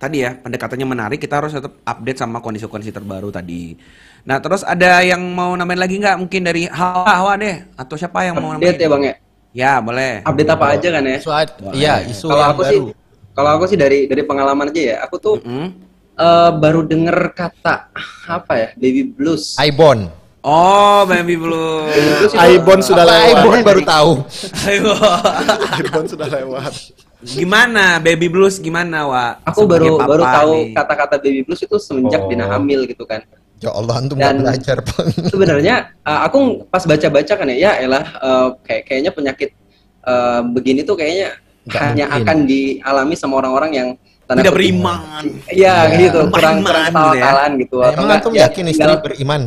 [0.01, 3.77] tadi ya pendekatannya menarik, kita harus tetap update sama kondisi-kondisi terbaru tadi.
[4.25, 6.17] Nah terus ada yang mau nambahin lagi nggak?
[6.17, 8.73] Mungkin dari Hawa, Hawa deh, atau siapa yang mau nambahin?
[8.73, 9.15] Update ya bang ya.
[9.53, 10.21] Ya boleh.
[10.23, 11.19] Update apa aja kan ya?
[11.23, 12.91] Ad- iya isu Kalau yang aku sih, baru
[13.33, 14.97] kalau aku sih dari dari pengalaman aja ya.
[15.05, 15.69] Aku tuh Mm-mm.
[16.15, 17.93] eh, baru denger kata
[18.27, 19.57] apa ya, baby blues.
[19.57, 20.09] Ibon
[20.43, 21.87] Oh baby blue.
[21.87, 23.39] Blues itu Ibon sudah Apa lewat.
[23.39, 24.11] Ibon baru tahu
[24.65, 24.91] Ayo.
[25.81, 26.73] Ibon sudah lewat.
[27.23, 29.47] gimana baby blues gimana Wak?
[29.47, 32.27] Aku Sebagai baru baru tahu kata-kata baby blues itu semenjak Oh.
[32.27, 33.23] Dina hamil gitu kan.
[33.63, 34.77] Ya Allah antum Dan- nggak belajar.
[35.25, 39.51] Sebenarnya eh, aku pas baca-baca kan ya, ya elah eh, kayak kayaknya penyakit
[40.03, 42.23] eh, begini tuh kayaknya Nggak hanya mungkin.
[42.27, 43.89] akan dialami sama orang-orang yang
[44.23, 45.23] tanda tidak beriman.
[45.47, 47.31] Iya Ya, gitu, kurang kurang gitu ya.
[47.53, 47.77] gitu.
[47.79, 49.41] Emang enggak, antum ya yakin istri tinggal- beriman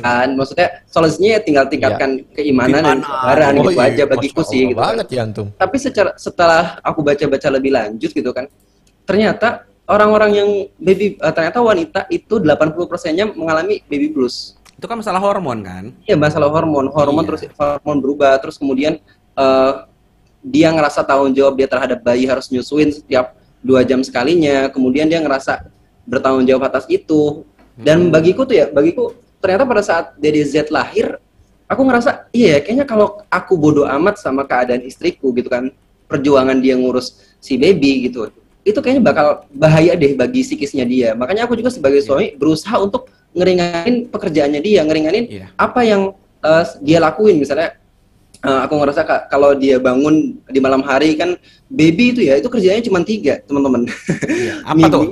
[0.00, 4.60] kan maksudnya solusinya ya tinggal tingkatkan keimanan dan kesabaran Oh gitu iya, aja bagiku sih
[4.62, 4.84] gitu kan.
[4.96, 8.44] banget ya antum Tapi secara setelah aku baca-baca lebih lanjut gitu kan,
[9.02, 14.56] ternyata orang-orang yang baby eh, ternyata wanita itu 80%-nya mengalami baby blues.
[14.74, 15.84] Itu kan masalah hormon kan?
[16.04, 17.28] Iya masalah hormon, hormon Iya.
[17.30, 18.98] terus hormon berubah, terus kemudian
[19.38, 19.72] eh,
[20.44, 23.32] dia ngerasa tanggung jawab dia terhadap bayi harus nyusuin setiap
[23.64, 25.72] dua jam sekalinya, kemudian dia ngerasa
[26.04, 27.48] bertanggung jawab atas itu.
[27.74, 31.16] Dan bagiku tuh ya, bagiku ternyata pada saat Dede Z lahir,
[31.64, 35.72] aku ngerasa iya ya, kayaknya kalau aku bodoh amat sama keadaan istriku gitu kan,
[36.06, 38.28] perjuangan dia ngurus si baby gitu,
[38.64, 41.12] itu kayaknya bakal bahaya deh bagi psikisnya dia.
[41.12, 45.46] Makanya aku juga sebagai suami berusaha untuk ngeringanin pekerjaannya dia, ngeringanin Iya.
[45.54, 46.02] apa yang
[46.40, 47.76] eh, dia lakuin misalnya
[48.38, 50.14] eh, aku ngerasa ka- kalau dia bangun
[50.44, 51.36] di malam hari kan
[51.66, 53.84] baby itu ya itu kerjanya cuma tiga teman-teman
[54.24, 54.60] Iya.
[54.70, 55.04] Apa tuh?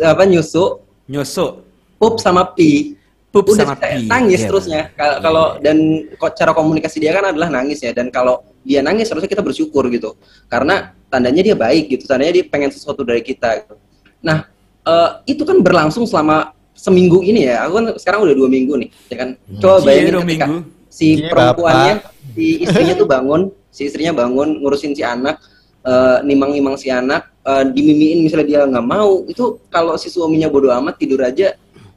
[0.00, 1.62] apa nyusu Nyusu.
[1.94, 2.96] pup sama pi
[3.28, 4.04] Pup udah sama pi.
[4.04, 5.76] nangis Iya, terusnya Ka- kalau dan
[6.12, 9.88] kok cara komunikasi dia kan adalah nangis ya dan kalau dia nangis harusnya kita bersyukur
[9.88, 10.14] gitu
[10.46, 13.76] karena tandanya dia baik gitu tandanya dia pengen sesuatu dari kita gitu.
[14.24, 14.48] nah
[14.88, 18.88] eh, itu kan berlangsung selama seminggu ini ya aku kan sekarang udah dua minggu nih
[19.12, 19.28] ya kan
[19.60, 20.60] coba Cie, bayangin dua ketika minggu.
[20.88, 21.94] si Cie, perempuannya
[22.32, 25.36] si istrinya tuh bangun si istrinya bangun ngurusin si anak
[25.84, 30.72] eh, nimang-nimang si anak eh, dimimiin misalnya dia nggak mau itu kalau si suaminya bodoh
[30.80, 31.52] amat tidur aja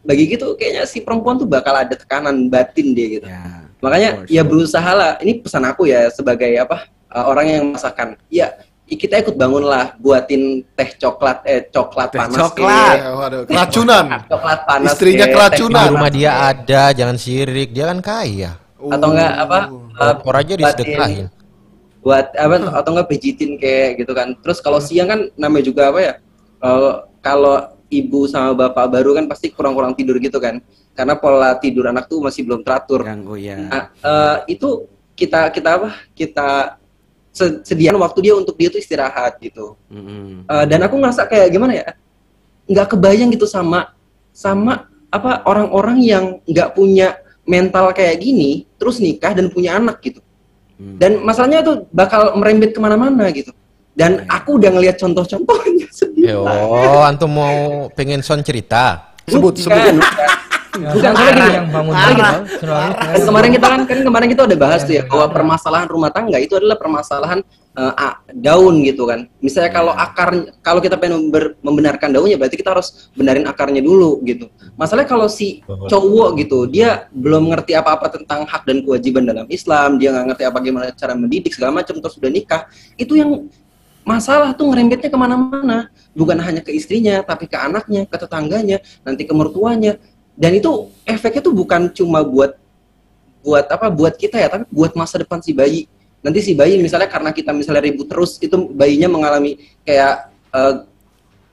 [0.06, 3.66] bagi gitu kayaknya si perempuan tuh bakal ada tekanan batin dia gitu Ya.
[3.82, 4.30] makanya course.
[4.30, 8.54] ya berusaha lah ini pesan aku ya sebagai apa eh, orang yang masakan ya
[8.86, 12.96] kita ikut bangun lah buatin teh coklat eh coklat Teh panas coklat.
[13.02, 14.06] Eh, waduh, keracunan.
[14.32, 15.74] coklat panas Istrinya kek, keracunan.
[15.74, 18.52] teh di rumah dia ada jangan sirik dia kan kaya.
[18.78, 21.28] Atau enggak apa eh, Kompor aja buatin- disedekahin
[22.06, 24.38] buat apa atau enggak pijitin kayak gitu kan.
[24.38, 26.14] Terus kalau siang kan namanya juga apa ya
[26.62, 27.58] eh, kalau
[27.90, 30.62] ibu sama bapak baru kan pasti kurang-kurang tidur gitu kan.
[30.94, 33.02] Karena pola tidur anak tuh masih belum teratur.
[33.02, 33.58] Ganggu ya.
[33.58, 34.86] Nah, eh, itu
[35.18, 36.78] kita kita apa kita
[37.36, 39.76] sediakan waktu dia untuk dia tuh istirahat gitu.
[39.92, 40.48] Mm-mm.
[40.48, 41.88] Eh, dan aku ngerasa kayak gimana ya?
[42.72, 43.92] Nggak kebayang gitu sama
[44.32, 50.20] sama apa orang-orang yang nggak punya mental kayak gini terus nikah dan punya anak gitu.
[50.76, 51.00] Hmm.
[51.00, 53.56] dan masalahnya tuh bakal merembet ke mana-mana gitu.
[53.96, 59.16] Dan aku udah ngelihat contoh-contohnya sedih oh antum mau pengen son cerita?
[59.24, 59.72] Sebut, sebut.
[59.72, 59.96] bukan,
[60.76, 60.94] bukan.
[60.96, 64.58] Bukan, soalnya gini, yang bangun malam selalu Kan kemarin kita kan, kan kemarin kita udah
[64.60, 67.40] bahas tuh ya bahwa permasalahan rumah tangga itu adalah permasalahan
[67.76, 69.28] a- daun gitu kan.
[69.44, 70.32] Misalnya kalau akar
[70.64, 74.48] kalau kita pengen member- membenarkan daunnya berarti kita harus benarin akarnya dulu gitu.
[74.80, 80.00] Masalahnya kalau si cowok gitu dia belum ngerti apa-apa tentang hak dan kewajiban dalam Islam,
[80.00, 82.64] dia nggak ngerti apa gimana cara mendidik segala macam terus udah nikah,
[82.96, 83.44] itu yang
[84.08, 85.92] masalah tuh ngerembetnya ke mana-mana.
[86.16, 90.00] Bukan hanya ke istrinya tapi ke anaknya ke tetangganya nanti ke mertuanya
[90.36, 92.60] dan itu efeknya tuh bukan cuma buat
[93.40, 95.88] buat apa buat kita ya tapi buat masa depan si bayi.
[96.20, 100.74] Nanti si bayi misalnya karena kita misalnya ribut terus itu bayinya mengalami kayak eh,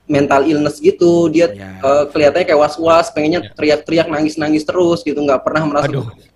[0.09, 1.29] mental illness gitu.
[1.29, 5.21] Dia eh, kelihatannya kayak was-was pengennya teriak-teriak nangis-nangis terus gitu.
[5.21, 5.87] Nggak pernah merasa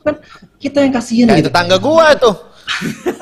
[0.05, 0.15] kan
[0.61, 1.49] kita yang kasihan gitu.
[1.51, 2.37] tetangga gua tuh.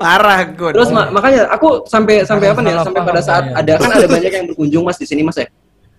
[0.00, 0.40] Parah.
[0.52, 0.70] Gue.
[0.74, 2.72] Terus ma- makanya aku sampai sampai apa nih?
[2.74, 5.48] ya, Sampai pada saat ada kan ada banyak yang berkunjung Mas di sini Mas ya.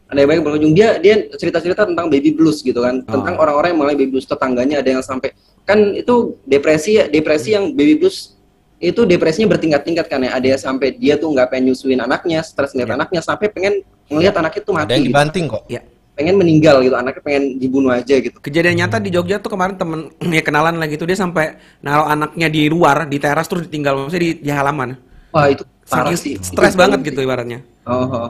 [0.08, 3.04] Ada yang banyak berkunjung dia dia cerita-cerita tentang baby blues gitu kan.
[3.04, 5.36] Tentang orang-orang yang mengalami baby blues tetangganya ada yang sampai
[5.68, 8.40] kan itu depresi ya, depresi yang baby blues
[8.80, 10.32] itu depresinya bertingkat-tingkat kan ya.
[10.40, 14.40] Ada yang sampai dia tuh nggak pengen nyusuin anaknya, stres ngeliat anaknya sampai pengen ngelihat
[14.40, 14.86] anaknya tuh mati.
[14.88, 15.12] Ada yang gitu.
[15.12, 15.64] dibanting kok.
[15.68, 15.82] Ya.
[16.18, 18.38] Pengen meninggal gitu, anaknya pengen dibunuh aja gitu.
[18.42, 20.10] Kejadian nyata di Jogja tuh kemarin temen
[20.40, 24.24] ya kenalan lagi tuh dia sampai naruh anaknya di luar di teras terus ditinggal maksudnya
[24.24, 24.98] di, di halaman.
[25.36, 26.40] Wah, itu parah sih.
[26.40, 27.08] Stres Itu banget sih.
[27.12, 27.60] gitu ibaratnya.
[27.86, 28.30] Oh, oh.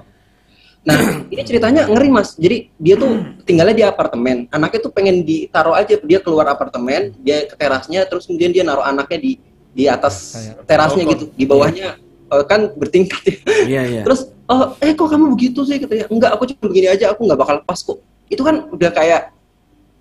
[0.88, 0.96] Nah,
[1.34, 2.40] ini ceritanya ngeri mas.
[2.40, 4.48] Jadi dia tuh tinggalnya di apartemen.
[4.48, 6.00] Anaknya tuh pengen ditaruh aja.
[6.00, 9.32] Dia keluar apartemen, dia ke terasnya, terus kemudian dia naruh anaknya di
[9.76, 10.34] di atas
[10.64, 11.28] terasnya gitu.
[11.36, 12.00] Di bawahnya
[12.32, 13.36] eh, kan bertingkat ya.
[13.68, 14.02] Iya iya.
[14.08, 15.78] Terus, oh, eh kok kamu begitu sih?
[15.78, 17.12] Katanya, enggak, aku cuma begini aja.
[17.12, 18.00] Aku nggak bakal lepas kok.
[18.32, 19.36] Itu kan udah kayak,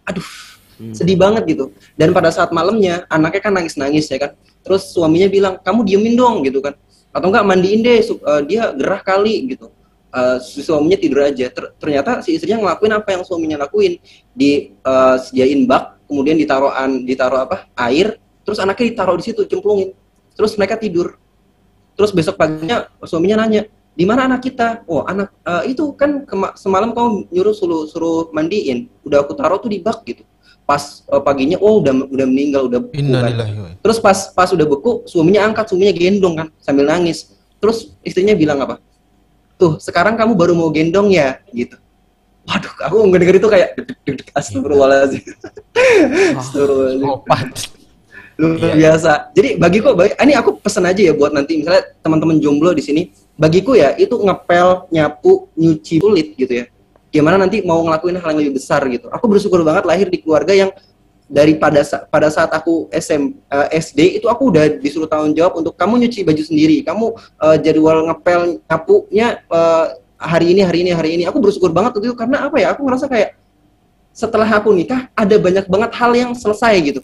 [0.07, 0.27] aduh,
[0.95, 1.75] sedih banget gitu.
[1.99, 4.33] Dan pada saat malamnya, anaknya kan nangis-nangis ya kan.
[4.63, 6.79] Terus suaminya bilang, kamu diemin dong gitu kan.
[7.11, 9.76] Atau enggak mandiin deh, eh, dia gerah kali gitu.
[10.07, 11.51] Eh, si suaminya tidur aja.
[11.51, 13.99] Ter- ternyata si istrinya ngelakuin apa yang suaminya lakuin.
[14.33, 17.69] Di eh, sediain bak, kemudian ditaruh an, ditaruh apa?
[17.75, 18.17] Air,
[18.47, 19.93] terus anaknya ditaruh di situ, cemplungin.
[20.39, 21.19] Terus mereka tidur.
[21.97, 24.85] Terus besok paginya suaminya nanya, di mana anak kita?
[24.89, 26.25] Oh anak eh, itu kan
[26.55, 30.23] semalam kamu nyuruh suruh suruh mandiin, udah aku taruh tuh di bak gitu.
[30.65, 33.33] Pas eh, paginya, oh udah udah meninggal, udah beku kan.
[33.83, 37.37] Terus pas pas udah beku, suaminya angkat, suaminya gendong kan sambil nangis.
[37.61, 38.81] Terus istrinya bilang apa?
[39.57, 41.81] Tuh sekarang kamu baru mau gendong ya, gitu.
[42.47, 45.25] Waduh, aku ngedenger itu kayak deg deg astagfirullahaladzim.
[46.39, 47.75] Astagfirullahaladzim.
[48.37, 49.33] Luar biasa.
[49.33, 53.09] Jadi bagiku, bagi, ini aku pesan aja ya buat nanti misalnya teman-teman jomblo di sini.
[53.37, 56.65] Bagiku ya itu ngepel, nyapu, nyuci kulit gitu ya.
[57.09, 59.09] Gimana nanti mau ngelakuin hal yang lebih besar gitu.
[59.09, 60.69] Aku bersyukur banget lahir di keluarga yang
[61.27, 65.75] dari pada pada saat aku SM eh, SD itu aku udah disuruh tanggung jawab untuk
[65.75, 69.87] kamu nyuci baju sendiri, kamu eh, jadwal ngepel nyapunya eh,
[70.17, 71.23] hari ini hari ini hari ini.
[71.27, 72.73] Aku bersyukur banget itu karena apa ya?
[72.73, 73.35] Aku ngerasa kayak
[74.15, 77.01] setelah aku nikah ada banyak banget hal yang selesai gitu.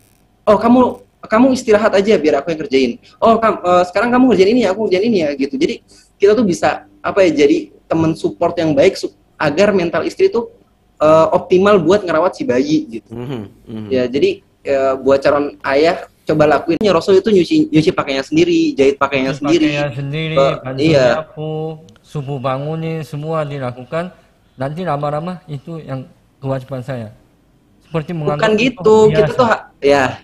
[0.47, 2.90] Oh kamu kamu istirahat aja biar aku yang kerjain.
[3.19, 5.55] Oh kam, eh, sekarang kamu ngerjain ini ya, aku ngerjain ini ya gitu.
[5.59, 5.74] Jadi
[6.15, 7.43] kita tuh bisa apa ya?
[7.44, 8.94] Jadi teman support yang baik
[9.35, 10.61] agar mental istri tuh
[11.02, 13.10] eh, optimal buat ngerawat si bayi gitu.
[13.10, 13.42] Mhm,
[13.90, 16.78] Ya jadi eh, buat calon ayah coba lakuin.
[16.78, 19.74] Ya, Rasul itu nyuci nyuci pakainya sendiri, jahit pakainya sendiri.
[19.74, 21.06] Pakaian sendiri, bantu iya.
[21.18, 21.52] nyapu,
[22.06, 24.14] subuh bangunin, semua dilakukan.
[24.54, 26.06] Nanti lama-lama itu yang
[26.38, 27.10] kewajiban saya.
[27.82, 29.48] Seperti menganggap Bukan itu gitu, kita tuh
[29.82, 30.22] ya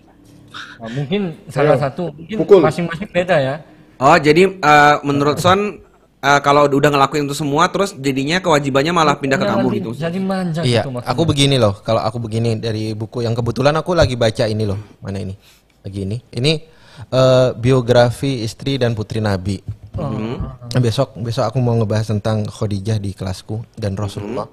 [0.79, 3.55] Nah, mungkin salah satu, mungkin masing-masing beda ya.
[3.99, 5.83] Oh jadi eh, menurut Son
[6.19, 9.91] eh, kalau udah ngelakuin itu semua terus jadinya kewajibannya malah pindah ke Jangan kamu gitu.
[9.95, 11.13] Jadi manja Iya, gitu maksudnya.
[11.15, 11.75] aku begini loh.
[11.81, 14.79] Kalau aku begini dari buku yang kebetulan aku lagi baca ini loh.
[14.99, 15.35] Mana ini?
[15.83, 16.17] Lagi ini.
[16.31, 16.53] Ini
[17.11, 19.59] eh, biografi istri dan putri Nabi.
[19.99, 24.47] Nah, Besok besok aku mau ngebahas tentang Khadijah di kelasku dan Rasulullah.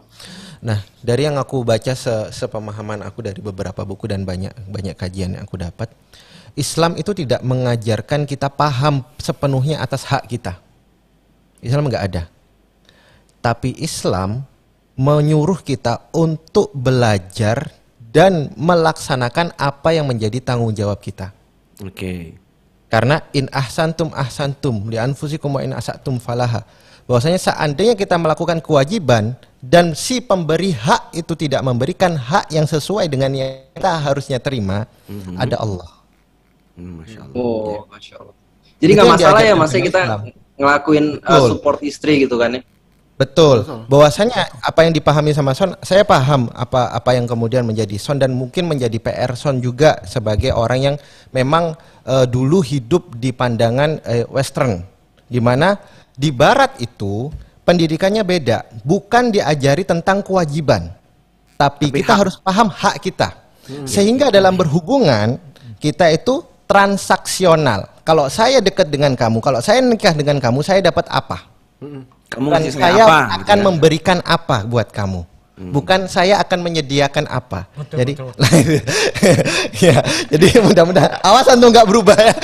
[0.65, 5.37] Nah, dari yang aku baca se- sepemahaman aku dari beberapa buku dan banyak banyak kajian
[5.37, 5.93] yang aku dapat,
[6.57, 10.57] Islam itu tidak mengajarkan kita paham sepenuhnya atas hak kita.
[11.65, 12.23] Islam nggak ada.
[13.41, 14.45] Tapi Islam
[14.95, 21.35] menyuruh kita untuk belajar dan melaksanakan apa yang menjadi tanggung jawab kita.
[21.83, 22.39] Oke.
[22.87, 26.63] Karena in ahsantum ahsantum li anfusikum wa in asatum falaha.
[27.05, 33.05] Bahwasanya seandainya kita melakukan kewajiban dan si pemberi hak itu tidak memberikan hak yang sesuai
[33.11, 34.89] dengan yang kita harusnya terima,
[35.37, 35.91] ada Allah.
[36.73, 37.35] Hmm, Masya Allah.
[37.37, 38.35] Oh, masya Allah.
[38.81, 40.21] Jadi nggak yang masalah ya dalam kita Islam.
[40.55, 42.61] Ngelakuin uh, support istri gitu kan ya.
[43.15, 43.63] Betul.
[43.87, 48.35] Bahwasanya apa yang dipahami sama Son, saya paham apa apa yang kemudian menjadi Son dan
[48.35, 50.95] mungkin menjadi PR Son juga sebagai orang yang
[51.31, 54.83] memang eh, dulu hidup di pandangan eh, Western,
[55.31, 55.79] di mana
[56.11, 57.31] di Barat itu
[57.63, 60.91] pendidikannya beda, bukan diajari tentang kewajiban,
[61.55, 63.31] tapi, kita harus paham hak kita,
[63.87, 65.39] sehingga dalam berhubungan
[65.79, 67.94] kita itu transaksional.
[68.05, 71.49] Kalau saya dekat dengan kamu, kalau saya nikah dengan kamu, saya dapat apa?
[72.29, 73.17] Kamu Bukan saya saya apa?
[73.17, 73.63] gitu akan ya?
[73.65, 75.25] memberikan apa buat kamu.
[75.55, 77.63] Bukan saya akan menyediakan apa.
[77.73, 78.29] Betul, jadi, betul.
[79.79, 82.33] ya, jadi mudah-mudahan awasan tuh nggak berubah ya.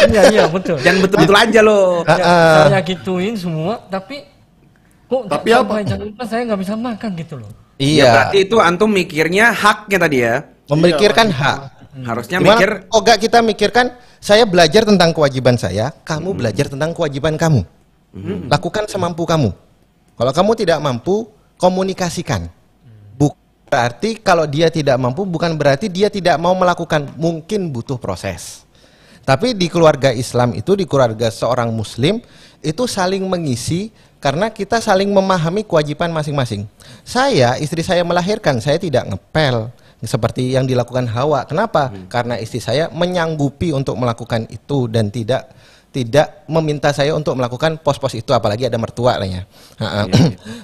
[0.00, 0.76] Iya iya betul.
[0.80, 2.00] Jangan betul-betul aja loh.
[2.08, 4.24] Ya, Ah, saya gituin semua, tapi
[5.06, 5.72] kok Tapi apa?
[5.84, 7.50] lima saya nggak bisa makan gitu loh.
[7.76, 8.00] Iya.
[8.00, 10.34] Ya, berarti itu antum mikirnya haknya tadi ya.
[10.68, 11.79] Memikirkan hak.
[12.06, 12.58] Harusnya Gimana?
[12.58, 13.86] mikir Oh enggak kita mikirkan
[14.20, 17.64] saya belajar tentang kewajiban saya, kamu belajar tentang kewajiban kamu.
[18.50, 19.50] Lakukan semampu kamu.
[20.18, 22.52] Kalau kamu tidak mampu, komunikasikan.
[23.16, 23.32] Buk
[23.70, 28.68] berarti kalau dia tidak mampu bukan berarti dia tidak mau melakukan, mungkin butuh proses.
[29.24, 32.18] Tapi di keluarga Islam itu di keluarga seorang muslim
[32.60, 33.88] itu saling mengisi
[34.20, 36.68] karena kita saling memahami kewajiban masing-masing.
[37.06, 41.44] Saya, istri saya melahirkan, saya tidak ngepel seperti yang dilakukan Hawa.
[41.44, 41.92] Kenapa?
[42.08, 45.52] Karena istri saya menyanggupi untuk melakukan itu dan tidak
[45.90, 49.42] tidak meminta saya untuk melakukan pos-pos itu apalagi ada mertua lah ya.
[49.82, 50.02] Ha-ha.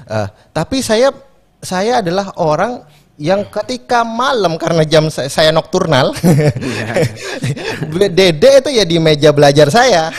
[0.07, 1.11] Eh, tapi saya
[1.59, 2.79] saya adalah orang
[3.17, 6.13] yang ketika malam karena jam saya, saya nokturnal.
[8.17, 10.13] Dede itu ya di meja belajar saya.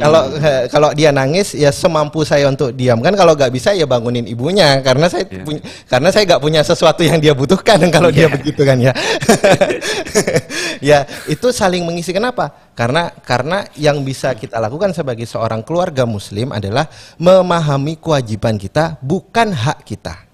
[0.00, 3.04] Kalau eh, kalau dia nangis ya semampu saya untuk diam.
[3.04, 4.80] Kan kalau nggak bisa ya bangunin ibunya.
[4.80, 8.80] Karena saya punya karena saya nggak punya sesuatu yang dia butuhkan kalau dia begitu kan
[8.80, 8.92] ya.
[10.84, 12.12] Ya itu saling mengisi.
[12.12, 12.52] Kenapa?
[12.72, 19.52] Karena karena yang bisa kita lakukan sebagai seorang keluarga muslim adalah memahami kewajiban kita bukan
[19.52, 20.24] hak kita.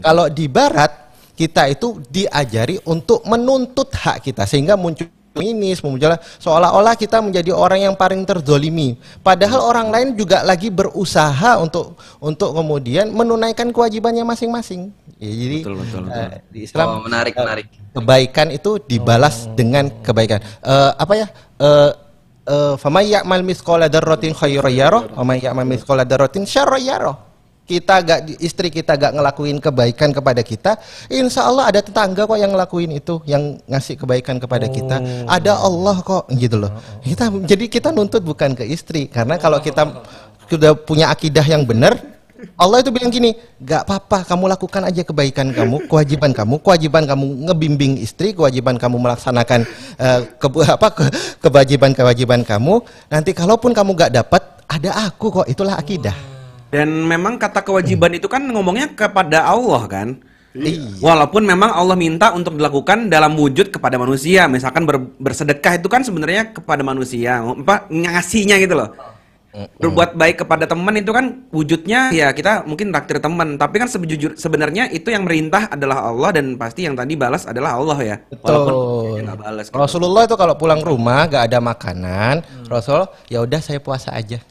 [0.00, 1.05] Kalau di barat
[1.36, 5.06] kita itu diajari untuk menuntut hak kita sehingga muncul
[5.36, 5.76] ini
[6.40, 8.96] seolah-olah kita menjadi orang yang paling terzolimi.
[9.20, 14.88] Padahal orang lain juga lagi berusaha untuk untuk kemudian menunaikan kewajibannya masing-masing.
[15.20, 15.58] Ya, jadi
[16.08, 17.66] eh, di Islam Oh, menarik, eh, menarik.
[17.92, 20.40] kebaikan itu dibalas dengan kebaikan.
[20.40, 21.26] Eh, apa ya?
[21.60, 21.90] Eh,
[22.48, 27.25] eh, faman ya'mal mithqala dzarratin khairan yarah wa man ya'mal mithqala dzarratin syarran yarah
[27.66, 30.78] kita gak istri kita gak ngelakuin kebaikan kepada kita,
[31.10, 35.02] insya Allah ada tetangga kok yang ngelakuin itu, yang ngasih kebaikan kepada kita.
[35.26, 36.70] Ada Allah kok gitu loh.
[37.02, 39.82] Kita jadi kita nuntut bukan ke istri, karena kalau kita
[40.46, 41.98] sudah punya akidah yang benar,
[42.54, 47.50] Allah itu bilang gini, gak apa-apa, kamu lakukan aja kebaikan kamu, kewajiban kamu, kewajiban kamu
[47.50, 49.66] ngebimbing istri, kewajiban kamu melaksanakan
[49.98, 51.12] eh, ke- apa ke-
[51.42, 52.84] kewajiban-kewajiban kamu.
[53.10, 56.35] Nanti kalaupun kamu gak dapat, ada aku kok, itulah akidah.
[56.70, 60.08] Dan memang kata kewajiban itu kan ngomongnya kepada Allah kan.
[60.56, 61.04] Iya.
[61.04, 64.48] Walaupun memang Allah minta untuk dilakukan dalam wujud kepada manusia.
[64.48, 68.90] Misalkan ber- bersedekah itu kan sebenarnya kepada manusia, apa ngasihnya gitu loh.
[69.56, 74.36] Berbuat baik kepada teman itu kan wujudnya ya kita mungkin traktir teman, tapi kan sebejujur
[74.36, 78.16] sebenarnya itu yang merintah adalah Allah dan pasti yang tadi balas adalah Allah ya.
[78.44, 79.04] Walaupun Betul.
[79.16, 79.64] dia nggak balas.
[79.72, 79.76] gitu.
[79.80, 84.44] Rasulullah itu kalau pulang rumah gak ada makanan, Rasul ya udah saya puasa aja.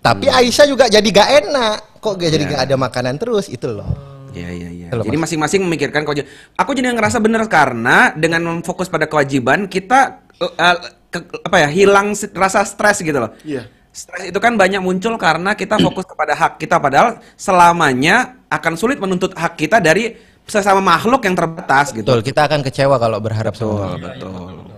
[0.00, 1.76] Tapi Aisyah juga jadi gak enak.
[2.00, 2.50] Kok gak jadi Ya.
[2.50, 3.84] gak ada makanan terus itu loh.
[4.30, 4.86] Iya iya iya.
[4.90, 6.30] Jadi Mas- masing-masing memikirkan kewajiban.
[6.56, 10.76] Aku jadi ngerasa bener karena dengan fokus pada kewajiban kita eh, eh,
[11.10, 13.34] ke- apa ya hilang rasa stres gitu loh.
[13.42, 13.68] Iya.
[13.90, 18.96] Stres itu kan banyak muncul karena kita fokus kepada hak kita padahal selamanya akan sulit
[18.96, 20.14] menuntut hak kita dari
[20.46, 22.06] sesama makhluk yang terbatas gitu.
[22.06, 23.98] Betul, kita akan kecewa kalau berharap Betul, semua.
[23.98, 24.69] betul.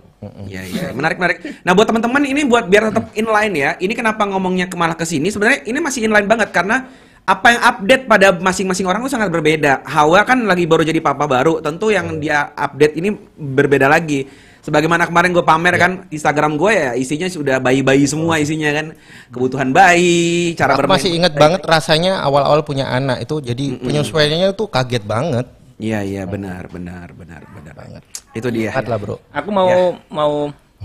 [0.47, 0.87] Iya, iya.
[0.95, 1.39] Menarik, menarik.
[1.67, 3.71] Nah, buat teman-teman ini buat biar tetap inline ya.
[3.83, 5.35] Ini kenapa ngomongnya ke malah ke sini?
[5.35, 6.87] Sebenarnya ini masih inline banget karena
[7.23, 9.83] apa yang update pada masing-masing orang itu sangat berbeda.
[9.87, 14.27] Hawa kan lagi baru jadi papa baru, tentu yang dia update ini berbeda lagi.
[14.63, 18.87] Sebagaimana kemarin gue pamer kan Instagram gue ya isinya sudah bayi-bayi semua isinya kan
[19.35, 21.03] kebutuhan bayi, cara Aku bermain.
[21.03, 25.51] masih ingat banget rasanya awal-awal punya anak itu jadi penyesuaiannya itu kaget banget.
[25.83, 28.03] Iya, iya benar, benar, benar, benar banget.
[28.31, 28.71] Itu dia.
[28.71, 29.17] Hebat lah, Bro.
[29.35, 29.79] Aku mau Ya.
[30.15, 30.35] mau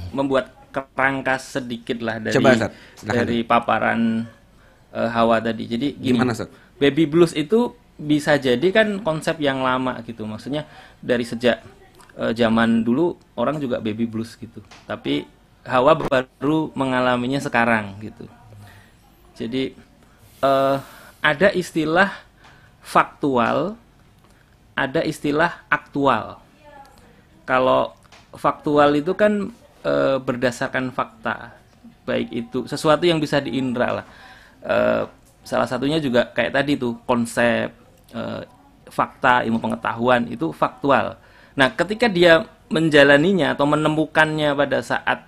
[0.10, 2.74] membuat kerangka sedikit lah dari Coba,
[3.06, 4.26] dari paparan
[4.94, 5.70] eh, Hawa tadi.
[5.70, 6.50] Jadi gini, Gimana, Ustaz?
[6.82, 10.26] baby blues itu bisa jadi kan konsep yang lama gitu.
[10.26, 10.66] Maksudnya
[10.98, 11.62] dari sejak
[12.18, 14.66] eh, zaman dulu orang juga baby blues gitu.
[14.90, 15.26] Tapi
[15.68, 18.26] Hawa baru mengalaminya sekarang gitu.
[19.38, 19.74] Jadi
[20.42, 20.78] eh,
[21.22, 22.10] ada istilah
[22.82, 23.76] faktual,
[24.78, 26.38] ada istilah aktual.
[27.50, 27.98] Kalau
[28.38, 29.50] faktual itu kan
[29.82, 31.58] e, berdasarkan fakta,
[32.06, 34.06] baik itu sesuatu yang bisa diindra lah.
[34.62, 34.76] E,
[35.42, 37.74] salah satunya juga kayak tadi tuh konsep
[38.14, 38.22] e,
[38.94, 41.18] fakta, ilmu pengetahuan itu faktual.
[41.58, 45.24] Nah, ketika dia menjalaninya atau menemukannya pada saat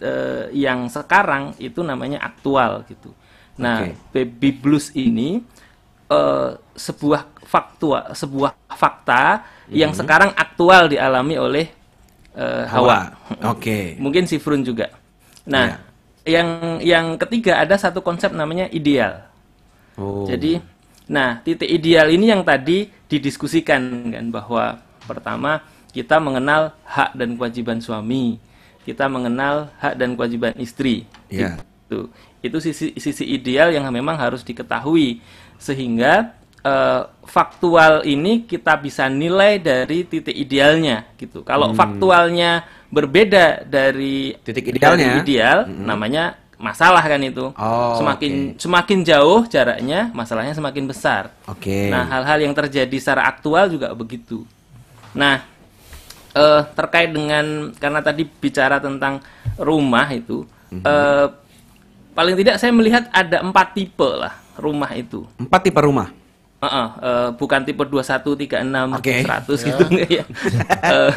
[0.00, 3.12] eh, yang sekarang itu namanya aktual gitu.
[3.60, 5.44] Nah, baby blues ini
[6.10, 9.98] eh, sebuah faktua, sebuah fakta yang Mhm.
[10.02, 11.66] sekarang aktual dialami oleh
[12.30, 13.10] eh, Hawa.
[13.10, 13.50] Hawa.
[13.54, 13.98] Oke.
[13.98, 14.90] Mungkin Sifrun juga.
[15.50, 15.82] Nah,
[16.22, 19.26] yang yang ketiga ada satu konsep namanya ideal.
[19.98, 20.22] Oh.
[20.30, 20.62] Jadi,
[21.10, 24.78] nah titik ideal ini yang tadi didiskusikan kan bahwa
[25.10, 25.58] pertama
[25.90, 28.38] kita mengenal hak dan kewajiban suami,
[28.86, 31.10] kita mengenal hak dan kewajiban istri.
[31.26, 31.58] Iya.
[31.90, 35.18] Itu itu sisi sisi ideal yang memang harus diketahui
[35.60, 41.40] sehingga eh, faktual ini kita bisa nilai dari titik idealnya gitu.
[41.40, 41.76] Kalau Hmm.
[41.78, 42.60] faktualnya
[42.90, 45.16] berbeda dari Titik idealnya?
[45.16, 47.48] dari ideal, namanya masalah kan itu.
[47.56, 51.32] Oh, semakin semakin jauh jaraknya, masalahnya semakin besar.
[51.48, 51.88] Oke.
[51.88, 54.44] Nah, hal-hal yang terjadi secara aktual juga begitu.
[55.16, 55.40] Nah,
[56.30, 59.24] eh, terkait dengan karena tadi bicara tentang
[59.56, 60.84] rumah itu, Mhm.
[60.84, 61.26] eh,
[62.12, 65.26] paling tidak saya melihat ada empat tipe lah rumah itu.
[65.36, 66.10] Empat tipe rumah.
[66.60, 69.24] Heeh, eh, bukan tipe 21, 36, Oke.
[69.24, 69.64] 100 Ya.
[69.64, 69.82] gitu
[70.20, 70.24] ya.
[70.84, 71.10] Eh,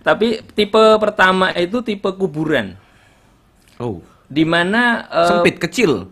[0.00, 2.78] tapi tipe pertama itu tipe kuburan.
[3.76, 3.98] Oh.
[4.24, 6.06] Di mana eh, Sempit, kecil.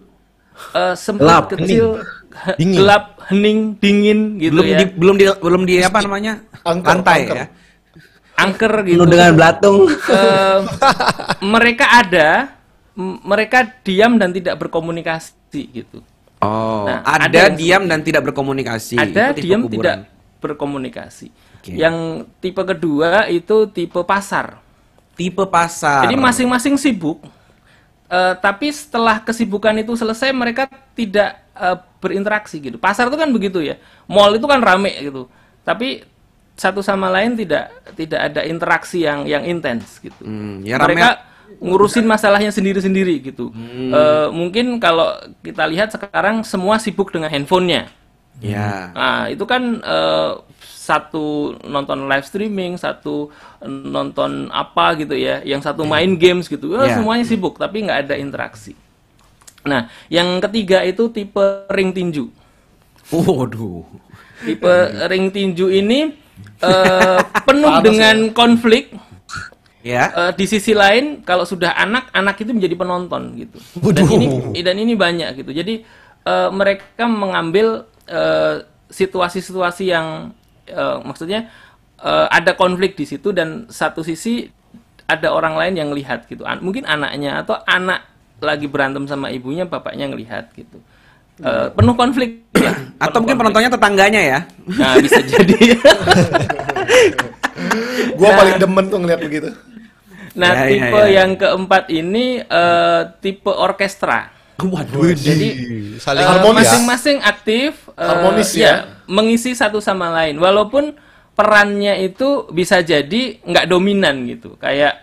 [0.72, 1.86] eh, sempit, Gelap, kecil,
[2.34, 2.76] he- Dingin.
[2.76, 4.78] gelap, hening, dingin gitu belum ya.
[4.78, 6.32] di belum di belum di apa namanya?
[6.62, 7.46] lantai ya.
[8.34, 8.98] angker gitu.
[8.98, 9.86] Penuh dengan belatung.
[9.86, 10.58] Eh,
[11.40, 12.28] mereka ada,
[13.22, 16.02] mereka diam dan tidak berkomunikasi gitu.
[16.42, 18.98] Oh, Nah, ada, ada yang diam dan tidak berkomunikasi.
[18.98, 19.78] Ada diam kuburan.
[19.78, 19.96] tidak
[20.42, 21.30] berkomunikasi.
[21.62, 21.78] Oke.
[21.78, 24.58] Yang tipe kedua itu tipe pasar.
[25.14, 26.02] Tipe pasar.
[26.02, 27.22] Jadi masing-masing sibuk,
[28.10, 32.76] eh, tapi setelah kesibukan itu selesai mereka tidak eh, berinteraksi gitu.
[32.76, 33.78] Pasar itu kan begitu ya.
[34.10, 35.30] Mall itu kan rame gitu.
[35.62, 36.02] Tapi
[36.52, 40.20] satu sama lain tidak tidak ada interaksi yang yang intens gitu.
[40.20, 41.22] Hmm, ya rame- mereka
[41.62, 43.54] ngurusin masalahnya sendiri-sendiri gitu.
[43.54, 47.86] Eh, mungkin kalau kita lihat sekarang semua sibuk dengan handphonenya.
[48.42, 48.90] Ya.
[48.90, 53.30] Nah, itu kan eh, satu nonton live streaming, satu
[53.62, 56.74] nonton apa gitu ya, yang satu main games gitu.
[56.74, 56.98] Eh, Ya.
[56.98, 58.74] Semuanya sibuk tapi nggak ada interaksi.
[59.62, 62.26] Nah, yang ketiga itu tipe ring tinju.
[63.14, 63.86] Waduh.
[64.42, 64.74] Tipe
[65.06, 66.10] ring tinju ini
[66.58, 68.90] eh, penuh dengan konflik.
[69.82, 70.14] Ya.
[70.14, 73.58] Eh, di sisi lain, kalau sudah anak, anak itu menjadi penonton gitu.
[73.90, 74.26] Dan ini
[74.62, 75.50] dan ini banyak gitu.
[75.50, 75.82] Jadi
[76.22, 80.30] eh, mereka mengambil eh, situasi-situasi yang
[80.66, 81.50] eh, maksudnya
[81.98, 84.46] eh, ada konflik di situ dan satu sisi
[85.04, 86.46] ada orang lain yang lihat gitu.
[86.46, 88.06] An- mungkin anaknya atau anak
[88.38, 90.78] lagi berantem sama ibunya, bapaknya ngelihat gitu.
[91.42, 92.46] Eh, penuh konflik.
[92.54, 92.78] lah.
[93.02, 94.38] Atau mungkin penontonnya tetangganya ya.
[94.78, 95.58] Nah, bisa jadi.
[98.18, 98.36] Gua Nah.
[98.38, 99.48] paling demen tuh ngeliat begitu.
[100.32, 101.08] Nah, Ya, ya, tipe ya.
[101.20, 104.32] yang keempat ini eh, tipe orkestra.
[104.56, 105.12] Waduh.
[105.12, 105.48] Jadi
[105.98, 106.70] saling eh, harmonis ya?
[106.72, 108.74] masing-masing aktif eh, Harmonis ya?
[109.04, 110.38] mengisi satu sama lain.
[110.38, 110.94] Walaupun
[111.32, 114.54] perannya itu bisa jadi nggak dominan gitu.
[114.56, 115.02] Kayak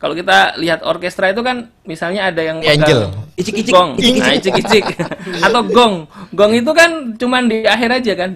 [0.00, 3.12] kalau kita lihat orkestra itu kan misalnya ada yang Angel.
[3.36, 3.72] Icik-icik.
[3.72, 4.24] gong, Icik-icik.
[4.24, 4.84] nah, icik-icik.
[5.48, 5.94] atau gong.
[6.32, 6.90] Gong itu kan
[7.20, 8.32] cuman di akhir aja kan,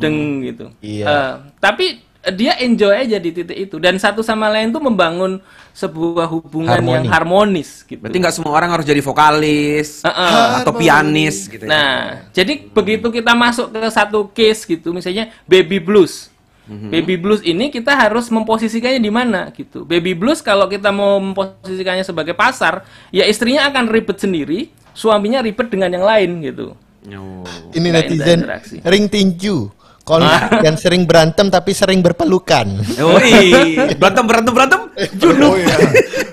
[0.00, 0.68] deng gitu.
[0.84, 1.04] Iya.
[1.08, 1.32] Eh,
[1.64, 2.00] tapi
[2.30, 5.42] dia enjoy aja di titik itu dan satu sama lain tuh membangun
[5.74, 6.94] sebuah hubungan Harmoni.
[6.94, 7.98] yang harmonis gitu.
[7.98, 10.62] Berarti nggak semua orang harus jadi vokalis Heeh.
[10.62, 11.66] atau pianis gitu.
[11.66, 11.70] ya.
[11.72, 11.96] Nah,
[12.30, 16.30] jadi begitu kita masuk ke satu case gitu, misalnya baby blues.
[16.62, 16.94] Mhm.
[16.94, 19.82] Baby blues ini kita harus memposisikannya di mana gitu.
[19.82, 25.66] Baby blues kalau kita mau memposisikannya sebagai pasar, ya istrinya akan ribet sendiri, suaminya ribet
[25.74, 26.78] dengan yang lain gitu.
[27.02, 28.38] Ini Nggak netizen
[28.86, 29.81] ring tinju.
[30.02, 32.66] Konflik dan sering berantem tapi sering berpelukan.
[32.98, 34.80] Woi, berantem berantem berantem.
[35.22, 35.76] Oh iya.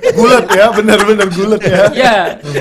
[0.10, 1.82] Gulet ya, benar-benar gulet ya.
[1.94, 2.16] ya,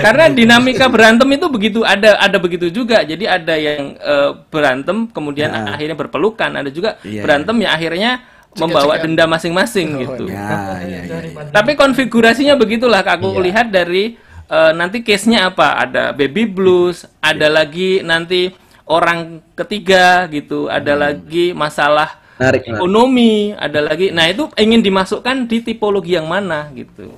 [0.05, 3.01] karena dinamika berantem itu begitu ada ada begitu juga.
[3.01, 5.75] Jadi ada yang eh, berantem kemudian Ya.
[5.75, 8.11] akhirnya berpelukan, ada juga Iya, berantem ya akhirnya
[8.53, 10.29] membawa denda masing-masing gitu.
[10.29, 11.19] Ya, ya, ya.
[11.49, 13.43] Tapi konfigurasinya begitulah aku Iya.
[13.49, 14.13] lihat dari
[14.49, 15.81] eh, nanti case-nya apa?
[15.89, 18.53] Ada baby blues, ada lagi nanti
[18.89, 19.21] orang
[19.53, 22.75] ketiga gitu, ada lagi masalah Menarik, menarik.
[22.75, 24.07] ekonomi, ada lagi.
[24.11, 27.13] Nah, itu ingin dimasukkan di tipologi yang mana gitu.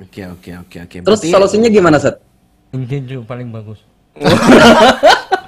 [0.00, 0.96] Oke, oke, oke, oke.
[1.00, 2.16] Terus Berarti- solusinya gimana, Set?
[2.72, 3.78] Ring tinju paling bagus.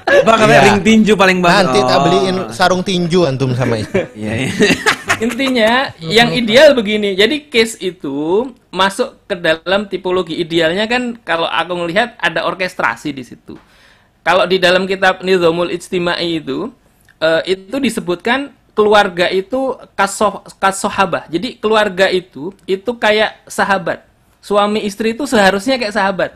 [0.06, 0.66] Bang katanya Iya.
[0.70, 1.56] ring tinju paling bagus.
[1.66, 2.02] Nanti tak Oh.
[2.04, 3.90] beliin sarung tinju antum sama itu.
[4.14, 4.50] Iya, iya.
[5.24, 7.16] Intinya yang ideal begini.
[7.16, 13.24] Jadi case itu masuk ke dalam tipologi idealnya kan kalau aku ngelihat ada orkestrasi di
[13.24, 13.56] situ.
[14.26, 16.74] Kalau di dalam kitab Nizamul Ijtimai itu
[17.22, 21.30] eh, itu disebutkan keluarga itu kasoh kasohabah.
[21.30, 24.02] Jadi keluarga itu itu kayak sahabat.
[24.42, 26.30] Suami istri itu seharusnya kayak sahabat.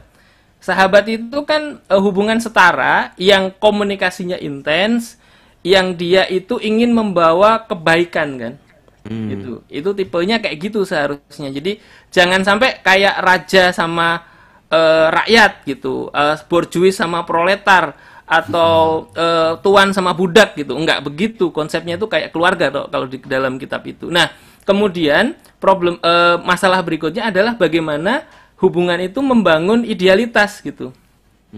[0.62, 5.18] Sahabat itu kan eh, hubungan setara yang komunikasinya intens,
[5.66, 8.54] yang dia itu ingin membawa kebaikan kan.
[9.02, 9.66] Gitu.
[9.66, 11.50] Itu tipenya kayak gitu seharusnya.
[11.50, 11.82] Jadi
[12.14, 14.29] jangan sampai kayak raja sama
[14.70, 17.94] eh, rakyat gitu, eh, borjuis sama proletar
[18.30, 20.78] atau eh, tuan sama budak gitu.
[20.78, 21.50] Enggak begitu.
[21.50, 24.06] Konsepnya itu kayak keluarga toh, kalau di dalam kitab itu.
[24.06, 24.30] Nah,
[24.62, 28.24] kemudian problem eh, masalah berikutnya adalah bagaimana
[28.62, 30.94] hubungan itu membangun idealitas gitu.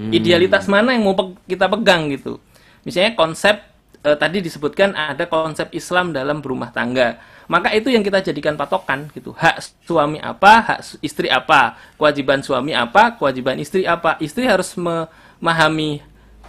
[0.09, 2.41] Idealitas mana yang mau pe- kita pegang gitu.
[2.89, 3.61] Misalnya konsep
[4.01, 7.21] eh, tadi disebutkan ada konsep Islam dalam berumah tangga.
[7.53, 9.37] Maka itu yang kita jadikan patokan gitu.
[9.37, 14.17] Hak suami apa, hak istri apa, kewajiban suami apa, kewajiban istri apa.
[14.17, 16.01] Istri harus memahami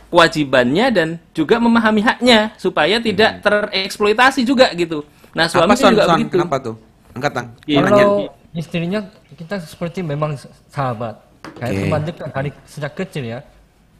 [0.07, 5.03] kewajibannya dan juga memahami haknya supaya tidak tereksploitasi juga gitu.
[5.35, 5.75] Nah, suami Hmm.
[5.75, 6.17] Apa son, juga son?
[6.23, 6.35] begitu.
[6.39, 6.75] Kenapa tuh?
[7.11, 7.47] Angkat tang.
[7.67, 8.15] Iya, Kalau
[8.55, 8.99] istrinya
[9.35, 10.39] kita seperti memang
[10.71, 11.19] sahabat,
[11.59, 11.81] kayak Oke.
[11.83, 13.39] teman dekat dari sejak kecil ya.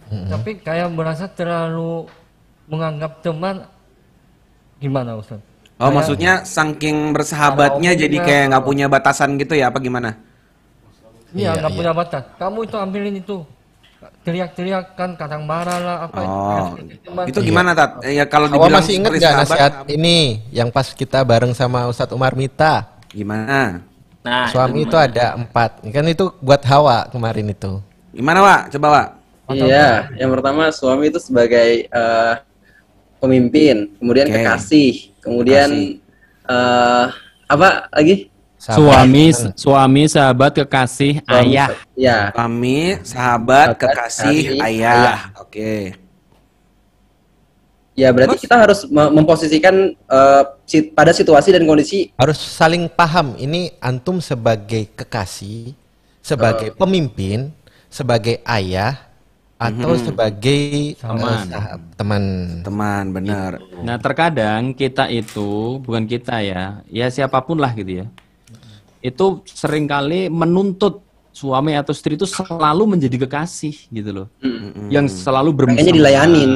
[0.07, 2.05] Tapi kayak merasa terlalu
[2.69, 3.65] menganggap teman
[4.77, 5.41] gimana Ustaz?
[5.83, 10.15] Oh, Kayak- maksudnya saking bersahabatnya jadi kayak nggak punya batasan gitu ya apa gimana?
[11.35, 11.79] Iya, Iya, nggak iya.
[11.83, 12.23] punya batas.
[12.39, 13.43] Kamu itu ambilin itu.
[14.23, 16.19] Teriak-teriak kan, kadang marah lah apa.
[16.23, 17.27] Oh, Teman.
[17.27, 17.99] itu gimana tat?
[18.07, 20.17] Ya kalau Awal dibilang masih inget seperti gak sahabat, nasihat ini
[20.55, 23.03] yang pas kita bareng sama Ustadz Umar Mita?
[23.11, 23.83] Gimana?
[24.23, 25.83] Nah, Suami itu ada empat.
[25.91, 27.83] Kan itu buat Hawa kemarin itu.
[28.15, 28.61] Gimana, Wak?
[28.71, 29.07] Coba, Wak.
[29.51, 32.33] Iya, yang pertama suami itu sebagai eh,
[33.23, 34.35] pemimpin, kemudian Oke.
[34.35, 34.91] kekasih,
[35.23, 35.69] kemudian
[36.43, 37.05] eh,
[37.47, 38.27] apa lagi?
[38.63, 41.67] Suami, suami, sahabat, kekasih, Suami, ayah.
[41.99, 45.15] Ya, Suami, sahabat, Sahabat, kekasih, kekasih, ayah.
[45.39, 45.71] Oke.
[47.93, 53.35] ya berarti kita harus me- memposisikan eh, si- pada situasi dan kondisi Harus saling paham.
[53.37, 55.75] Ini antum sebagai kekasih,
[56.23, 57.51] sebagai pemimpin,
[57.91, 58.97] sebagai ayah,
[59.63, 61.45] atau sebagai Teman.
[61.47, 61.65] eh,
[61.95, 62.23] teman.
[62.67, 63.51] Teman, benar.
[63.79, 68.05] Nah, terkadang kita itu bukan kita ya, ya siapa pun lah gitu ya.
[68.99, 71.03] Itu sering kali menuntut
[71.33, 74.27] suami atau istri itu selalu menjadi kekasih gitu loh.
[74.93, 75.81] Yang selalu bermesra.
[75.81, 76.51] Makanya dilayanin.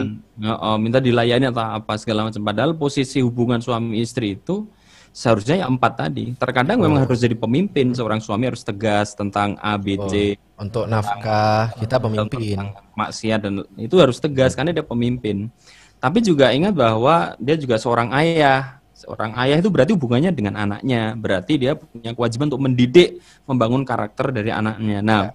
[0.77, 2.45] minta dilayani atau apa segala macam.
[2.45, 4.69] Padahal posisi hubungan suami istri itu
[5.17, 6.37] seharusnya ya empat tadi.
[6.37, 7.89] Terkadang memang harus jadi pemimpin.
[7.97, 10.37] Seorang suami harus tegas tentang A, B, C.
[10.61, 12.61] Untuk nafkah kita pemimpin.
[12.93, 15.49] maksiat dan itu harus tegas karena dia pemimpin.
[15.97, 18.77] Tapi juga ingat bahwa dia juga seorang ayah.
[18.97, 21.13] Seorang ayah itu berarti hubungannya dengan anaknya.
[21.17, 25.05] Berarti dia punya kewajiban untuk mendidik, membangun karakter dari anaknya.
[25.05, 25.33] Nah,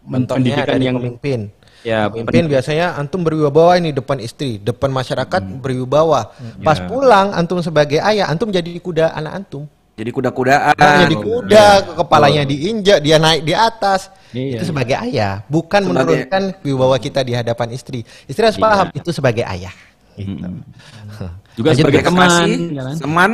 [0.67, 1.51] dari yang pemimpin.
[1.83, 6.31] Ya Pemimpin biasanya antum berwibawa ini depan istri, depan masyarakat berwibawa.
[6.63, 6.87] Pas Ya.
[6.87, 9.67] pulang antum sebagai ayah, antum jadi kuda anak antum.
[9.93, 10.73] Jadi kuda-kudaan.
[10.73, 11.67] Nah, jadi kuda,
[12.01, 14.09] kepalanya diinjak, dia naik di atas.
[14.33, 14.57] Iya.
[14.57, 18.01] Itu sebagai ayah, bukan Sebagai- menurunkan wibawa kita di hadapan istri.
[18.25, 18.65] Istri harus Iya.
[18.65, 19.75] paham itu sebagai ayah.
[20.13, 20.45] Gitu.
[21.53, 22.09] juga Lanjut, sebagai Bek.
[22.09, 22.97] teman, ya kan?
[22.97, 23.31] teman,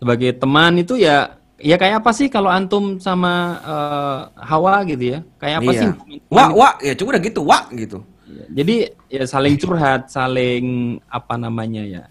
[0.00, 3.32] sebagai teman itu ya ya kayak apa sih kalau antum sama
[3.62, 5.20] eh, Hawa gitu ya?
[5.36, 5.86] Kayak apa sih?
[5.86, 5.92] iya.
[5.92, 6.56] hubungan teman Wak, itu?
[6.58, 7.98] wak, ya coba udah gitu, wak gitu.
[8.50, 8.74] Jadi
[9.06, 10.64] ya saling curhat, saling
[11.06, 12.02] apa namanya ya?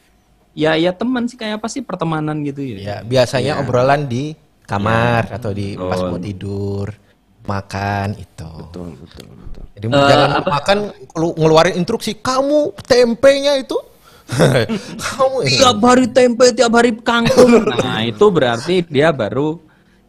[0.53, 2.77] Ya ya teman sih kayak apa sih pertemanan gitu ya?
[2.79, 3.61] Ya, biasanya Iya.
[3.63, 6.91] obrolan di kamar atau di pas mau tidur,
[7.43, 8.51] makan itu.
[8.67, 9.63] Betul, betul, betul.
[9.79, 10.77] Jadi jangan makan
[11.09, 13.79] kelu- ngeluarin instruksi kamu tempenya itu
[15.17, 15.57] kamu ini.
[15.57, 17.65] Tiap hari tempe, tiap hari kangkung.
[17.79, 19.57] Nah, itu berarti dia baru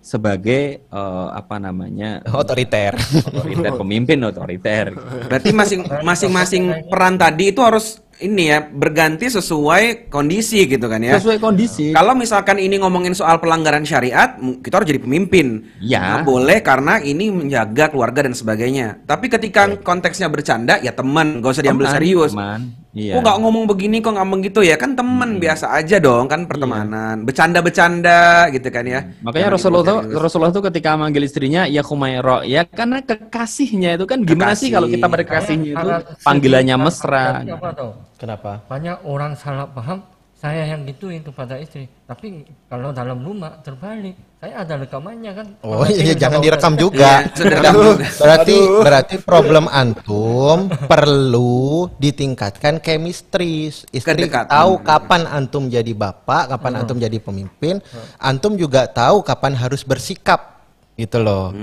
[0.00, 2.20] sebagai eh, apa namanya?
[2.32, 2.96] otoriter.
[2.96, 4.92] otoriter pemimpin otoriter.
[5.26, 11.16] Berarti masing masing-masing peran tadi itu harus ini ya berganti sesuai kondisi gitu kan ya.
[11.16, 11.90] Sesuai kondisi.
[11.90, 15.64] Kalau misalkan ini ngomongin soal pelanggaran syariat, kita harus jadi pemimpin.
[15.80, 16.20] Ya.
[16.20, 19.00] Nggak boleh karena ini menjaga keluarga dan sebagainya.
[19.04, 22.32] Tapi ketika konteksnya bercanda, ya teman, gak usah diambil Teman, serius.
[22.36, 22.60] teman.
[22.90, 23.14] Iya.
[23.14, 24.74] Kok nggak ngomong begini, kok nggak ngomong gitu ya?
[24.74, 27.22] Kan teman biasa aja dong, kan pertemanan.
[27.22, 29.00] Bercanda-bercanda gitu kan ya.
[29.22, 29.98] Makanya Jangan Rasulullah tuh.
[30.18, 34.70] Rasulullah tuh ketika manggil istrinya ya Khumairo ya karena kekasihnya itu kan gimana sih Kekasih.
[34.74, 35.88] kalau kita berkasihnya itu
[36.20, 37.46] panggilannya mesra.
[37.46, 37.90] apa tau?
[38.20, 38.60] Kenapa?
[38.68, 40.04] Banyak orang salah paham
[40.36, 41.88] saya yang gituin kepada istri.
[42.04, 45.46] Tapi kalau dalam rumah terbalik, saya ada rekamannya kan.
[45.64, 47.12] Oh iya, tinggal jangan direkam juga.
[47.40, 53.68] Iya, Aduh, berarti berarti problem antum perlu ditingkatkan chemistry.
[53.68, 54.52] Istri Kedekatan.
[54.52, 57.80] tahu kapan antum jadi bapak, kapan antum jadi pemimpin.
[58.20, 60.60] Antum juga tahu kapan harus bersikap.
[60.96, 61.56] Gitu loh.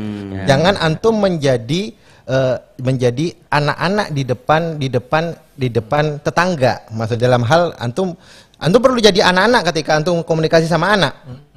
[0.50, 1.94] Jangan antum menjadi
[2.28, 5.24] eh, menjadi anak-anak di depan di depan
[5.56, 6.92] di depan tetangga.
[6.94, 8.14] Maksud dalam hal antum
[8.60, 11.14] antum perlu jadi anak-anak ketika antum komunikasi sama anak.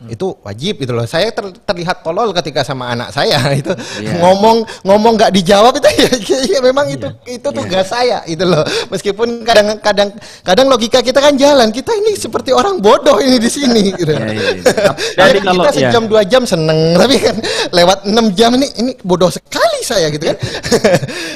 [0.06, 1.04] Itu wajib gitu loh.
[1.04, 3.68] Saya ter- terlihat tolol ketika sama anak saya itu
[4.00, 4.16] Iya.
[4.16, 6.08] ngomong ngomong nggak dijawab itu ya,
[6.46, 8.62] ya memang itu itu tugas saya itu loh.
[8.88, 10.08] Meskipun kadang-kadang
[10.40, 11.68] kadang logika kita kan jalan.
[11.68, 14.08] Kita ini seperti orang bodoh ini di sini gitu.
[14.08, 14.64] Iya, iya, iya.
[14.64, 17.36] Tapi Dari kalau kita ya, sejam dua jam seneng, tapi kan
[17.68, 20.38] lewat enam jam ini ini bodoh sekali saya gitu kan.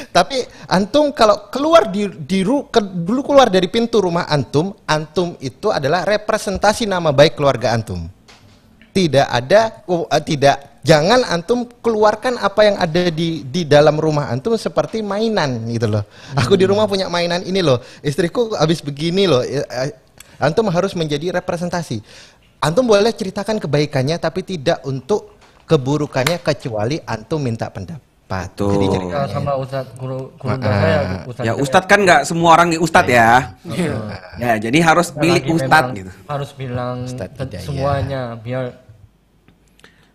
[0.09, 5.35] tapi antum kalau keluar di, di ru- ke- dulu keluar dari pintu rumah antum, antum
[5.37, 8.07] itu adalah representasi nama baik keluarga antum.
[8.95, 14.53] Tidak ada eh, tidak Jangan antum keluarkan apa yang ada di di dalam rumah antum
[14.53, 16.05] seperti mainan gitu loh.
[16.37, 17.81] Aku di rumah punya mainan ini loh.
[18.05, 19.41] Istriku habis begini loh.
[19.41, 19.89] Eh, eh,
[20.37, 22.05] Antum harus menjadi representasi.
[22.61, 25.33] Antum boleh ceritakan kebaikannya tapi tidak untuk
[25.65, 28.13] keburukannya kecuali antum minta pendapat.
[28.25, 28.73] Betul.
[28.73, 29.33] Jadi Cerita ceritanya.
[29.33, 30.57] sama Ustaz guru guru Ah.
[30.61, 30.99] saya
[31.29, 33.57] Ustaz Ya Ustadz kan nggak semua orang Ustadz ya.
[33.69, 33.95] Iya.
[34.37, 36.11] Ya jadi harus pilih Ustadz gitu.
[36.29, 38.84] Harus bilang Ustadz semuanya biar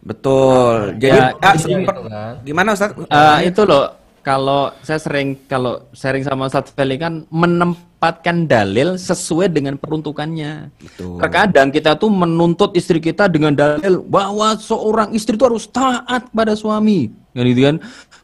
[0.01, 0.97] Betul.
[0.97, 2.35] Jadi Ya, ah, jadi sempat- gitu kan.
[2.40, 2.97] gimana Ustadz?
[3.05, 3.85] Eh, itu loh,
[4.20, 10.72] kalau saya sering kalau sharing sama Ustadz Feli kan menempatkan dalil sesuai dengan peruntukannya.
[10.81, 11.20] Betul.
[11.20, 16.56] Terkadang kita tuh menuntut istri kita dengan dalil bahwa seorang istri itu harus taat pada
[16.56, 17.12] suami.
[17.36, 17.77] Kan gitu kan?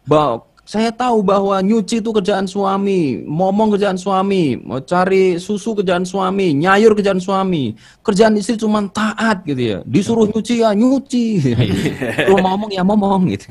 [0.09, 6.03] Bahwa saya tahu bahwa nyuci itu kerjaan suami, ngomong kerjaan suami, mau cari susu kerjaan
[6.03, 7.79] suami, nyayur kerjaan suami.
[8.03, 9.79] Kerjaan istri cuma taat gitu ya.
[9.87, 11.55] Disuruh nyuci ya nyuci.
[12.27, 13.47] Suruh ngomong ya ngomong gitu.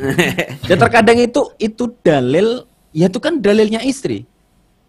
[0.67, 4.27] Dan terkadang itu itu dalil ya itu kan dalilnya istri.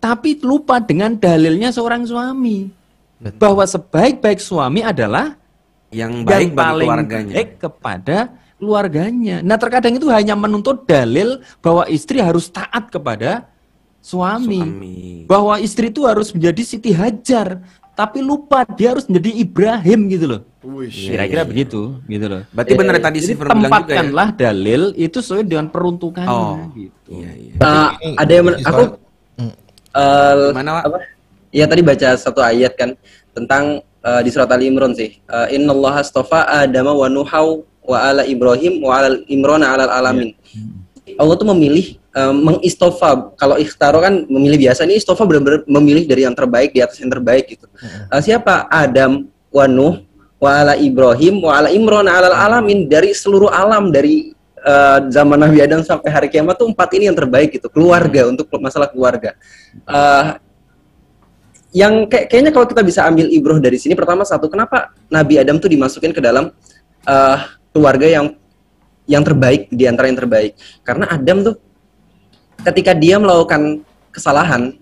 [0.03, 2.67] Tapi lupa dengan dalilnya seorang suami.
[3.39, 5.39] Bahwa sebaik-baik suami adalah
[5.95, 7.35] Yang baik yang bagi paling keluarganya.
[7.39, 8.19] baik kepada
[8.57, 9.45] keluarganya.
[9.45, 13.49] Nah, terkadang itu hanya menuntut dalil bahwa istri harus taat kepada
[14.01, 14.61] suami.
[14.61, 14.99] Suami.
[15.29, 17.61] Bahwa istri itu harus menjadi Siti Hajar,
[17.97, 20.41] tapi lupa dia harus menjadi Ibrahim gitu loh.
[20.91, 22.43] Kira-kira begitu, gitu loh.
[22.51, 23.55] Berarti benar tadi juga ya.
[23.55, 26.59] tempatkanlah dalil itu sesuai dengan peruntukannya Oh.
[26.75, 27.23] gitu.
[27.23, 27.53] Iya, iya.
[27.63, 27.89] Uh,
[28.19, 28.83] ada yang men- aku
[29.95, 30.85] uh, Gimana, Wak?
[30.91, 30.99] apa?
[31.55, 32.99] Ya tadi baca satu ayat kan
[33.33, 35.23] tentang uh, di surat Ali Imran sih.
[35.31, 40.35] Uh, Innallaha astafa Adama wa Nuhau wa ala Ibrahim wa ala Imran ala alamin.
[41.17, 43.31] Allah tuh memilih uh, mengistofa.
[43.39, 47.09] Kalau ikhtaro kan memilih biasa ini istofa benar-benar memilih dari yang terbaik di atas yang
[47.09, 47.71] terbaik gitu.
[48.11, 48.67] Uh, siapa?
[48.69, 50.03] Adam wa Nuh
[50.37, 55.65] wa ala Ibrahim wa ala Imran ala alamin dari seluruh alam dari eh, zaman Nabi
[55.65, 59.33] Adam sampai hari kiamat tuh empat ini yang terbaik gitu keluarga untuk masalah keluarga
[59.89, 60.25] Eh,
[61.73, 65.57] yang kayak- kayaknya kalau kita bisa ambil ibroh dari sini pertama satu kenapa Nabi Adam
[65.57, 66.53] tuh dimasukin ke dalam
[67.09, 67.37] eh,
[67.77, 68.27] keluarga yang
[69.05, 71.55] yang terbaik di antara yang terbaik karena Adam tuh
[72.65, 74.73] ketika dia melakukan kesalahan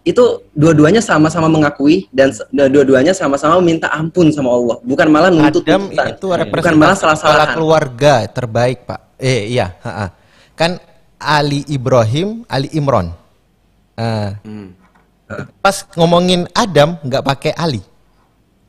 [0.00, 5.92] itu dua-duanya sama-sama mengakui dan dua-duanya sama-sama minta ampun sama Allah bukan malah nuntut Adam
[5.92, 6.06] tuntutan.
[6.16, 6.26] itu
[6.56, 9.00] bukan malah salah-salahan keluarga terbaik, Pak.
[9.20, 10.16] Eh, iya, ha-ha.
[10.56, 10.80] Kan
[11.20, 13.12] Ali Ibrahim, Ali Imron.
[13.92, 14.72] Ah, Hmm.
[15.62, 17.84] Pas ngomongin Adam nggak pakai Ali.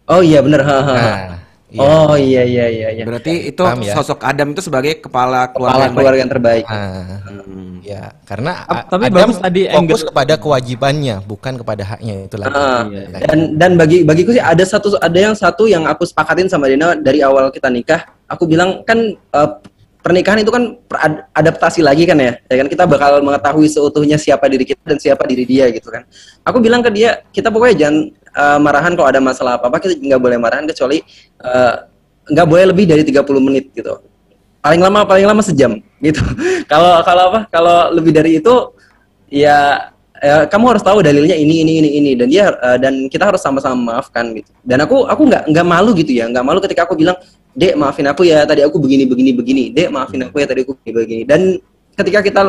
[0.06, 0.62] Oh iya bener.
[0.62, 0.94] ha, ha, ha.
[0.94, 1.41] Nah,
[1.72, 1.80] iya.
[1.82, 2.88] Oh iya iya iya.
[2.92, 3.04] iya.
[3.04, 3.96] Berarti itu Paham ya?
[3.96, 6.22] sosok Adam itu sebagai kepala keluarga Kepala yang keluarga baik.
[6.22, 6.66] yang terbaik.
[6.68, 7.76] Ah, Hmm.
[7.82, 12.36] ya, karena A- tapi Adam bagus tadi fokus angle- kepada kewajibannya, bukan kepada haknya itu
[12.36, 12.54] lagi.
[12.54, 13.18] Ah, Iya, iya.
[13.26, 16.94] dan dan bagi bagiku sih ada satu ada yang satu yang aku sepakatin sama Dina
[16.94, 18.04] dari awal kita nikah.
[18.28, 19.50] Aku bilang kan eh,
[20.00, 20.76] pernikahan itu kan
[21.32, 22.34] adaptasi lagi kan ya.
[22.46, 26.04] Ya kan kita bakal mengetahui seutuhnya siapa diri kita dan siapa diri dia gitu kan.
[26.42, 27.96] Aku bilang ke dia, kita pokoknya jangan
[28.36, 31.04] eh, marahan kalau ada masalah apa-apa kita nggak boleh marahan kecuali
[31.42, 31.74] eh,
[32.32, 34.00] nggak boleh lebih dari 30 menit gitu.
[34.62, 36.22] Paling lama paling lama sejam gitu.
[36.72, 37.40] Kalau kalau apa?
[37.50, 38.54] Kalau lebih dari itu
[39.28, 39.90] ya
[40.22, 43.42] eh, kamu harus tahu dalilnya ini ini ini ini dan dia eh, dan kita harus
[43.42, 46.94] sama-sama memaafkan gitu dan aku aku nggak nggak malu gitu ya nggak malu ketika aku
[46.94, 47.18] bilang
[47.58, 50.78] dek maafin aku ya tadi aku begini begini begini dek maafin aku ya tadi aku
[50.78, 51.42] begini begini dan
[51.98, 52.42] ketika kita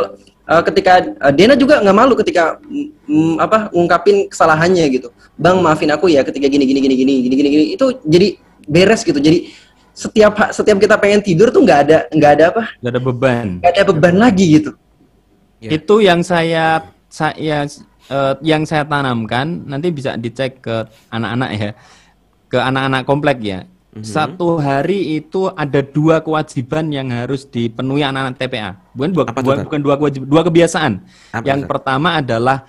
[0.48, 2.58] eh, ketika eh, Dena juga nggak malu ketika
[3.06, 5.08] mm, apa ngungkapin kesalahannya gitu
[5.38, 8.28] bang maafin aku ya ketika gini gini gini gini gini gini gini itu jadi
[8.66, 9.48] beres gitu jadi
[9.92, 13.46] setiap setiap kita pengen tidur tuh nggak ada nggak ada apa Gak ada beban.
[13.60, 14.72] nggak ada beban lagi gitu
[15.62, 15.78] Ya.
[15.78, 17.70] Itu yang saya saya
[18.10, 21.70] eh, yang saya tanamkan nanti bisa dicek ke anak-anak ya.
[22.50, 23.62] Ke anak-anak komplek ya.
[24.00, 28.70] Satu hari itu ada dua kewajiban yang harus dipenuhi anak-anak TPA.
[28.96, 30.92] Bukan dua, Apa bukan, bukan dua kewajiban, dua kebiasaan.
[31.28, 31.68] Apa, yang Tar?
[31.68, 32.64] pertama adalah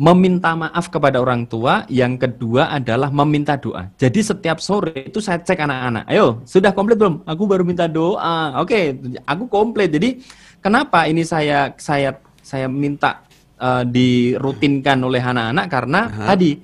[0.00, 3.92] meminta maaf kepada orang tua, yang kedua adalah meminta doa.
[4.00, 7.28] Jadi setiap sore itu saya cek anak-anak, ayo sudah komplit belum?
[7.28, 8.56] Aku baru minta doa.
[8.64, 8.96] Oke,
[9.28, 9.92] aku komplit.
[9.92, 10.24] Jadi
[10.64, 13.20] kenapa ini saya saya saya minta
[13.60, 16.56] eh, dirutinkan oleh anak-anak karena tadi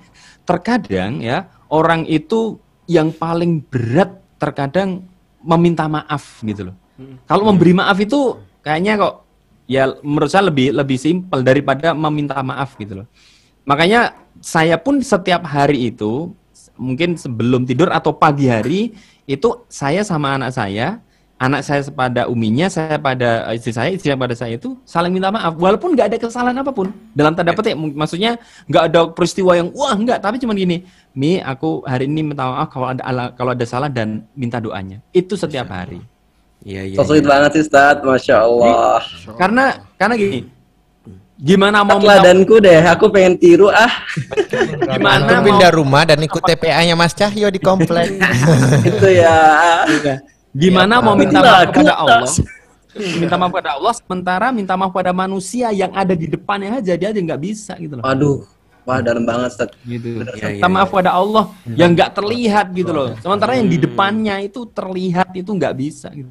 [0.49, 2.57] terkadang ya orang itu
[2.89, 5.05] yang paling berat terkadang
[5.45, 6.77] meminta maaf gitu loh.
[7.29, 9.15] Kalau memberi maaf itu kayaknya kok
[9.71, 13.07] ya menurut saya lebih lebih simpel daripada meminta maaf gitu loh.
[13.69, 16.33] Makanya saya pun setiap hari itu
[16.81, 18.97] mungkin sebelum tidur atau pagi hari
[19.29, 21.05] itu saya sama anak saya,
[21.39, 25.55] anak saya pada uminya, saya pada istri saya, istri pada saya itu saling minta maaf
[25.55, 26.91] walaupun nggak ada kesalahan apa pun.
[27.15, 30.83] Dalam tanda petik mak- maksudnya nggak ada peristiwa yang wah nggak, tapi cuman gini,
[31.15, 34.99] Mi aku hari ini minta maaf kalau ada ala- kalau ada salah dan minta doanya.
[35.15, 36.03] Itu setiap hari.
[36.67, 36.97] Iya, iya.
[36.99, 38.99] So sweet banget sih Ustaz, Masya Allah.
[39.39, 40.43] Karena karena gini.
[41.39, 43.87] Gimana mau Teladanku deh, aku pengen tiru ah.
[44.99, 48.11] gimana mau pindah rumah dan ikut TPA-nya Mas Cahyo di komplek.
[48.91, 49.39] Itu ya.
[50.59, 51.95] Gimana mau minta maaf kepada.
[51.95, 52.27] Allah?
[52.99, 57.09] Minta maaf kepada Allah sementara minta maaf pada manusia yang ada di depannya aja dia
[57.15, 58.05] aja nggak bisa gitu loh.
[58.05, 58.43] Aduh,
[58.83, 59.71] wah dalam banget Ustaz.
[59.87, 60.19] Gitu.
[60.19, 63.15] Iya, Minta iya, maaf pada Allah yang nggak terlihat gitu loh.
[63.23, 66.29] Sementara yang di depannya itu terlihat itu nggak bisa gitu.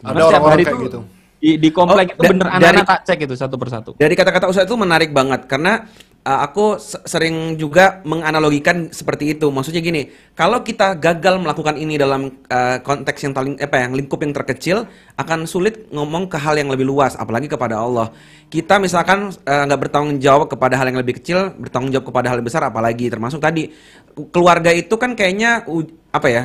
[0.00, 1.00] Ada orang-orang hari kayak itu gitu.
[1.38, 3.90] Di, di komplek Oh, itu bener anak-anak tak cek itu satu persatu.
[3.94, 5.86] Dari kata-kata Ustadz itu menarik banget karena
[6.28, 9.48] uh, aku se- sering juga menganalogikan seperti itu.
[9.48, 14.20] Maksudnya gini, kalau kita gagal melakukan ini dalam uh, konteks yang paling apa yang lingkup
[14.20, 14.84] yang terkecil,
[15.16, 18.12] akan sulit ngomong ke hal yang lebih luas, apalagi kepada Allah.
[18.52, 22.36] Kita misalkan uh, nggak bertanggung jawab kepada hal yang lebih kecil, bertanggung jawab kepada hal
[22.44, 23.72] yang besar, apalagi termasuk tadi
[24.28, 25.64] keluarga itu kan kayaknya
[26.12, 26.44] apa ya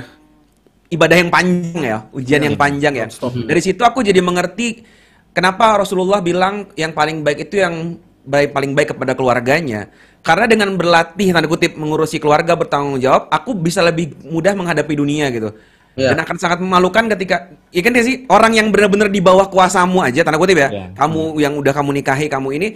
[0.93, 3.07] ibadah yang panjang ya, ujian yang panjang ya.
[3.49, 4.85] Dari situ aku jadi mengerti
[5.34, 9.91] kenapa Rasulullah bilang yang paling baik itu yang baik paling baik kepada keluarganya.
[10.24, 15.28] Karena dengan berlatih tanda kutip mengurusi keluarga bertanggung jawab, aku bisa lebih mudah menghadapi dunia
[15.30, 15.52] gitu.
[15.94, 16.16] Iya.
[16.16, 20.02] Dan akan sangat memalukan ketika, ya kan dia sih orang yang benar-benar di bawah kuasamu
[20.02, 20.86] aja, tanda kutip ya, Iya.
[20.98, 22.68] kamu yang udah kamu nikahi kamu ini,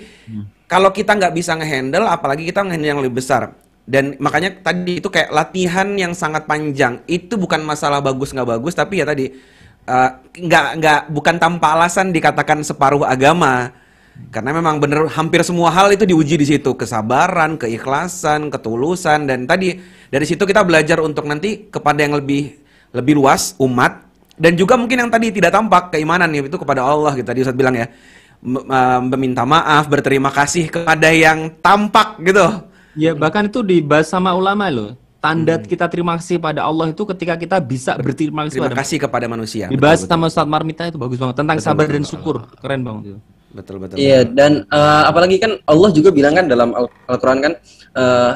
[0.70, 3.58] kalau kita nggak bisa ngehandle, apalagi kita ngehandle yang lebih besar.
[3.88, 7.00] Dan makanya tadi itu kayak latihan yang sangat panjang.
[7.08, 9.32] Itu bukan masalah bagus nggak bagus, tapi ya tadi
[9.88, 10.10] eh,
[10.44, 13.72] nggak nggak bukan tanpa alasan dikatakan separuh agama.
[14.28, 19.80] Karena memang bener hampir semua hal itu diuji di situ, kesabaran, keikhlasan, ketulusan dan tadi
[20.12, 22.60] dari situ kita belajar untuk nanti kepada yang lebih
[22.92, 24.04] lebih luas umat
[24.38, 27.58] dan juga mungkin yang tadi tidak tampak keimanan ya itu kepada Allah gitu tadi Ustaz
[27.58, 32.68] bilang ya eh, meminta maaf, berterima kasih kepada yang tampak gitu.
[32.98, 34.92] Ya bahkan itu dibahas sama ulama loh.
[35.18, 39.26] Tanda kita terima kasih pada Allah itu ketika kita bisa berterima kasih Terima kasih kepada
[39.26, 39.66] manusia.
[39.66, 42.36] Dibahas Betul, sama Ustadz Marmita itu bagus banget tentang Betul, sabar betul, dan syukur.
[42.62, 43.20] Keren banget itu.
[43.58, 43.98] Betul betul.
[43.98, 47.54] Iya, dan eh, apalagi kan Allah juga bilang kan dalam Al- Al-Qur'an kan
[47.98, 48.34] eh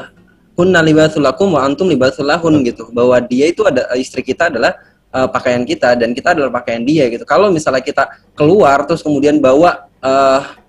[0.57, 2.89] kunna libasul lakum wa antum libasul lahun gitu.
[2.89, 4.73] Bahwa dia itu ada istri kita adalah
[5.13, 7.21] eh, pakaian kita dan kita adalah pakaian dia gitu.
[7.29, 9.87] Kalau misalnya kita keluar terus kemudian bawa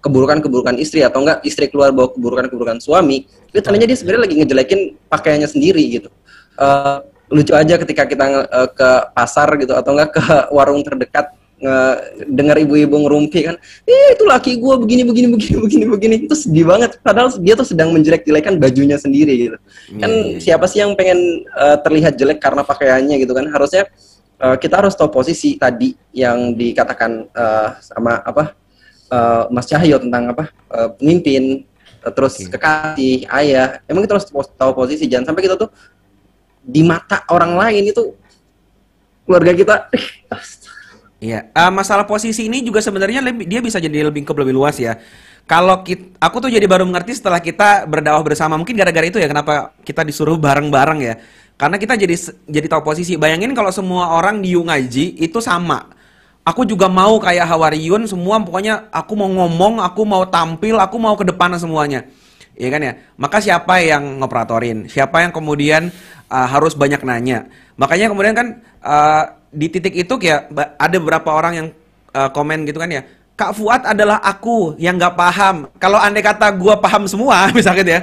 [0.05, 4.81] keburukan-keburukan istri atau enggak istri keluar bawa keburukan-keburukan suami, itu tandanya dia sebenarnya lagi ngejelekin
[5.09, 6.13] pakaiannya sendiri gitu.
[6.61, 6.97] Eh,
[7.33, 11.33] lucu aja ketika kita eh, ke pasar gitu atau enggak ke warung terdekat
[12.27, 13.55] dengar ibu-ibu ngerumpi kan,
[13.87, 16.99] eh itu laki gue begini begini begini begini begini itu sedih banget.
[16.99, 19.57] Padahal dia tuh sedang menjelek-jelekan bajunya sendiri gitu.
[20.03, 20.11] Kan
[20.43, 23.47] siapa sih yang pengen eh, terlihat jelek karena pakaiannya gitu kan?
[23.47, 23.87] Harusnya
[24.43, 28.59] eh, kita harus tahu posisi tadi yang dikatakan eh, sama apa
[29.07, 31.63] eh, Mas Cahyo tentang apa eh, pemimpin
[32.03, 33.79] eh, terus kekasih ayah.
[33.87, 35.71] Emang kita harus tahu posisi jangan sampai kita tuh
[36.59, 38.19] di mata orang lain itu
[39.23, 39.75] keluarga kita
[41.23, 44.75] Iya, Eh, masalah posisi ini juga sebenarnya lebih, dia bisa jadi lebih ke lebih luas
[44.75, 44.99] ya.
[45.47, 48.59] Kalau kita, aku tuh jadi baru mengerti setelah kita berdakwah bersama.
[48.59, 51.15] Mungkin gara-gara itu ya kenapa kita disuruh bareng-bareng ya.
[51.55, 52.15] Karena kita jadi
[52.51, 53.15] jadi tahu posisi.
[53.15, 55.87] Bayangin kalau semua orang di ngaji itu sama.
[56.43, 61.15] Aku juga mau kayak Hawariyun semua pokoknya aku mau ngomong, aku mau tampil, aku mau
[61.15, 62.03] ke depan semuanya.
[62.59, 62.93] Iya kan ya?
[63.15, 64.91] Maka siapa yang ngoperatorin?
[64.91, 65.95] Siapa yang kemudian
[66.33, 67.53] uh, harus banyak nanya?
[67.77, 70.49] Makanya kemudian kan uh, di titik itu kayak
[70.81, 71.67] ada beberapa orang yang
[72.17, 73.05] uh, komen gitu kan ya.
[73.37, 75.69] Kak Fuad adalah aku yang nggak paham.
[75.77, 78.01] Kalau andai kata gua paham semua, misalnya gitu ya,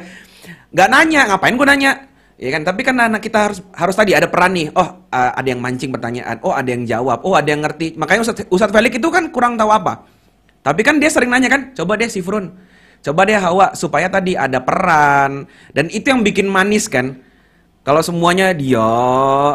[0.73, 1.91] nggak nanya, ngapain gua nanya?
[2.39, 4.71] Ya kan, tapi kan anak kita harus harus tadi ada peran nih.
[4.71, 6.39] Oh, uh, ada yang mancing pertanyaan.
[6.39, 7.19] Oh, ada yang jawab.
[7.27, 7.99] Oh, ada yang ngerti.
[7.99, 10.07] Makanya Ustadz, Ustadz Felix itu kan kurang tahu apa.
[10.63, 12.51] Tapi kan dia sering nanya kan, coba deh si Frun,
[12.99, 17.15] coba deh Hawa supaya tadi ada peran dan itu yang bikin manis kan.
[17.79, 18.83] Kalau semuanya dia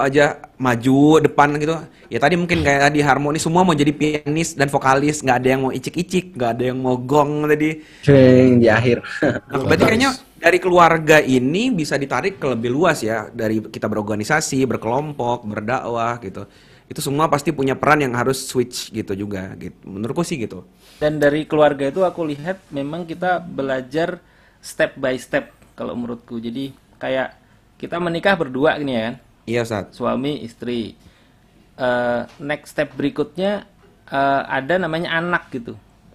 [0.01, 1.77] aja maju depan gitu,
[2.09, 5.61] ya tadi mungkin kayak tadi harmoni semua mau jadi pianis dan vokalis, nggak ada yang
[5.69, 7.85] mau icik-icik, nggak ada yang mau gong tadi.
[8.01, 9.05] Ceng, di akhir.
[9.21, 10.11] Nah, berarti kayaknya
[10.41, 16.49] dari keluarga ini bisa ditarik ke lebih luas ya dari kita berorganisasi, berkelompok, berdakwah gitu.
[16.89, 19.77] Itu semua pasti punya peran yang harus switch gitu juga gitu.
[19.85, 20.65] Menurutku sih gitu.
[20.97, 24.17] Dan dari keluarga itu aku lihat memang kita belajar
[24.65, 26.41] step by step kalau menurutku.
[26.41, 27.44] Jadi kayak
[27.79, 29.15] kita menikah berdua gini ya kan.
[29.45, 29.85] Iya, Ustaz.
[29.93, 30.97] Suami, istri.
[31.75, 33.67] Eh, next step berikutnya
[34.09, 35.75] eh, ada namanya anak gitu.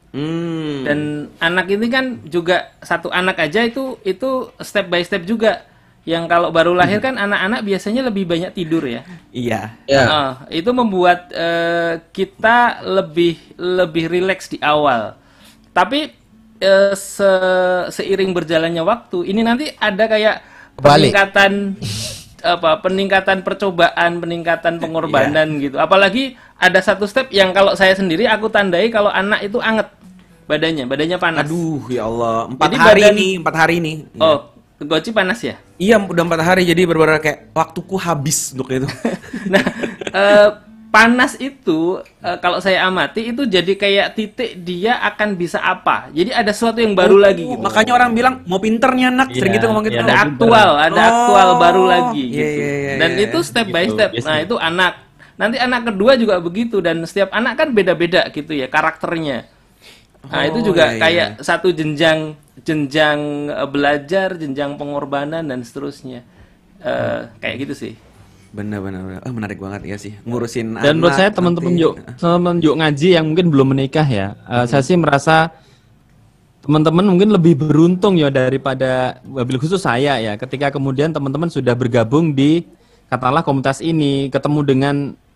[0.09, 0.87] Hmm.
[0.89, 0.99] Dan
[1.37, 5.67] anak ini kan juga satu anak aja itu itu step by step juga.
[6.07, 9.05] Yang kalau baru lahir kan anak-anak biasanya lebih banyak tidur ya.
[9.29, 9.77] Iya.
[9.85, 10.03] Ya.
[10.09, 15.13] Ah, itu membuat eh, kita lebih lebih rileks di awal.
[15.75, 16.09] Tapi
[16.63, 20.41] eh, se- seiring berjalannya waktu, ini nanti ada kayak
[20.79, 21.11] Kebalik.
[21.11, 21.51] peningkatan
[22.39, 25.75] apa peningkatan percobaan, peningkatan pengorbanan gitu.
[25.75, 29.91] Apalagi ada satu step yang kalau saya sendiri aku tandai kalau anak itu anget
[30.47, 31.43] badannya, badannya panas.
[31.45, 32.47] Aduh, ya Allah.
[32.47, 33.95] Empat Jadi hari badan- nih, empat hari nih.
[34.17, 34.37] Oh,
[34.79, 35.59] Goci panas ya?
[35.75, 38.87] Iya, udah empat hari jadi benar-benar kayak waktuku habis untuk itu.
[39.51, 39.63] Nah,
[40.09, 40.47] eh,
[40.89, 46.09] panas itu eh, kalau saya amati itu jadi kayak titik dia akan bisa apa.
[46.09, 47.61] Jadi ada sesuatu yang baru lagi gitu.
[47.61, 49.97] Oh, Makanya orang bilang mau pinternya anak, sering Iya, gitu ngomong gitu.
[50.01, 52.59] Ada aktual, ada aktual baru lagi Iya, gitu.
[52.59, 53.25] iya, iya, dan iya.
[53.29, 54.09] itu step by Gitu, step.
[54.25, 54.45] Nah, biasanya.
[54.45, 54.93] itu anak.
[55.39, 59.47] Nanti anak kedua juga begitu dan setiap anak kan beda-beda gitu ya karakternya.
[60.27, 60.99] Nah, itu Oh, juga iya, iya.
[60.99, 66.25] kayak satu jenjang jenjang eh, belajar, jenjang pengorbanan dan seterusnya.
[66.81, 67.93] Eh, kayak gitu sih.
[68.49, 68.81] Bener.
[69.25, 70.17] Oh, menarik banget ya sih.
[70.25, 74.33] Ngurusin Dan menurut anak saya teman-teman yuk, teman-teman yuk ngaji yang mungkin belum menikah ya,
[74.49, 75.53] eh, saya sih merasa
[76.65, 82.33] teman-teman mungkin lebih beruntung ya daripada wabil khusus saya ya, ketika kemudian teman-teman sudah bergabung
[82.33, 82.65] di
[83.09, 84.95] katakanlah komunitas ini, ketemu dengan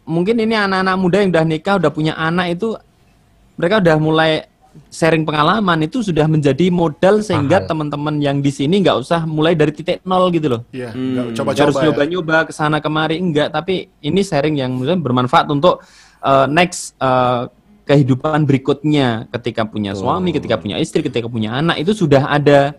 [0.10, 2.78] mungkin ini anak-anak muda yang udah nikah, udah punya anak itu
[3.58, 4.32] mereka udah mulai
[4.90, 9.70] sharing pengalaman itu sudah menjadi modal sehingga teman-teman yang di sini nggak usah mulai dari
[9.74, 10.62] titik nol gitu loh.
[10.74, 11.34] Iya, Hmm.
[11.34, 11.84] coba-coba harus ya.
[11.90, 15.82] nyoba-nyoba ke sana kemari enggak, tapi ini sharing yang bermanfaat untuk
[16.26, 17.50] uh, next uh,
[17.84, 22.74] kehidupan berikutnya ketika punya suami, ketika punya istri, ketika punya anak itu sudah ada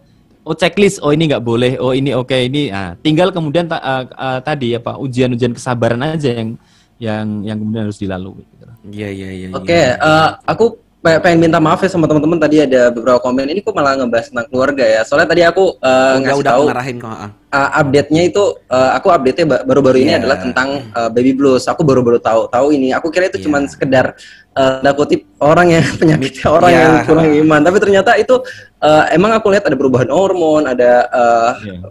[0.44, 4.04] oh checklist, oh ini nggak boleh, oh ini oke ini, ah, tinggal kemudian ta- uh,
[4.12, 6.56] uh, tadi apa ujian-ujian kesabaran aja yang
[7.00, 8.44] yang yang kemudian harus dilalui.
[8.44, 8.64] Gitu.
[8.92, 9.48] Iya iya iya.
[9.56, 13.76] Oke, eh, aku pengen minta maaf ya sama teman-teman tadi ada beberapa komen ini kok
[13.76, 15.00] malah ngebahas tentang keluarga ya.
[15.04, 17.12] Soalnya tadi aku eh, Udah ngasih udah tahu ngarahin kok.
[17.52, 20.24] uh, update-nya itu uh, aku update-nya ba- baru-baru ini Iya.
[20.24, 21.68] adalah tentang uh, baby blues.
[21.68, 22.96] Aku baru-baru tahu tahu ini.
[22.96, 23.44] Aku kira itu Iya.
[23.44, 24.16] cuman sekedar
[24.54, 26.80] uh, kutip orang yang penyakitnya orang Iya.
[26.80, 27.60] yang kurang iman.
[27.60, 28.34] Tapi ternyata itu
[28.80, 31.50] uh, emang aku lihat ada perubahan hormon, ada uh,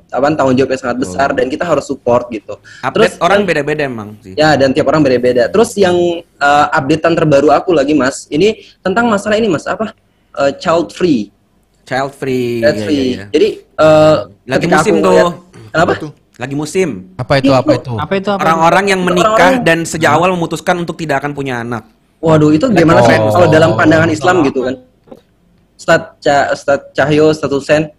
[0.10, 2.56] apa tanggung jawab yang sangat besar dan kita harus support gitu.
[2.82, 4.34] Update orang beda-beda emang sih.
[4.34, 5.48] Ya, dan tiap orang beda-beda.
[5.48, 5.96] Terus yang
[6.40, 9.94] uh, updatean terbaru aku lagi, Mas, ini tentang masalah ini, Mas, apa?
[10.34, 11.30] Uh, child free.
[11.84, 12.64] Child free.
[12.64, 12.96] Child iya, free.
[12.98, 13.26] iya, iya.
[13.30, 14.16] Jadi uh,
[14.48, 15.12] Lagi musim tuh.
[15.12, 15.38] ngeliat-
[15.74, 15.94] Kenapa?
[16.34, 16.90] Lagi musim.
[17.14, 17.52] Apa itu?
[17.54, 17.94] Apa itu?
[17.94, 18.30] Apa itu?
[18.34, 21.86] Orang-orang yang menikah orang-orang- dan sejak awal memutuskan untuk tidak akan punya anak.
[22.24, 23.06] Waduh, itu gimana Oh.
[23.06, 24.76] sih kalau dalam pandangan Islam gitu kan?
[25.76, 27.92] Ustaz, Ca- Ustaz Cahyo, Ustaz Husen.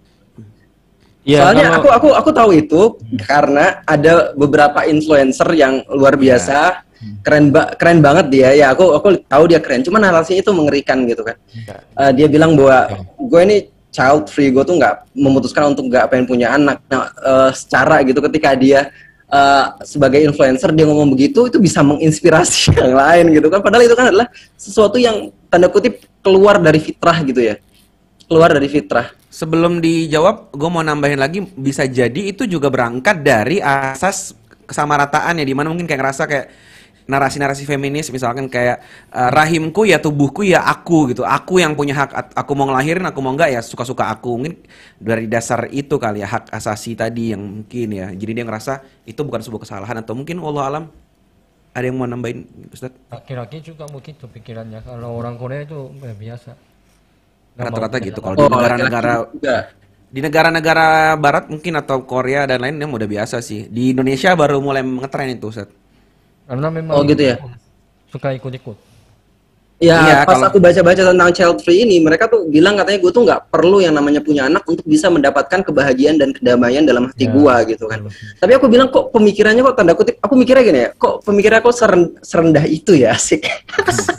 [1.25, 2.81] Ya, Soalnya kalau- aku aku aku tahu itu
[3.21, 6.85] karena ada beberapa influencer yang luar biasa,
[7.21, 8.49] keren ba- keren banget dia.
[8.53, 9.81] Ya aku aku tahu dia keren.
[9.81, 11.37] Cuman narasinya itu mengerikan gitu kan.
[12.01, 13.57] Eh, dia bilang bahwa gue ini
[13.89, 16.81] child free, gue tuh nggak memutuskan untuk nggak pengen punya anak.
[16.89, 18.89] Nah, eh, secara gitu ketika dia
[19.35, 23.59] eh, sebagai influencer dia ngomong begitu itu bisa menginspirasi yang lain gitu kan.
[23.59, 27.59] Padahal itu kan adalah sesuatu yang tanda kutip keluar dari fitrah gitu ya.
[28.31, 29.13] Keluar dari fitrah.
[29.29, 34.33] Sebelum dijawab, gue mau nambahin lagi bisa jadi itu juga berangkat dari asas
[34.65, 36.47] kesamarataan ya di mana mungkin kayak ngerasa kayak
[37.05, 38.81] narasi-narasi feminis misalkan kayak
[39.13, 41.23] eh, rahimku ya tubuhku ya aku gitu.
[41.25, 44.41] Aku yang punya hak aku mau ngelahirin aku mau enggak ya suka-suka aku.
[44.41, 44.55] Mungkin
[44.97, 48.07] dari dasar itu kali ya hak asasi tadi yang mungkin ya.
[48.13, 50.85] Jadi dia ngerasa itu bukan sebuah kesalahan atau mungkin Allah alam
[51.75, 52.95] ada yang mau nambahin Ustaz?
[53.13, 54.81] Laki-laki juga begitu pikirannya.
[54.81, 56.51] Kalau orang Korea itu eh, biasa.
[57.55, 58.19] Rata-rata gitu.
[58.19, 59.57] Kalau di Oh, negara-negara laki-laki juga.
[60.15, 60.87] di negara-negara
[61.19, 63.67] barat mungkin atau Korea dan lainnya udah biasa sih.
[63.69, 65.69] Di Indonesia baru mulai ngetren itu Ustaz
[66.45, 67.37] Karena memang Oh, gitu ya?
[68.09, 68.77] suka ikut-ikut.
[69.83, 73.11] Ya, Iya, pas kalau- aku baca-baca tentang child free ini, mereka tuh bilang katanya gue
[73.11, 77.27] tuh nggak perlu yang namanya punya anak untuk bisa mendapatkan kebahagiaan dan kedamaian dalam hati
[77.27, 78.07] Ya, gua gitu kan.
[78.39, 81.75] Tapi aku bilang kok pemikirannya kok tanda kutip, aku mikirnya gini ya, kok pemikirannya kok
[81.75, 83.43] seren- serendah itu ya, asik.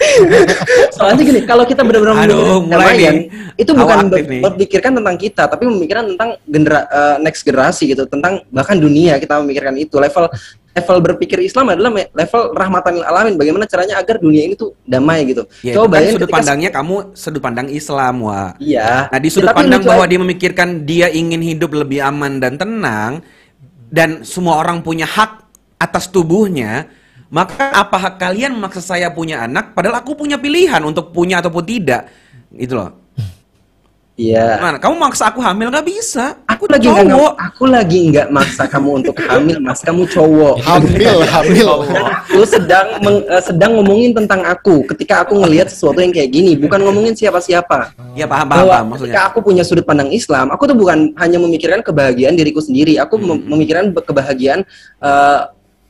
[0.95, 3.25] Soalnya gini, kalau kita benar-benar memikirkan mulai kedamaian, nih.
[3.55, 3.97] itu bukan
[4.43, 9.39] berpikirkan tentang kita, tapi memikirkan tentang genera eh, next generasi gitu, tentang bahkan dunia kita
[9.39, 9.95] memikirkan itu.
[9.97, 10.27] Level
[10.75, 13.39] level berpikir Islam adalah level rahmatan lil alamin.
[13.39, 15.47] Bagaimana caranya agar dunia ini tuh damai gitu.
[15.63, 18.51] Ya, Coba kan bayangin sudut pandangnya kamu sudut pandang Islam, wah.
[18.59, 19.07] Iya.
[19.07, 22.59] Nah, di Ya, sudut tapi pandang bahwa dia memikirkan dia ingin hidup lebih aman dan
[22.59, 23.23] tenang
[23.87, 25.47] dan semua orang punya hak
[25.79, 26.91] atas tubuhnya,
[27.31, 31.63] maka apa hak kalian memaksa saya punya anak padahal aku punya pilihan untuk punya ataupun
[31.63, 32.11] tidak.
[32.51, 33.04] Itu loh.
[34.15, 34.55] Iya.
[34.55, 34.77] Gimana?
[34.79, 36.39] Kamu maksa aku hamil nggak bisa.
[36.47, 37.35] Aku lagi cowok.
[37.35, 39.83] aku lagi nggak maksa kamu untuk hamil, Mas.
[39.83, 40.55] Kamu cowok.
[40.63, 41.67] Hamil, hamil.
[42.23, 46.55] Aku sedang meng- eh, sedang ngomongin tentang aku ketika aku ngelihat sesuatu yang kayak gini,
[46.55, 47.91] bukan ngomongin siapa-siapa.
[48.15, 49.11] Ya paham paham, Bahwa paham maksudnya.
[49.11, 53.19] ketika aku punya sudut pandang Islam, aku tuh bukan hanya memikirkan kebahagiaan diriku sendiri, aku
[53.19, 53.43] Hmm.
[53.45, 54.63] memikirkan kebahagiaan
[54.97, 55.39] eh,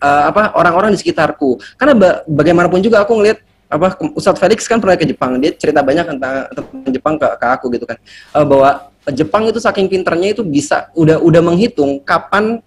[0.01, 1.61] eh, apa orang-orang di sekitarku.
[1.77, 5.81] Karena ba- bagaimanapun juga aku ngelihat apa Ustadz Felix kan pernah ke Jepang, dia cerita
[5.81, 7.97] banyak tentang, tentang Jepang ke, ke aku gitu kan,
[8.35, 8.69] Eh, bahwa
[9.13, 12.61] Jepang itu saking pinternya itu bisa udah udah menghitung kapan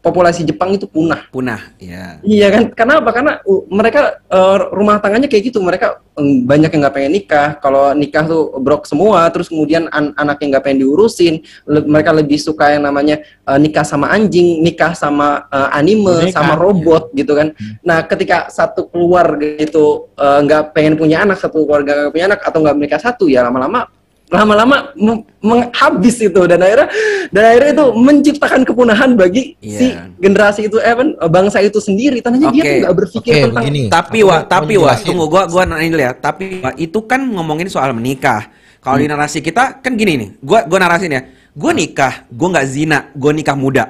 [0.00, 1.28] populasi Jepang itu punah.
[1.28, 2.18] Punah, ya.
[2.24, 2.64] Iya kan?
[2.72, 3.12] Kenapa?
[3.12, 5.60] Karena uh, mereka uh, rumah tangganya kayak gitu.
[5.60, 7.48] Mereka um, banyak yang nggak pengen nikah.
[7.60, 9.28] Kalau nikah tuh brok semua.
[9.28, 11.44] Terus kemudian an anak yang nggak pengen diurusin.
[11.68, 16.36] Le- mereka lebih suka yang namanya uh, nikah sama anjing, nikah sama uh, anime, Boneka.
[16.40, 17.52] sama robot gitu kan.
[17.84, 22.40] Nah, ketika satu keluarga itu uh, nggak pengen punya anak, satu keluarga nggak punya anak
[22.40, 23.84] atau nggak menikah satu, ya lama-lama
[24.30, 26.86] lama-lama meng- menghabis itu dan akhirnya
[27.34, 30.06] dan akhirnya itu menciptakan kepunahan bagi si Iya.
[30.22, 30.94] generasi itu eh,
[31.26, 35.50] bangsa itu sendiri tandanya dia tuh nggak berpikir tentang Tapi wa, tapi wa, tunggu gua
[35.50, 36.12] gua nanya dulu ya.
[36.14, 38.46] Tapi wa, itu kan ngomongin soal menikah.
[38.80, 40.28] Kalau di narasi kita kan gini nih.
[40.40, 41.22] Gua gua narasin ya.
[41.50, 43.84] Gua nikah, gua nggak zina, gua nikah muda.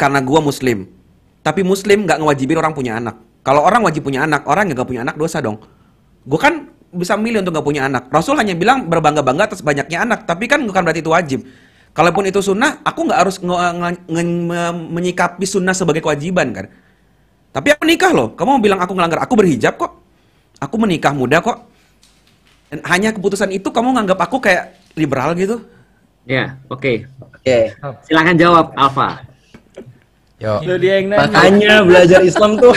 [0.00, 0.88] Karena gua muslim.
[1.44, 3.20] Tapi muslim nggak ngewajibin orang punya anak.
[3.44, 5.60] Kalau orang wajib punya anak, orang yang nggak punya anak dosa dong.
[6.24, 6.54] Gua kan
[6.90, 8.10] bisa milih untuk nggak punya anak.
[8.10, 11.40] Rasul hanya bilang berbangga-bangga atas banyaknya anak, tapi kan bukan berarti itu wajib.
[11.90, 16.66] Kalaupun itu sunnah, aku nggak harus nge- nge- nge- me- menyikapi sunnah sebagai kewajiban kan.
[17.50, 18.30] Tapi aku nikah loh.
[18.38, 19.26] Kamu mau bilang aku ngelanggar?
[19.26, 19.98] Aku berhijab kok.
[20.62, 21.66] Aku menikah muda kok.
[22.70, 25.58] Dan hanya keputusan itu kamu nganggap aku kayak liberal gitu?
[26.30, 27.10] Ya, oke.
[27.18, 27.74] Oke.
[28.06, 29.26] Silakan jawab Alfa.
[30.40, 30.56] Yo.
[30.64, 31.28] Lu dia yang nanya.
[31.28, 32.72] Makanya belajar Islam tuh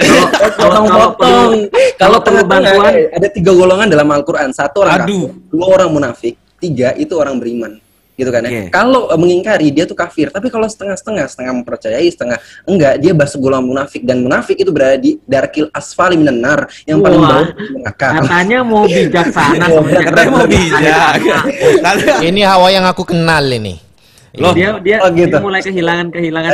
[0.60, 1.72] potong-potong.
[1.96, 4.52] Kalau perlu tengah-tengah bantuan- eh, ada tiga golongan dalam Al-Quran.
[4.52, 5.32] Satu orang Aduh.
[5.32, 7.80] kafir, dua orang munafik, tiga itu orang beriman.
[8.12, 8.50] Gitu kan ya.
[8.52, 8.62] Oke.
[8.68, 13.32] Kalau eh, mengingkari dia tuh kafir, tapi kalau setengah-setengah, setengah mempercayai, setengah enggak, dia bahas
[13.40, 17.30] golongan munafik dan munafik itu berada di darkil asfali minan nar, yang paling Wah.
[17.40, 18.08] bawah neraka.
[18.20, 20.06] Katanya mau bijaksana sebenarnya.
[20.12, 21.12] Katanya mau bijak.
[22.20, 23.87] Ini hawa yang aku kenal ini.
[24.36, 24.52] Loh.
[24.52, 25.32] Dia dia, Oh, gitu.
[25.32, 26.50] dia mulai kehilangan kehilangan.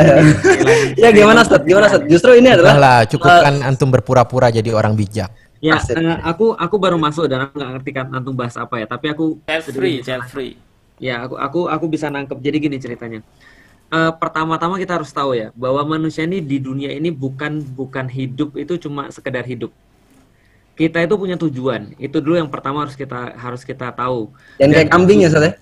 [1.02, 1.60] Ya gimana Ustaz?
[1.66, 2.06] Gimana Ustaz?
[2.06, 5.30] Justru ini adalah Udahlah, cukupkan antum berpura-pura jadi orang bijak.
[5.58, 8.86] Ya, eh, aku aku baru masuk dan aku nggak ngerti kan antum bahas apa ya.
[8.86, 10.54] Tapi aku Child free, child free.
[11.02, 12.38] Ya, aku aku aku bisa nangkep.
[12.38, 13.24] Jadi gini ceritanya.
[13.90, 18.54] Eh, pertama-tama kita harus tahu ya bahwa manusia ini di dunia ini bukan bukan hidup
[18.54, 19.74] itu cuma sekedar hidup.
[20.74, 21.94] Kita itu punya tujuan.
[21.98, 24.30] Itu dulu yang pertama harus kita harus kita tahu.
[24.62, 25.58] yang kayak kambing ya Ustaz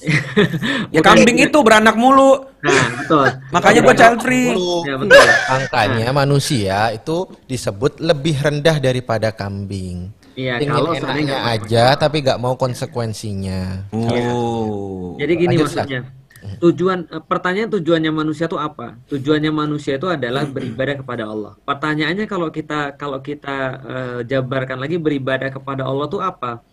[0.94, 1.00] ya?
[1.04, 2.48] Kambing itu beranak mulu.
[2.60, 3.26] Nah, betul.
[3.52, 4.52] Makanya gua child free.
[4.88, 5.26] Ya, betul.
[5.48, 10.12] Makanya manusia itu disebut lebih rendah daripada kambing.
[10.38, 13.92] Iya, Ingin kalau enaknya aja tapi nggak mau konsekuensinya.
[13.92, 15.18] Oh.
[15.20, 16.00] Jadi gini Lanjut, maksudnya.
[16.40, 18.96] Tujuan eh, pertanyaan tujuannya manusia itu apa?
[19.12, 21.52] Tujuannya manusia itu adalah beribadah kepada Allah.
[21.68, 26.64] Pertanyaannya kalau kita kalau kita eh, jabarkan lagi beribadah kepada Allah itu apa?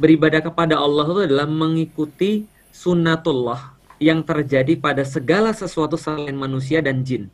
[0.00, 7.04] Beribadah kepada Allah itu adalah mengikuti sunnatullah yang terjadi pada segala sesuatu selain manusia dan
[7.04, 7.28] jin.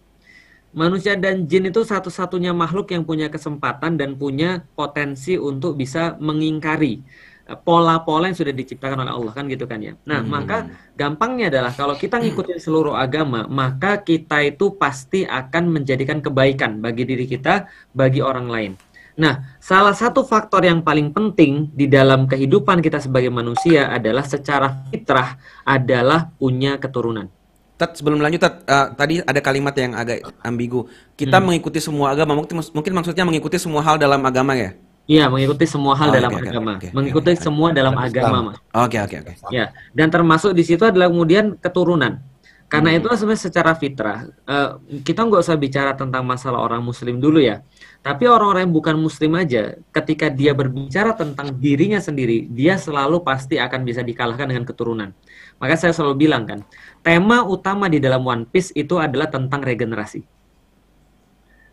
[0.76, 7.00] Manusia dan jin itu satu-satunya makhluk yang punya kesempatan dan punya potensi untuk bisa mengingkari
[7.48, 9.96] eh, pola-pola yang sudah diciptakan oleh Allah kan gitu kan ya.
[10.04, 10.68] Nah, maka
[10.98, 17.08] gampangnya adalah kalau kita ngikutin seluruh agama, maka kita itu pasti akan menjadikan kebaikan bagi
[17.08, 18.72] diri kita, bagi orang lain.
[19.16, 24.84] Nah, salah satu faktor yang paling penting di dalam kehidupan kita sebagai manusia adalah secara
[24.92, 27.32] fitrah adalah punya keturunan.
[27.80, 30.84] Tat, sebelum lanjut, Tat, eh, tadi ada kalimat yang agak ambigu.
[31.16, 31.48] Kita Hmm.
[31.48, 34.76] mengikuti semua agama, mungkin, mungkin maksudnya mengikuti semua hal dalam agama ya?
[35.06, 38.56] Iya, mengikuti semua hal Oh, dalam oke, agama, oke, mengikuti semua dalam agama, Mas.
[38.74, 39.32] Oke, oke, oke.
[39.54, 42.20] Ya, dan termasuk di situ adalah kemudian keturunan.
[42.66, 44.70] Karena itu sebenarnya secara fitrah, eh,
[45.06, 47.62] kita nggak usah bicara tentang masalah orang Muslim dulu ya.
[48.06, 53.58] Tapi orang-orang yang bukan Muslim aja, ketika dia berbicara tentang dirinya sendiri, dia selalu pasti
[53.58, 55.10] akan bisa dikalahkan dengan keturunan.
[55.58, 56.62] Maka saya selalu bilang kan,
[57.02, 60.22] tema utama di dalam One Piece itu adalah tentang regenerasi.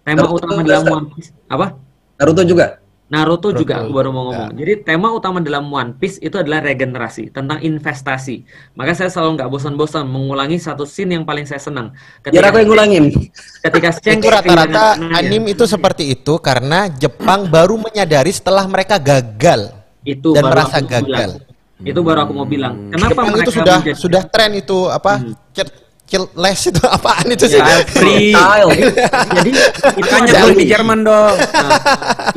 [0.01, 0.89] Tema Naruto utama juga, dalam.
[0.89, 1.77] One Piece apa?
[2.17, 2.65] Naruto juga.
[3.13, 4.57] Naruto, juga Naruto aku baru mau ngomong.
[4.57, 8.41] Jadi tema utama dalam One Piece itu adalah regenerasi, tentang investasi.
[8.73, 11.93] Maka saya selalu nggak bosan-bosan mengulangi satu scene yang paling saya senang.
[12.25, 13.05] Biar aku yang ngulangin.
[13.61, 19.69] Ketika Itu rata-rata anim itu seperti itu karena Jepang baru menyadari setelah mereka gagal
[20.01, 20.97] itu dan baru merasa mau bilang.
[21.05, 21.31] gagal.
[21.83, 22.73] Itu baru aku mau bilang.
[22.89, 25.13] Kenapa Jepang mereka itu sudah menjadi- sudah tren itu apa?
[25.53, 25.69] Child,
[26.13, 27.57] child less itu apaan itu sih?
[27.57, 28.29] Child free.
[28.37, 28.69] Child.
[29.33, 31.35] Jadi itu Makanya adalah, belum di Jerman dong.
[31.41, 31.71] Nah,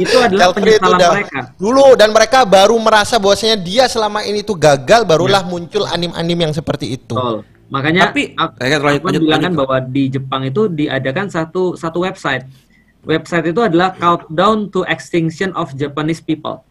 [0.01, 1.39] itu adalah penyesalan mereka.
[1.61, 6.53] dulu dan mereka baru merasa bahwasanya dia selama ini tuh gagal barulah muncul anim-anim yang
[6.57, 7.13] seperti itu.
[7.13, 7.45] Betul.
[7.67, 9.61] Makanya Tapi- aku, lanjut, aku lanjut, bilang kan lanjut.
[9.61, 12.49] bahwa di Jepang itu diadakan satu satu website.
[13.05, 16.63] Website itu adalah Countdown to Extinction of Japanese People.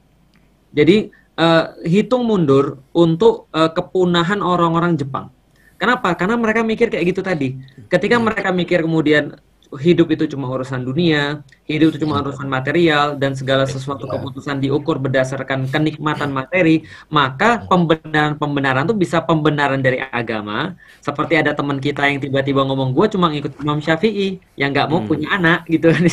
[0.72, 5.35] Jadi eh, hitung mundur untuk eh, kepunahan orang-orang Jepang.
[5.76, 6.16] Kenapa?
[6.16, 7.60] Karena mereka mikir kayak gitu tadi.
[7.88, 9.36] Ketika mereka mikir kemudian
[9.76, 15.02] hidup itu cuma urusan dunia, hidup itu cuma urusan material dan segala sesuatu keputusan diukur
[15.02, 20.78] berdasarkan kenikmatan materi, maka pembenaran-pembenaran itu bisa pembenaran dari agama.
[21.04, 25.04] Seperti ada teman kita yang tiba-tiba ngomong gue cuma ngikut Imam Syafi'i yang nggak mau
[25.04, 25.10] Hmm.
[25.12, 26.08] punya anak gitu kan.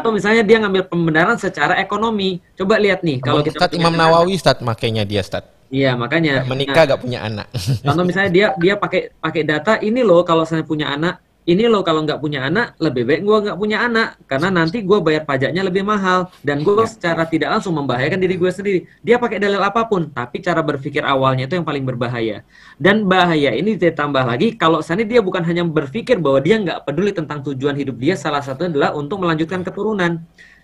[0.00, 2.42] Atau misalnya dia ngambil pembenaran secara ekonomi.
[2.58, 5.59] Coba lihat nih kalau kita Imam Nawawi Ustadz makainya dia Ustadz.
[5.70, 7.46] Iya, makanya Menikah Nah, gak punya anak.
[7.86, 11.80] Contoh misalnya dia dia pakai pakai data ini loh kalau saya punya anak, ini loh
[11.80, 15.64] kalau nggak punya anak lebih baik gua nggak punya anak karena nanti gua bayar pajaknya
[15.64, 18.78] lebih mahal dan gua secara tidak langsung membahayakan diri gue sendiri.
[19.00, 22.44] Dia pakai dalil apa pun, tapi cara berpikir awalnya itu yang paling berbahaya.
[22.76, 27.14] Dan bahaya ini ditambah lagi kalau sana dia bukan hanya berpikir bahwa dia nggak peduli
[27.14, 30.20] tentang tujuan hidup dia, salah satunya adalah untuk melanjutkan keturunan.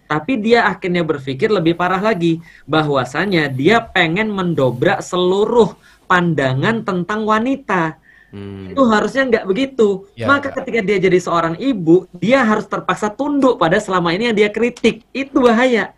[0.06, 2.38] Tapi dia akhirnya berpikir lebih parah lagi
[2.70, 5.74] bahwasanya dia pengen mendobrak seluruh
[6.06, 7.98] pandangan tentang wanita.
[8.30, 8.70] Hmm.
[8.70, 10.06] Itu harusnya nggak begitu.
[10.14, 14.36] Ya, Maka ketika dia jadi seorang ibu, dia harus terpaksa tunduk pada selama ini yang
[14.38, 15.02] dia kritik.
[15.10, 15.94] Itu bahaya.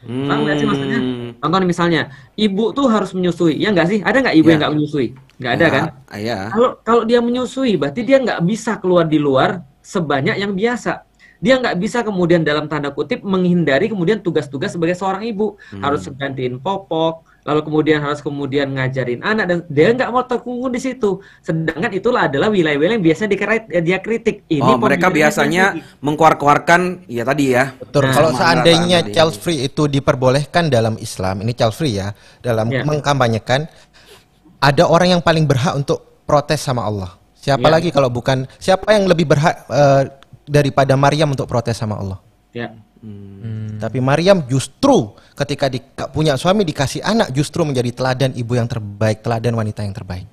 [0.00, 1.00] Paham nggak sih maksudnya?
[1.44, 3.98] Contoh misalnya, ibu tuh harus menyusui, ya nggak sih?
[4.00, 4.50] Ada nggak ibu Ya.
[4.56, 5.06] yang nggak menyusui?
[5.36, 5.82] Nggak ada kan?
[6.08, 6.38] Ah, Iya.
[6.48, 11.04] Kalau kalau dia menyusui, berarti dia nggak bisa keluar di luar sebanyak yang biasa.
[11.40, 15.56] Dia nggak bisa kemudian dalam tanda kutip menghindari kemudian tugas-tugas sebagai seorang ibu.
[15.72, 15.80] Hmm.
[15.80, 20.80] Harus gantiin popok, lalu kemudian harus kemudian ngajarin anak dan dia nggak mau terkungkung di
[20.84, 21.24] situ.
[21.40, 24.44] Sedangkan itulah adalah wilayah-wilayah yang biasanya dikerit- eh, dia kritik.
[24.52, 27.72] Ini oh, mereka biasanya mengkuar-kuarkan ya tadi ya.
[27.80, 28.04] Betul.
[28.04, 29.12] Nah, Kalau seandainya tadi.
[29.16, 32.12] child free itu diperbolehkan dalam Islam, ini child free ya,
[32.44, 32.84] dalam Ya.
[32.84, 33.64] mengkampanyekan,
[34.60, 37.16] ada orang yang paling berhak untuk protes sama Allah.
[37.40, 37.72] Siapa Ya.
[37.72, 40.19] lagi kalau bukan siapa yang lebih berhak eh,
[40.50, 42.18] daripada Maryam untuk protes sama Allah?
[42.50, 42.74] Ya.
[43.80, 45.80] Tapi Maryam justru ketika di,
[46.12, 50.28] punya suami dikasih anak justru menjadi teladan ibu yang terbaik, teladan wanita yang terbaik.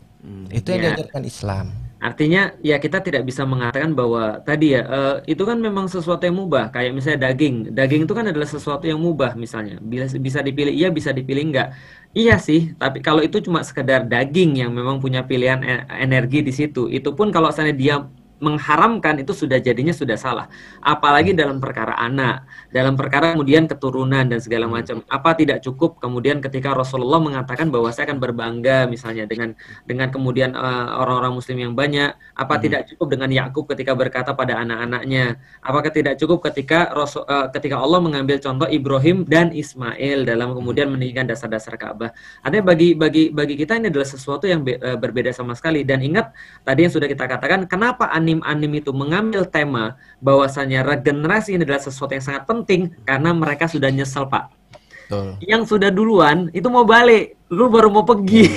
[0.51, 0.85] Itu yang Ya.
[0.91, 1.65] diajarkan Islam.
[1.97, 6.37] Artinya ya kita tidak bisa mengatakan bahwa tadi ya eh, itu kan memang sesuatu yang
[6.37, 7.73] mubah kayak misalnya daging.
[7.73, 9.81] Daging itu kan adalah sesuatu yang mubah misalnya.
[9.81, 11.73] Bisa bisa dipilih iya bisa dipilih enggak.
[12.13, 16.53] Iya sih, tapi kalau itu cuma sekedar daging yang memang punya pilihan e- energi di
[16.53, 17.95] situ, itu pun kalau misalnya dia
[18.37, 20.45] mengharamkan itu sudah jadinya sudah salah.
[20.81, 25.01] Apalagi dalam perkara anak, dalam perkara kemudian keturunan dan segala macam.
[25.09, 29.57] Apa tidak cukup kemudian ketika Rasulullah mengatakan bahwa saya akan berbangga misalnya dengan
[29.89, 34.61] dengan kemudian eh, orang-orang muslim yang banyak, apa tidak cukup dengan Yakub ketika berkata pada
[34.61, 35.41] anak-anaknya?
[35.65, 40.93] Apakah tidak cukup ketika Rasul eh, ketika Allah mengambil contoh Ibrahim dan Ismail dalam kemudian
[40.93, 42.13] meninggikan dasar-dasar Ka'bah?
[42.45, 46.05] Artinya bagi bagi bagi kita ini adalah sesuatu yang be- eh, berbeda sama sekali dan
[46.05, 46.29] ingat
[46.61, 52.11] tadi yang sudah kita katakan kenapa anim-anim itu mengambil tema bahwasanya regenerasi ini adalah sesuatu
[52.11, 54.51] yang sangat penting karena mereka sudah nyesel Pak.
[55.07, 55.39] Betul.
[55.39, 58.51] Yang sudah duluan itu mau balik, lu baru mau pergi.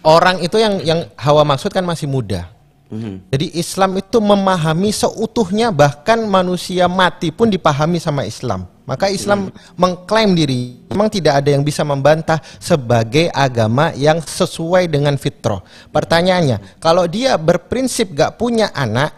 [0.00, 2.48] Orang itu yang yang Hawa maksud kan masih muda.
[2.88, 3.28] Mhm.
[3.28, 8.64] Jadi Islam itu memahami seutuhnya bahkan manusia mati pun dipahami sama Islam.
[8.84, 9.48] Maka Islam
[9.80, 15.64] mengklaim diri memang tidak ada yang bisa membantah sebagai agama yang sesuai dengan fitrah.
[15.88, 19.12] Pertanyaannya, kalau dia berprinsip gak punya anak,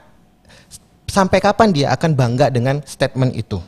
[1.11, 3.59] sampai kapan dia akan bangga dengan statement itu?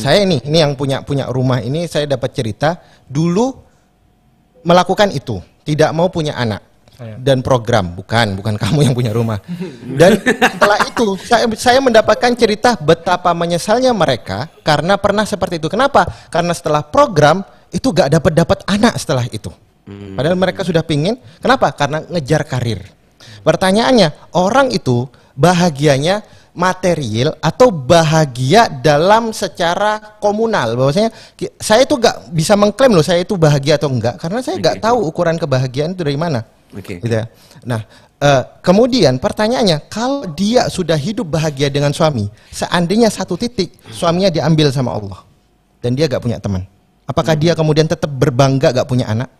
[0.00, 3.52] Saya ini, ini yang punya punya rumah ini saya dapat cerita dulu
[4.64, 6.73] melakukan itu, tidak mau punya anak.
[6.98, 9.42] Dan program, bukan bukan kamu yang punya rumah.
[9.82, 15.66] Dan setelah itu saya saya mendapatkan cerita betapa menyesalnya mereka karena pernah seperti itu.
[15.66, 16.06] Kenapa?
[16.30, 17.42] Karena setelah program
[17.74, 19.50] itu gak dapat dapat anak setelah itu.
[19.84, 21.18] Padahal mereka sudah pingin.
[21.42, 21.74] Kenapa?
[21.76, 22.80] Karena ngejar karir.
[23.44, 25.04] Pertanyaannya, orang itu
[25.36, 31.10] bahagianya material atau bahagia dalam secara komunal bahwasanya
[31.58, 35.02] saya itu gak bisa mengklaim loh saya itu bahagia atau enggak karena saya gak tahu
[35.02, 36.98] ukuran kebahagiaan itu dari mana Oke.
[36.98, 37.30] gitu ya.
[37.62, 37.86] Nah,
[38.18, 44.74] eh, kemudian pertanyaannya, kalau dia sudah hidup bahagia dengan suami, seandainya satu titik suaminya diambil
[44.74, 45.22] sama Allah
[45.78, 46.66] dan dia gak punya teman,
[47.06, 49.30] apakah dia kemudian tetap berbangga gak punya anak?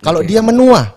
[0.00, 0.92] Kalau dia menua,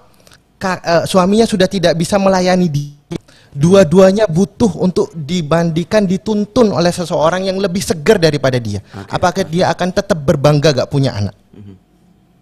[0.60, 3.19] ka- eh, suaminya sudah tidak bisa melayani dia,
[3.53, 8.81] dua-duanya butuh untuk dibandingkan dituntun oleh seseorang yang lebih segar daripada dia.
[9.11, 11.35] Apakah dia akan tetap berbangga gak punya anak?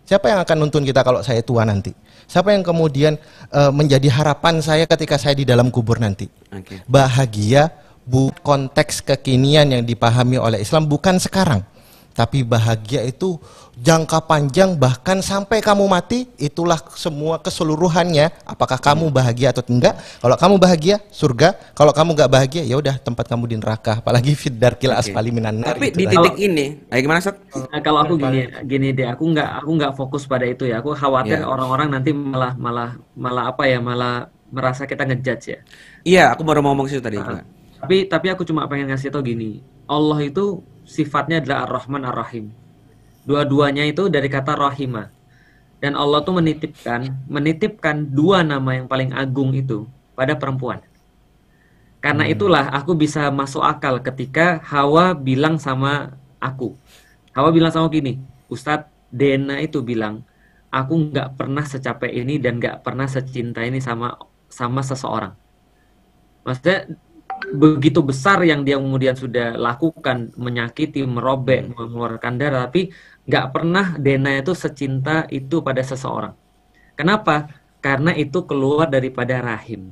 [0.06, 1.94] Siapa yang akan nuntun kita kalau saya tua nanti?
[2.28, 3.19] Siapa yang kemudian
[3.52, 6.28] eh, menjadi harapan saya ketika saya di dalam kubur nanti?
[6.52, 6.84] Oke.
[6.88, 7.72] Bahagia
[8.02, 11.61] bu konteks kekinian yang dipahami oleh Islam bukan sekarang,
[12.12, 13.40] tapi bahagia itu
[13.82, 18.30] jangka panjang bahkan sampai kamu mati itulah semua keseluruhannya.
[18.46, 19.96] Apakah kamu bahagia atau enggak?
[20.20, 24.04] Kalau kamu bahagia surga, kalau kamu nggak bahagia ya udah tempat kamu di neraka.
[24.04, 25.00] Apalagi fid darkil Oke.
[25.02, 26.14] asfali minan nar, Tapi gitu di kan.
[26.20, 27.40] titik ini, ayo gimana Sat?
[27.72, 30.84] Nah, kalau aku gini gini deh, aku nggak aku nggak fokus pada itu ya.
[30.84, 31.48] Aku khawatir Iya.
[31.48, 35.60] orang-orang nanti malah malah malah apa ya malah merasa kita ngejudge ya.
[36.04, 37.18] Iya, aku baru mau ngomong situ tadi.
[37.18, 37.48] Pak.
[37.82, 40.62] Tapi tapi aku cuma pengen ngasih tau gini, Allah itu
[40.92, 42.52] sifatnya adalah Ar-Rahman Ar-Rahim.
[43.24, 45.08] Dua-duanya itu dari kata rahimah.
[45.80, 50.84] Dan Allah tuh menitipkan menitipkan dua nama yang paling agung itu pada perempuan.
[52.04, 56.78] Karena itulah aku bisa masuk akal ketika Hawa bilang sama aku.
[57.34, 60.26] Hawa bilang sama gini, Ustadz Dena itu bilang,
[60.74, 64.18] aku nggak pernah secapek ini dan nggak pernah secinta ini sama
[64.50, 65.34] sama seseorang.
[66.42, 66.90] Maksudnya
[67.52, 72.91] begitu besar yang dia kemudian sudah lakukan menyakiti, merobek, mengeluarkan darah, tapi
[73.28, 76.34] nggak pernah Dena itu secinta itu pada seseorang.
[76.95, 77.52] Kenapa?
[77.82, 79.91] Karena itu keluar daripada rahim.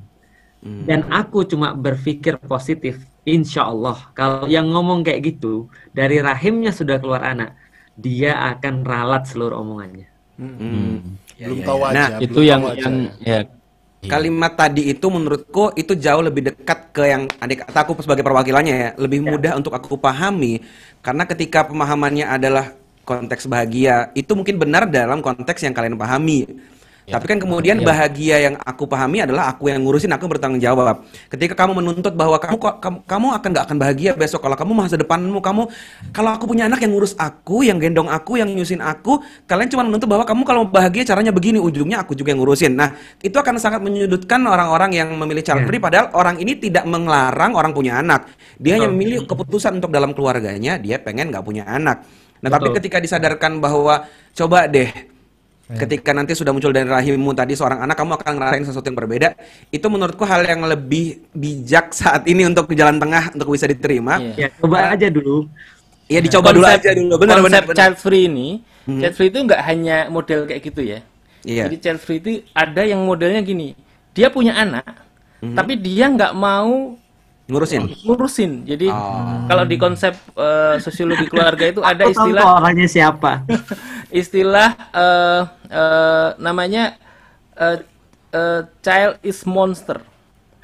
[0.60, 7.00] Dan aku cuma berpikir positif, insya Allah kalau yang ngomong kayak gitu dari rahimnya sudah
[7.00, 7.56] keluar anak,
[7.96, 10.08] dia akan ralat seluruh omongannya.
[10.36, 11.16] Hmm.
[11.40, 11.96] Belum tahu aja.
[11.96, 12.80] Nah, itu yang tahu aja.
[12.84, 12.96] yang
[14.00, 18.74] ya Kalimat tadi itu menurutku itu jauh lebih dekat ke yang adik kataku sebagai perwakilannya
[18.74, 20.64] ya, lebih mudah untuk aku pahami
[21.04, 26.46] karena ketika pemahamannya adalah konteks bahagia, itu mungkin benar dalam konteks yang kalian pahami.
[27.10, 31.02] Tapi kan kemudian bahagia yang aku pahami adalah aku yang ngurusin, aku bertanggung jawab.
[31.26, 34.94] Ketika kamu menuntut bahwa kamu kamu, kamu akan nggak akan bahagia besok kalau kamu masa
[34.94, 35.66] depanmu kamu
[36.14, 39.18] kalau aku punya anak yang ngurus aku, yang gendong aku, yang nyusin aku,
[39.50, 42.72] kalian cuma menuntut bahwa kamu kalau bahagia caranya begini, ujungnya aku juga yang ngurusin.
[42.78, 47.58] Nah, itu akan sangat menyudutkan orang-orang yang memilih child free padahal orang ini tidak melarang
[47.58, 48.30] orang punya anak.
[48.56, 52.06] Dia hanya memilih keputusan untuk dalam keluarganya, dia pengen nggak punya anak.
[52.40, 52.76] Nah, tapi Betul.
[52.80, 54.88] ketika disadarkan bahwa coba deh
[55.72, 59.28] ketika nanti sudah muncul dari rahimmu tadi seorang anak kamu akan ngerasain sesuatu yang berbeda
[59.68, 64.18] itu menurutku hal yang lebih bijak saat ini untuk di jalan tengah untuk bisa diterima
[64.34, 65.46] Ya, coba aja dulu.
[66.06, 67.76] ya dicoba dulu Konsep- aja dulu benar konsep benar benar.
[67.76, 68.48] child free ini,
[68.80, 68.98] Hmm.
[68.98, 70.98] child free itu nggak hanya model kayak gitu ya.
[71.40, 71.64] Iya.
[71.64, 73.78] Jadi child free itu ada yang modelnya gini,
[74.10, 74.90] dia punya anak,
[75.38, 75.54] Mhm.
[75.54, 76.98] tapi dia nggak mau
[77.50, 78.50] ngurusin ngurusin.
[78.64, 79.44] Jadi Oh.
[79.44, 83.42] kalau di konsep eh, sosiologi keluarga itu ada istilah orangnya siapa.
[84.10, 86.94] istilah eh, eh, namanya
[87.54, 87.82] eh,
[88.30, 89.98] eh, child is monster.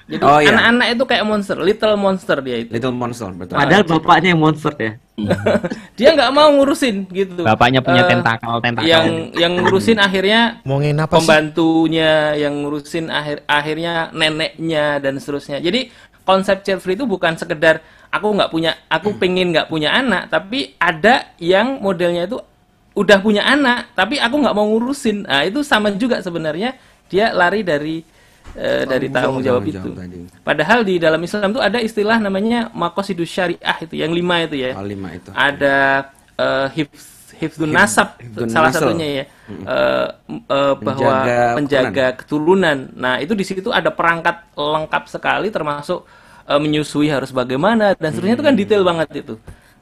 [0.06, 0.54] Jadi Oh, iya.
[0.54, 2.70] anak-anak itu kayak monster, little monster dia itu.
[2.70, 4.92] little monster betul Padahal bapaknya yang monster ya.
[5.98, 7.42] dia nggak mau ngurusin gitu.
[7.42, 8.86] bapaknya punya Eh, tentakel tentakel.
[8.86, 11.10] Yang yang ngurusin akhirnya apa sih?
[11.10, 15.58] pembantunya, yang ngurusin akhir akhirnya neneknya dan seterusnya.
[15.58, 15.90] Jadi
[16.26, 17.78] konsep child free itu bukan sekedar
[18.10, 22.42] aku nggak punya, aku pengen nggak punya anak, tapi ada yang modelnya itu
[22.98, 25.28] udah punya anak, tapi aku nggak mau ngurusin.
[25.28, 26.74] Nah itu sama juga sebenarnya
[27.06, 28.02] dia lari dari
[28.56, 29.78] eh, dari tanggung jawab itu.
[29.78, 30.18] jawab tadi.
[30.42, 34.74] Padahal di dalam Islam itu ada istilah namanya makosidus syariah itu, yang lima itu ya.
[34.74, 36.08] Hal lima itu Ada
[36.40, 38.80] eh, hifz, hifdzun Hif- nasab hifdzun salah nasl.
[38.82, 39.24] satunya ya.
[39.46, 42.78] Eh, m- eh, bahwa Menjaga menjaga keturunan.
[42.92, 46.02] Nah, itu di situ ada perangkat lengkap sekali termasuk
[46.44, 49.34] eh, menyusui harus bagaimana dan seterusnya itu kan detail banget itu.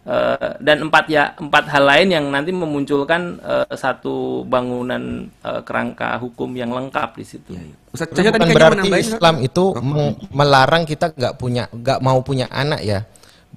[0.05, 5.01] Eh, dan empat ya empat hal lain yang nanti memunculkan eh, satu bangunan
[5.41, 7.57] eh, kerangka hukum yang lengkap di situ.
[7.89, 9.17] Ustaz Itu Cahyo tadi bukan kayaknya berarti menambahin, Ustaz.
[9.17, 13.09] Islam itu meng- melarang kita nggak punya nggak mau punya anak ya.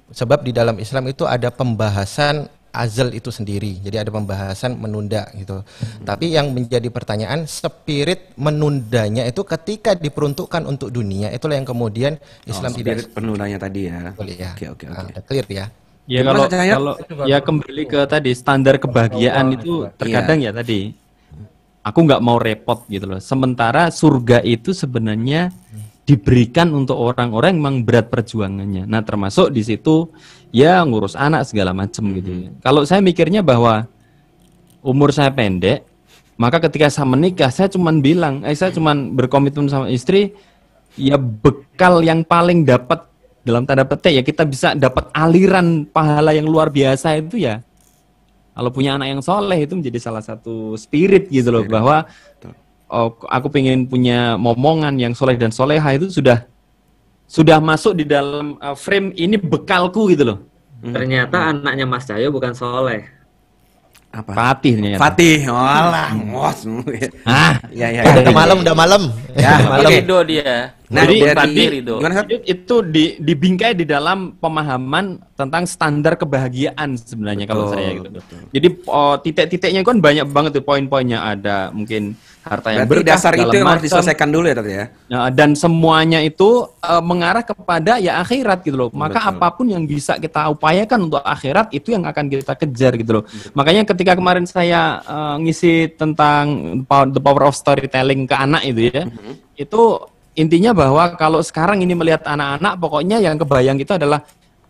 [0.08, 3.82] Sebab di dalam Islam itu ada pembahasan azal itu sendiri.
[3.82, 5.66] Jadi ada pembahasan menunda gitu.
[6.06, 12.70] Tapi yang menjadi pertanyaan spirit menundanya itu ketika diperuntukkan untuk dunia itulah yang kemudian Islam
[12.70, 14.50] oh, tidak spirit penundanya tadi ya Betul ya.
[14.54, 15.66] oke oke Ah, oke udah clear ya.
[16.08, 16.94] Ya kalau kalau
[17.28, 20.96] ya kembali ke tadi standar kebahagiaan itu terkadang ya tadi
[21.84, 23.20] aku nggak mau repot gitu loh.
[23.20, 25.52] Sementara surga itu sebenarnya
[26.08, 28.88] diberikan untuk orang-orang yang memang berat perjuangannya.
[28.88, 30.08] Nah termasuk di situ
[30.54, 32.48] ya ngurus anak segala macam gitu.
[32.48, 32.50] ya.
[32.64, 33.88] Kalau saya mikirnya bahwa
[34.80, 35.84] umur saya pendek,
[36.38, 40.32] maka ketika saya menikah saya cuman bilang, eh saya cuman berkomitmen sama istri,
[40.98, 43.08] ya bekal yang paling dapat
[43.46, 47.64] dalam tanda petik ya kita bisa dapat aliran pahala yang luar biasa itu ya
[48.52, 52.04] kalau punya anak yang soleh itu menjadi salah satu spirit gitu loh bahwa
[52.92, 56.44] oh, aku pengen punya momongan yang soleh dan soleha itu sudah
[57.28, 60.38] sudah masuk di dalam uh, frame ini bekalku gitu loh.
[60.80, 63.04] Ternyata anaknya Mas Cahyo bukan soleh.
[64.08, 64.32] apa?
[64.32, 65.00] Fatih ternyata.
[65.04, 65.36] Fatih.
[65.52, 66.64] Walah ngos.
[67.28, 69.02] Ah, ya ya udah malam, udah malam.
[69.36, 70.72] Ya, Tapi Ridho dia.
[70.88, 72.24] Nah, Jadi dari- Ustaz?
[72.24, 78.08] Itu, itu di, dibingkai di dalam pemahaman tentang standar kebahagiaan sebenarnya kalau Betul, saya gitu.
[78.16, 78.38] betul.
[78.48, 83.32] Jadi oh, titik-titiknya kan banyak banget tuh poin-poinnya ada mungkin harta yang berarti berkah dasar
[83.36, 86.48] itu yang harus diselesaikan dulu ya tadi ya Nah, dan semuanya itu
[86.80, 88.90] eh, mengarah kepada ya akhirat gitu loh.
[88.90, 89.30] Maka Betul.
[89.36, 93.24] apa pun yang bisa kita upayakan untuk akhirat itu yang akan kita kejar gitu loh.
[93.52, 96.80] Makanya ketika kemarin saya eh, ngisi tentang
[97.12, 99.34] the power of storytelling ke anak itu ya, Mm-hmm.
[99.60, 99.82] itu
[100.38, 104.22] intinya bahwa kalau sekarang ini melihat anak-anak pokoknya yang kebayang itu adalah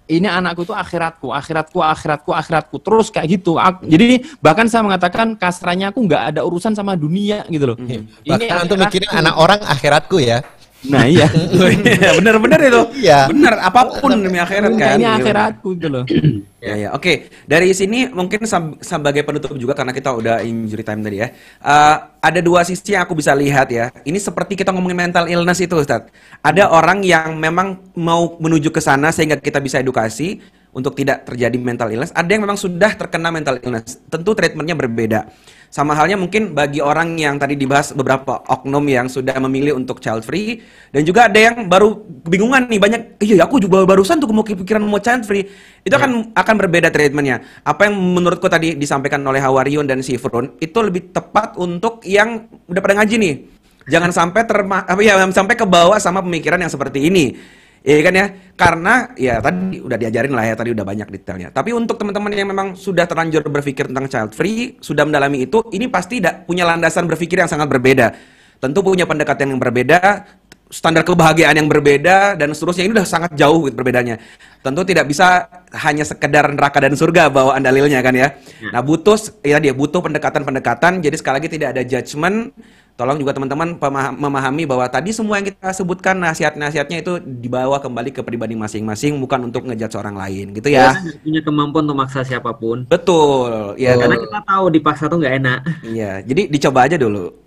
[0.09, 3.61] ini anakku itu akhiratku, akhiratku, akhiratku, akhiratku terus kayak gitu.
[3.61, 7.77] Ak- Jadi bahkan saya mengatakan kasarnya aku nggak ada urusan sama dunia gitu loh.
[7.77, 10.41] Ini Bahkan untuk mikirin anak orang akhiratku ya.
[10.87, 11.27] Nah iya.
[12.19, 12.83] Bener-bener itu.
[13.03, 13.27] Iya.
[13.27, 14.97] Bener apa pun demi akhirat kan.
[15.03, 16.05] Ini akhiratku gitu loh.
[16.59, 17.31] Ya ya, oke.
[17.47, 18.43] Dari sini mungkin
[18.83, 21.31] sebagai penutup juga karena kita udah injury time tadi ya.
[21.63, 23.95] Eh, ada dua sisi yang aku bisa lihat ya.
[24.03, 26.11] Ini seperti kita ngomongin mental illness itu, Ustaz.
[26.43, 30.43] Ada orang yang memang mau menuju ke sana sehingga kita bisa edukasi
[30.75, 32.11] untuk tidak terjadi mental illness.
[32.11, 34.03] Ada yang memang sudah terkena mental illness.
[34.11, 35.31] Tentu treatmentnya berbeda.
[35.69, 40.25] Sama halnya mungkin bagi orang yang tadi dibahas beberapa oknum yang sudah memilih untuk child
[40.25, 40.65] free
[40.97, 41.93] dan juga ada yang baru
[42.25, 45.45] kebingungan nih banyak iya aku juga barusan tuh mau kepikiran mau child free.
[45.85, 47.45] Itu akan akan berbeda treatmentnya.
[47.69, 52.81] Apa yang menurutku tadi disampaikan oleh Hawarion dan Sifrun itu lebih tepat untuk yang udah
[52.81, 53.35] pada ngaji nih.
[53.93, 57.37] Jangan sampai terma apa ya sampai ke bawah sama pemikiran yang seperti ini
[57.83, 58.27] Iya kan ya,
[58.59, 61.49] karena ya tadi udah diajarin lah ya tadi udah banyak detailnya.
[61.55, 65.87] Tapi untuk teman-teman yang memang sudah terlanjur berpikir tentang child free, sudah mendalami itu, ini
[65.87, 68.13] pasti tidak punya landasan berpikir yang sangat berbeda.
[68.59, 70.27] Tentu punya pendekatan yang berbeda,
[70.69, 74.17] standar kebahagiaan yang berbeda dan seterusnya ini udah sangat jauh gitu perbedaannya.
[74.61, 78.37] Tentu tidak bisa hanya sekedar neraka dan surga bawaan dalilnya kan ya.
[78.69, 81.01] Nah butuh ya dia butuh pendekatan-pendekatan.
[81.01, 82.53] Jadi sekali lagi tidak ada judgement.
[82.99, 83.79] Tolong juga teman-teman
[84.19, 89.47] memahami bahwa tadi semua yang kita sebutkan nasihat-nasihatnya itu dibawa kembali ke pribadi masing-masing bukan
[89.47, 90.99] untuk ngejudge orang lain gitu ya.
[90.99, 92.91] Kita punya kemampuan untuk maksa siapa pun.
[92.91, 93.79] Betul.
[93.79, 95.59] Ya Karena kita tahu dipaksa tuh nggak enak.
[95.87, 97.31] Iya, jadi dicoba aja dulu.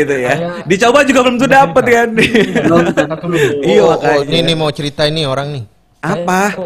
[0.00, 0.64] gitu ya.
[0.64, 2.08] Dicoba juga belum tuh dapet kan.
[3.68, 4.24] Iya, Oh, oh, makanya.
[4.24, 5.64] ini nih mau cerita ini orang nih.
[6.00, 6.56] Apa?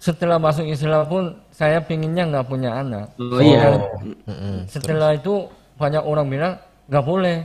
[0.00, 3.12] Setelah masuk Islam pun saya pinginnya nggak punya anak.
[3.20, 3.76] Oh, iya.
[4.64, 5.44] Setelah itu
[5.80, 6.54] banyak orang bilang
[6.92, 7.38] nggak boleh.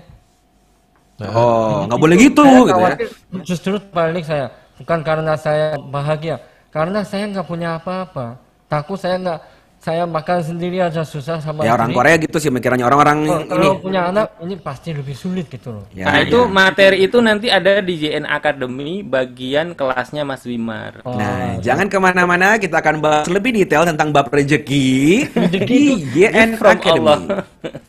[1.31, 2.75] Oh, nggak boleh gitu Saya gitu ya.
[2.75, 3.09] khawatir
[3.47, 6.43] Justru balik saya bukan karena saya bahagia,
[6.75, 8.35] karena saya nggak punya apa-apa.
[8.67, 9.39] Takut saya nggak
[9.85, 11.93] saya makan sendiri aja susah sama Ya orang.
[11.93, 13.49] Korea gitu sih pikirannya orang-orang Kalau- ini.
[13.53, 15.85] Kalau punya anak ini pasti lebih sulit gitu loh.
[15.93, 16.25] Ya, nah ya.
[16.25, 21.05] itu materi itu nanti ada di JN Academy bagian kelasnya Mas Wimar.
[21.05, 25.29] Nah, jangan ke mana-mana, kita akan bahas lebih detail tentang bab rezeki
[25.69, 25.81] di
[26.57, 27.05] From Academy.
[27.05, 27.17] Allah.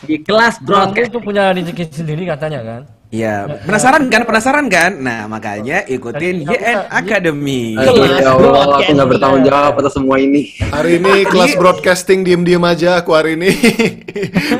[0.04, 1.08] Di kelas broadcast.
[1.08, 2.82] itu punya rezeki sendiri katanya kan.
[3.06, 4.26] Iya, penasaran kan?
[4.26, 4.98] Penasaran kan?
[4.98, 7.78] Nah, makanya ikutin YN Academy.
[7.78, 10.50] Ya Allah, aku nggak bertanggung jawab atas semua ini.
[10.58, 13.50] Hari ini kelas broadcasting diem-diem aja aku hari ini.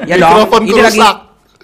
[0.07, 1.17] Ya dong, Mikrofon ini lagi rusak.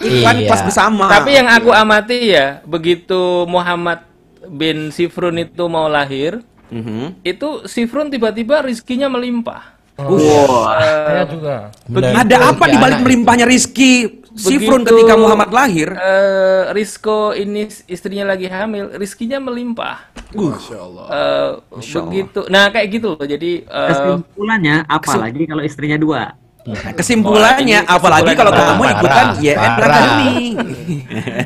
[0.02, 0.48] iklan Iya.
[0.50, 1.04] kelas bersama.
[1.06, 4.02] Tapi yang aku amati ya, begitu Muhammad
[4.50, 6.42] bin Sifrun itu mau lahir,
[6.74, 7.22] Mhm.
[7.22, 9.78] itu Sifrun tiba-tiba rizkinya melimpah.
[10.08, 10.78] Wah.
[10.80, 11.54] Saya juga.
[11.86, 12.10] Benar.
[12.26, 15.92] Ada apa di balik melimpahnya Rizky Sifrun Begitu, ketika Muhammad lahir?
[15.92, 20.08] eh, Rizko ini istrinya lagi hamil, rizkinya melimpah.
[20.32, 21.04] Masya Allah.
[21.12, 21.50] Eh,
[22.08, 22.40] begitu.
[22.48, 23.26] Nah kayak gitu loh.
[23.28, 26.32] Jadi eh, Kesimpulannya, apalagi kalau istrinya dua.
[26.62, 29.66] Nah, kesimpulannya, ini apalagi kalau kesimpulan kamu parah, ikutan YN parah.
[29.66, 30.30] Academy.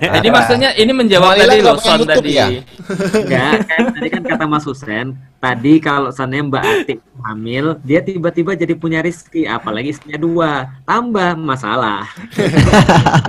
[0.05, 2.31] jadi maksudnya ini menjawab Kembali tadi loh Son tadi.
[2.37, 2.47] ya?
[3.25, 5.07] Enggak, kan tadi kan kata Mas Husen,
[5.41, 10.51] tadi kalau seandainya Mbak Atik hamil, dia tiba-tiba jadi punya rezeki, apalagi istrinya dua,
[10.85, 12.05] tambah masalah.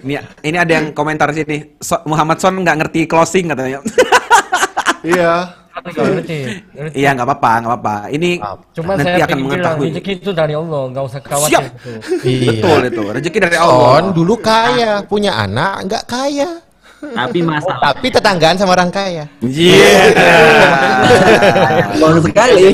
[0.00, 1.76] Ini, ini ada yang komentar sini.
[1.76, 3.80] So- Muhammad Son nggak ngerti closing katanya.
[5.00, 5.56] Iya.
[5.80, 6.38] Ngerti.
[6.92, 7.96] Iya nggak apa-apa, nggak apa-apa.
[8.12, 8.30] Ini
[8.72, 9.86] Cuma nanti saya akan mengetahui.
[9.90, 11.50] rezeki itu dari Allah, nggak usah khawatir.
[11.50, 11.64] Siap.
[12.20, 12.46] gitu.
[12.46, 14.12] Betul itu, rezeki dari Son Allah.
[14.12, 16.50] dulu kaya, punya anak nggak kaya.
[17.00, 19.24] Tapi masalah Tapi tetanggaan sama orang kaya.
[19.40, 20.12] Iya.
[21.96, 22.64] Bang sekali.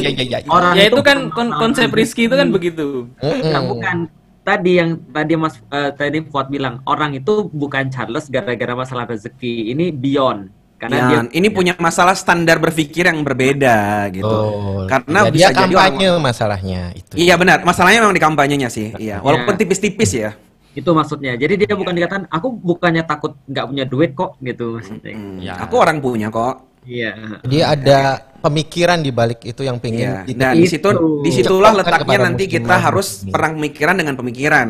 [0.51, 1.99] orang Ya itu kan kon- konsep rezeki.
[2.03, 3.07] rizki itu kan begitu.
[3.23, 3.97] Nah, bukan
[4.43, 9.71] tadi yang tadi Mas eh, tadi Fuad bilang orang itu bukan Charles gara-gara masalah rezeki.
[9.71, 14.29] Ini beyond karena Ya, dia ini punya masalah standar berpikir yang berbeda gitu.
[14.29, 14.85] Betul.
[14.93, 17.13] Karena Ya, bisa dia jadi orang kampanye masalahnya itu.
[17.17, 18.93] Iya benar, masalahnya memang di kampanyenya sih.
[18.97, 19.61] Iya, walaupun Ya.
[19.61, 20.33] tipis-tipis ya.
[20.77, 21.33] itu maksudnya.
[21.41, 25.17] Jadi dia bukan dikatakan aku bukannya takut nggak punya duit kok gitu maksudnya.
[25.17, 25.57] Hmm, Ya.
[25.65, 26.69] Aku orang punya kok.
[26.85, 27.41] Iya.
[27.49, 27.99] Dia ada
[28.45, 29.83] pemikiran di balik itu yang Iya.
[29.83, 30.89] pengen Nah, di situ
[31.25, 34.69] di situlah letaknya nanti kita harus perang pemikiran dengan pemikiran.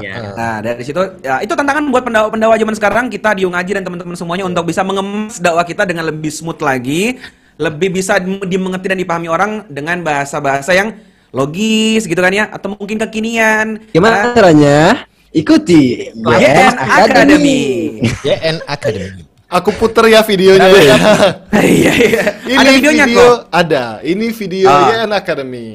[0.00, 0.14] Iya.
[0.32, 4.16] Nah, dari situ ya itu tantangan buat pendawa-pendawa zaman sekarang kita di Ngaji dan teman-teman
[4.16, 7.16] semuanya untuk bisa mengemas dakwah kita dengan lebih smooth lagi,
[7.56, 10.96] lebih bisa dim- dimengerti dan dipahami orang dengan bahasa-bahasa yang
[11.30, 13.80] logis gitu kan ya atau mungkin kekinian.
[13.92, 15.04] Gimana caranya?
[15.30, 17.60] Ikuti YN Academy.
[18.24, 19.22] YN Academy.
[19.46, 20.96] Aku puter ya videonya ya.
[21.54, 22.24] Iya, iya.
[22.42, 23.38] Ini Ada videonya video, kok.
[23.52, 23.84] Ada.
[24.02, 24.88] Ini video Ah.
[24.90, 25.68] YN Academy.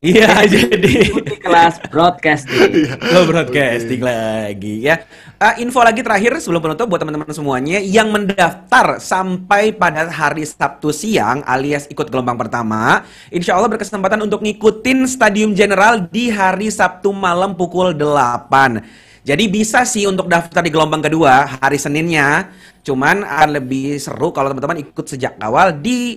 [0.00, 0.80] Iya, jadi
[1.12, 2.88] Ikuti kelas broadcasting.
[3.12, 5.04] lo broadcasting lagi ya.
[5.36, 10.88] Eh, info lagi terakhir sebelum penutup buat teman-teman semuanya yang mendaftar sampai pada hari Sabtu
[10.88, 17.12] siang alias ikut gelombang pertama, insya Allah berkesempatan untuk ngikutin Stadium General di hari Sabtu
[17.12, 18.80] malam pukul 8.
[19.28, 22.48] Jadi bisa sih untuk daftar di gelombang kedua hari Seninnya,
[22.88, 26.16] cuman akan lebih seru kalau teman-teman ikut sejak awal di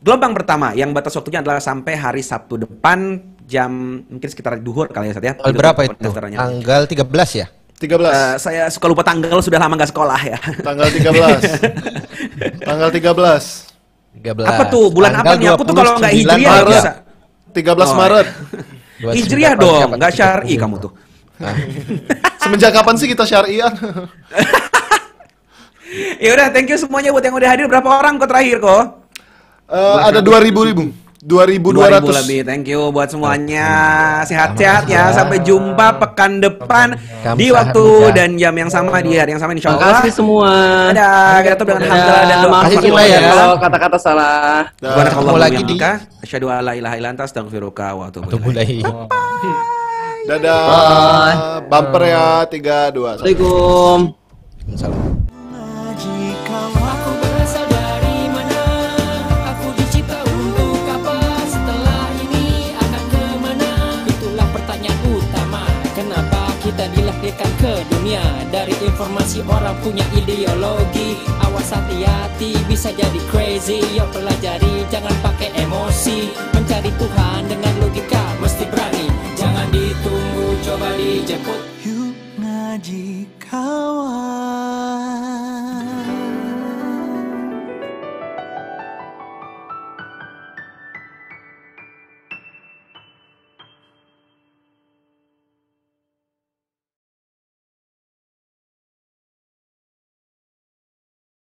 [0.00, 5.12] Gelombang pertama yang batas waktunya adalah sampai hari Sabtu depan jam mungkin sekitar duhur kali
[5.12, 5.34] ya Sat ya.
[5.36, 6.08] Tanggal berapa itu?
[6.08, 7.04] Tanggal 13
[7.36, 7.46] ya?
[7.76, 8.08] 13.
[8.08, 10.38] Eh, saya suka lupa tanggal sudah lama nggak sekolah ya.
[10.64, 12.64] Tanggal 13.
[12.68, 14.24] Tanggal 13.
[14.24, 14.40] 13.
[14.48, 14.88] Apa tuh?
[14.88, 15.52] Bulan apa nih?
[15.52, 16.72] Aku tuh kalau nggak 29 hijriah Maret.
[16.72, 16.92] bisa.
[17.50, 18.26] 13 Oh, Maret.
[19.00, 20.92] 29 Hijriah Maret dong, nggak syar'i kamu tuh.
[22.44, 23.72] Semenjak kapan sih kita syariah?
[26.20, 27.66] Ya udah, thank you semuanya buat yang udah hadir.
[27.66, 28.99] Berapa orang kok terakhir kok?
[29.70, 30.84] Eh, ada 2000 ribu.
[31.20, 32.16] 2000 2200.
[32.16, 32.40] lebih.
[32.42, 33.68] Thank you buat semuanya.
[34.24, 35.12] Sehat-sehat ya.
[35.12, 36.96] Sampai jumpa pekan depan
[37.36, 38.16] di waktu Kamsahamnida.
[38.16, 40.50] dan jam yang sama di hari yang sama insya Terima kasih semua.
[40.90, 42.50] Dadah, kita tutup dengan hamdalah dan doa.
[42.64, 43.20] Kasih Maafin kita ya.
[43.36, 44.72] kalau kata-kata salah.
[44.80, 45.78] Ketemu lagi di-
[46.24, 48.80] asyhadu an la ilaha illa anta astaghfiruka wa atubu ilaik.
[50.24, 51.68] Dadah.
[51.68, 53.28] Bumper ya 3 2 1.
[53.28, 53.98] Assalamualaikum.
[54.70, 55.09] Aku
[67.90, 68.22] dunia?
[68.50, 71.18] Dari informasi orang punya ideologi.
[71.42, 73.82] Awas hati-hati bisa jadi crazy.
[73.94, 76.30] Yo pelajari jangan pakai emosi.
[76.54, 79.06] Mencari Tuhan dengan logika mesti berani.
[79.34, 81.60] Jangan ditunggu coba dijemput.
[81.86, 84.50] Yuk ngaji kawan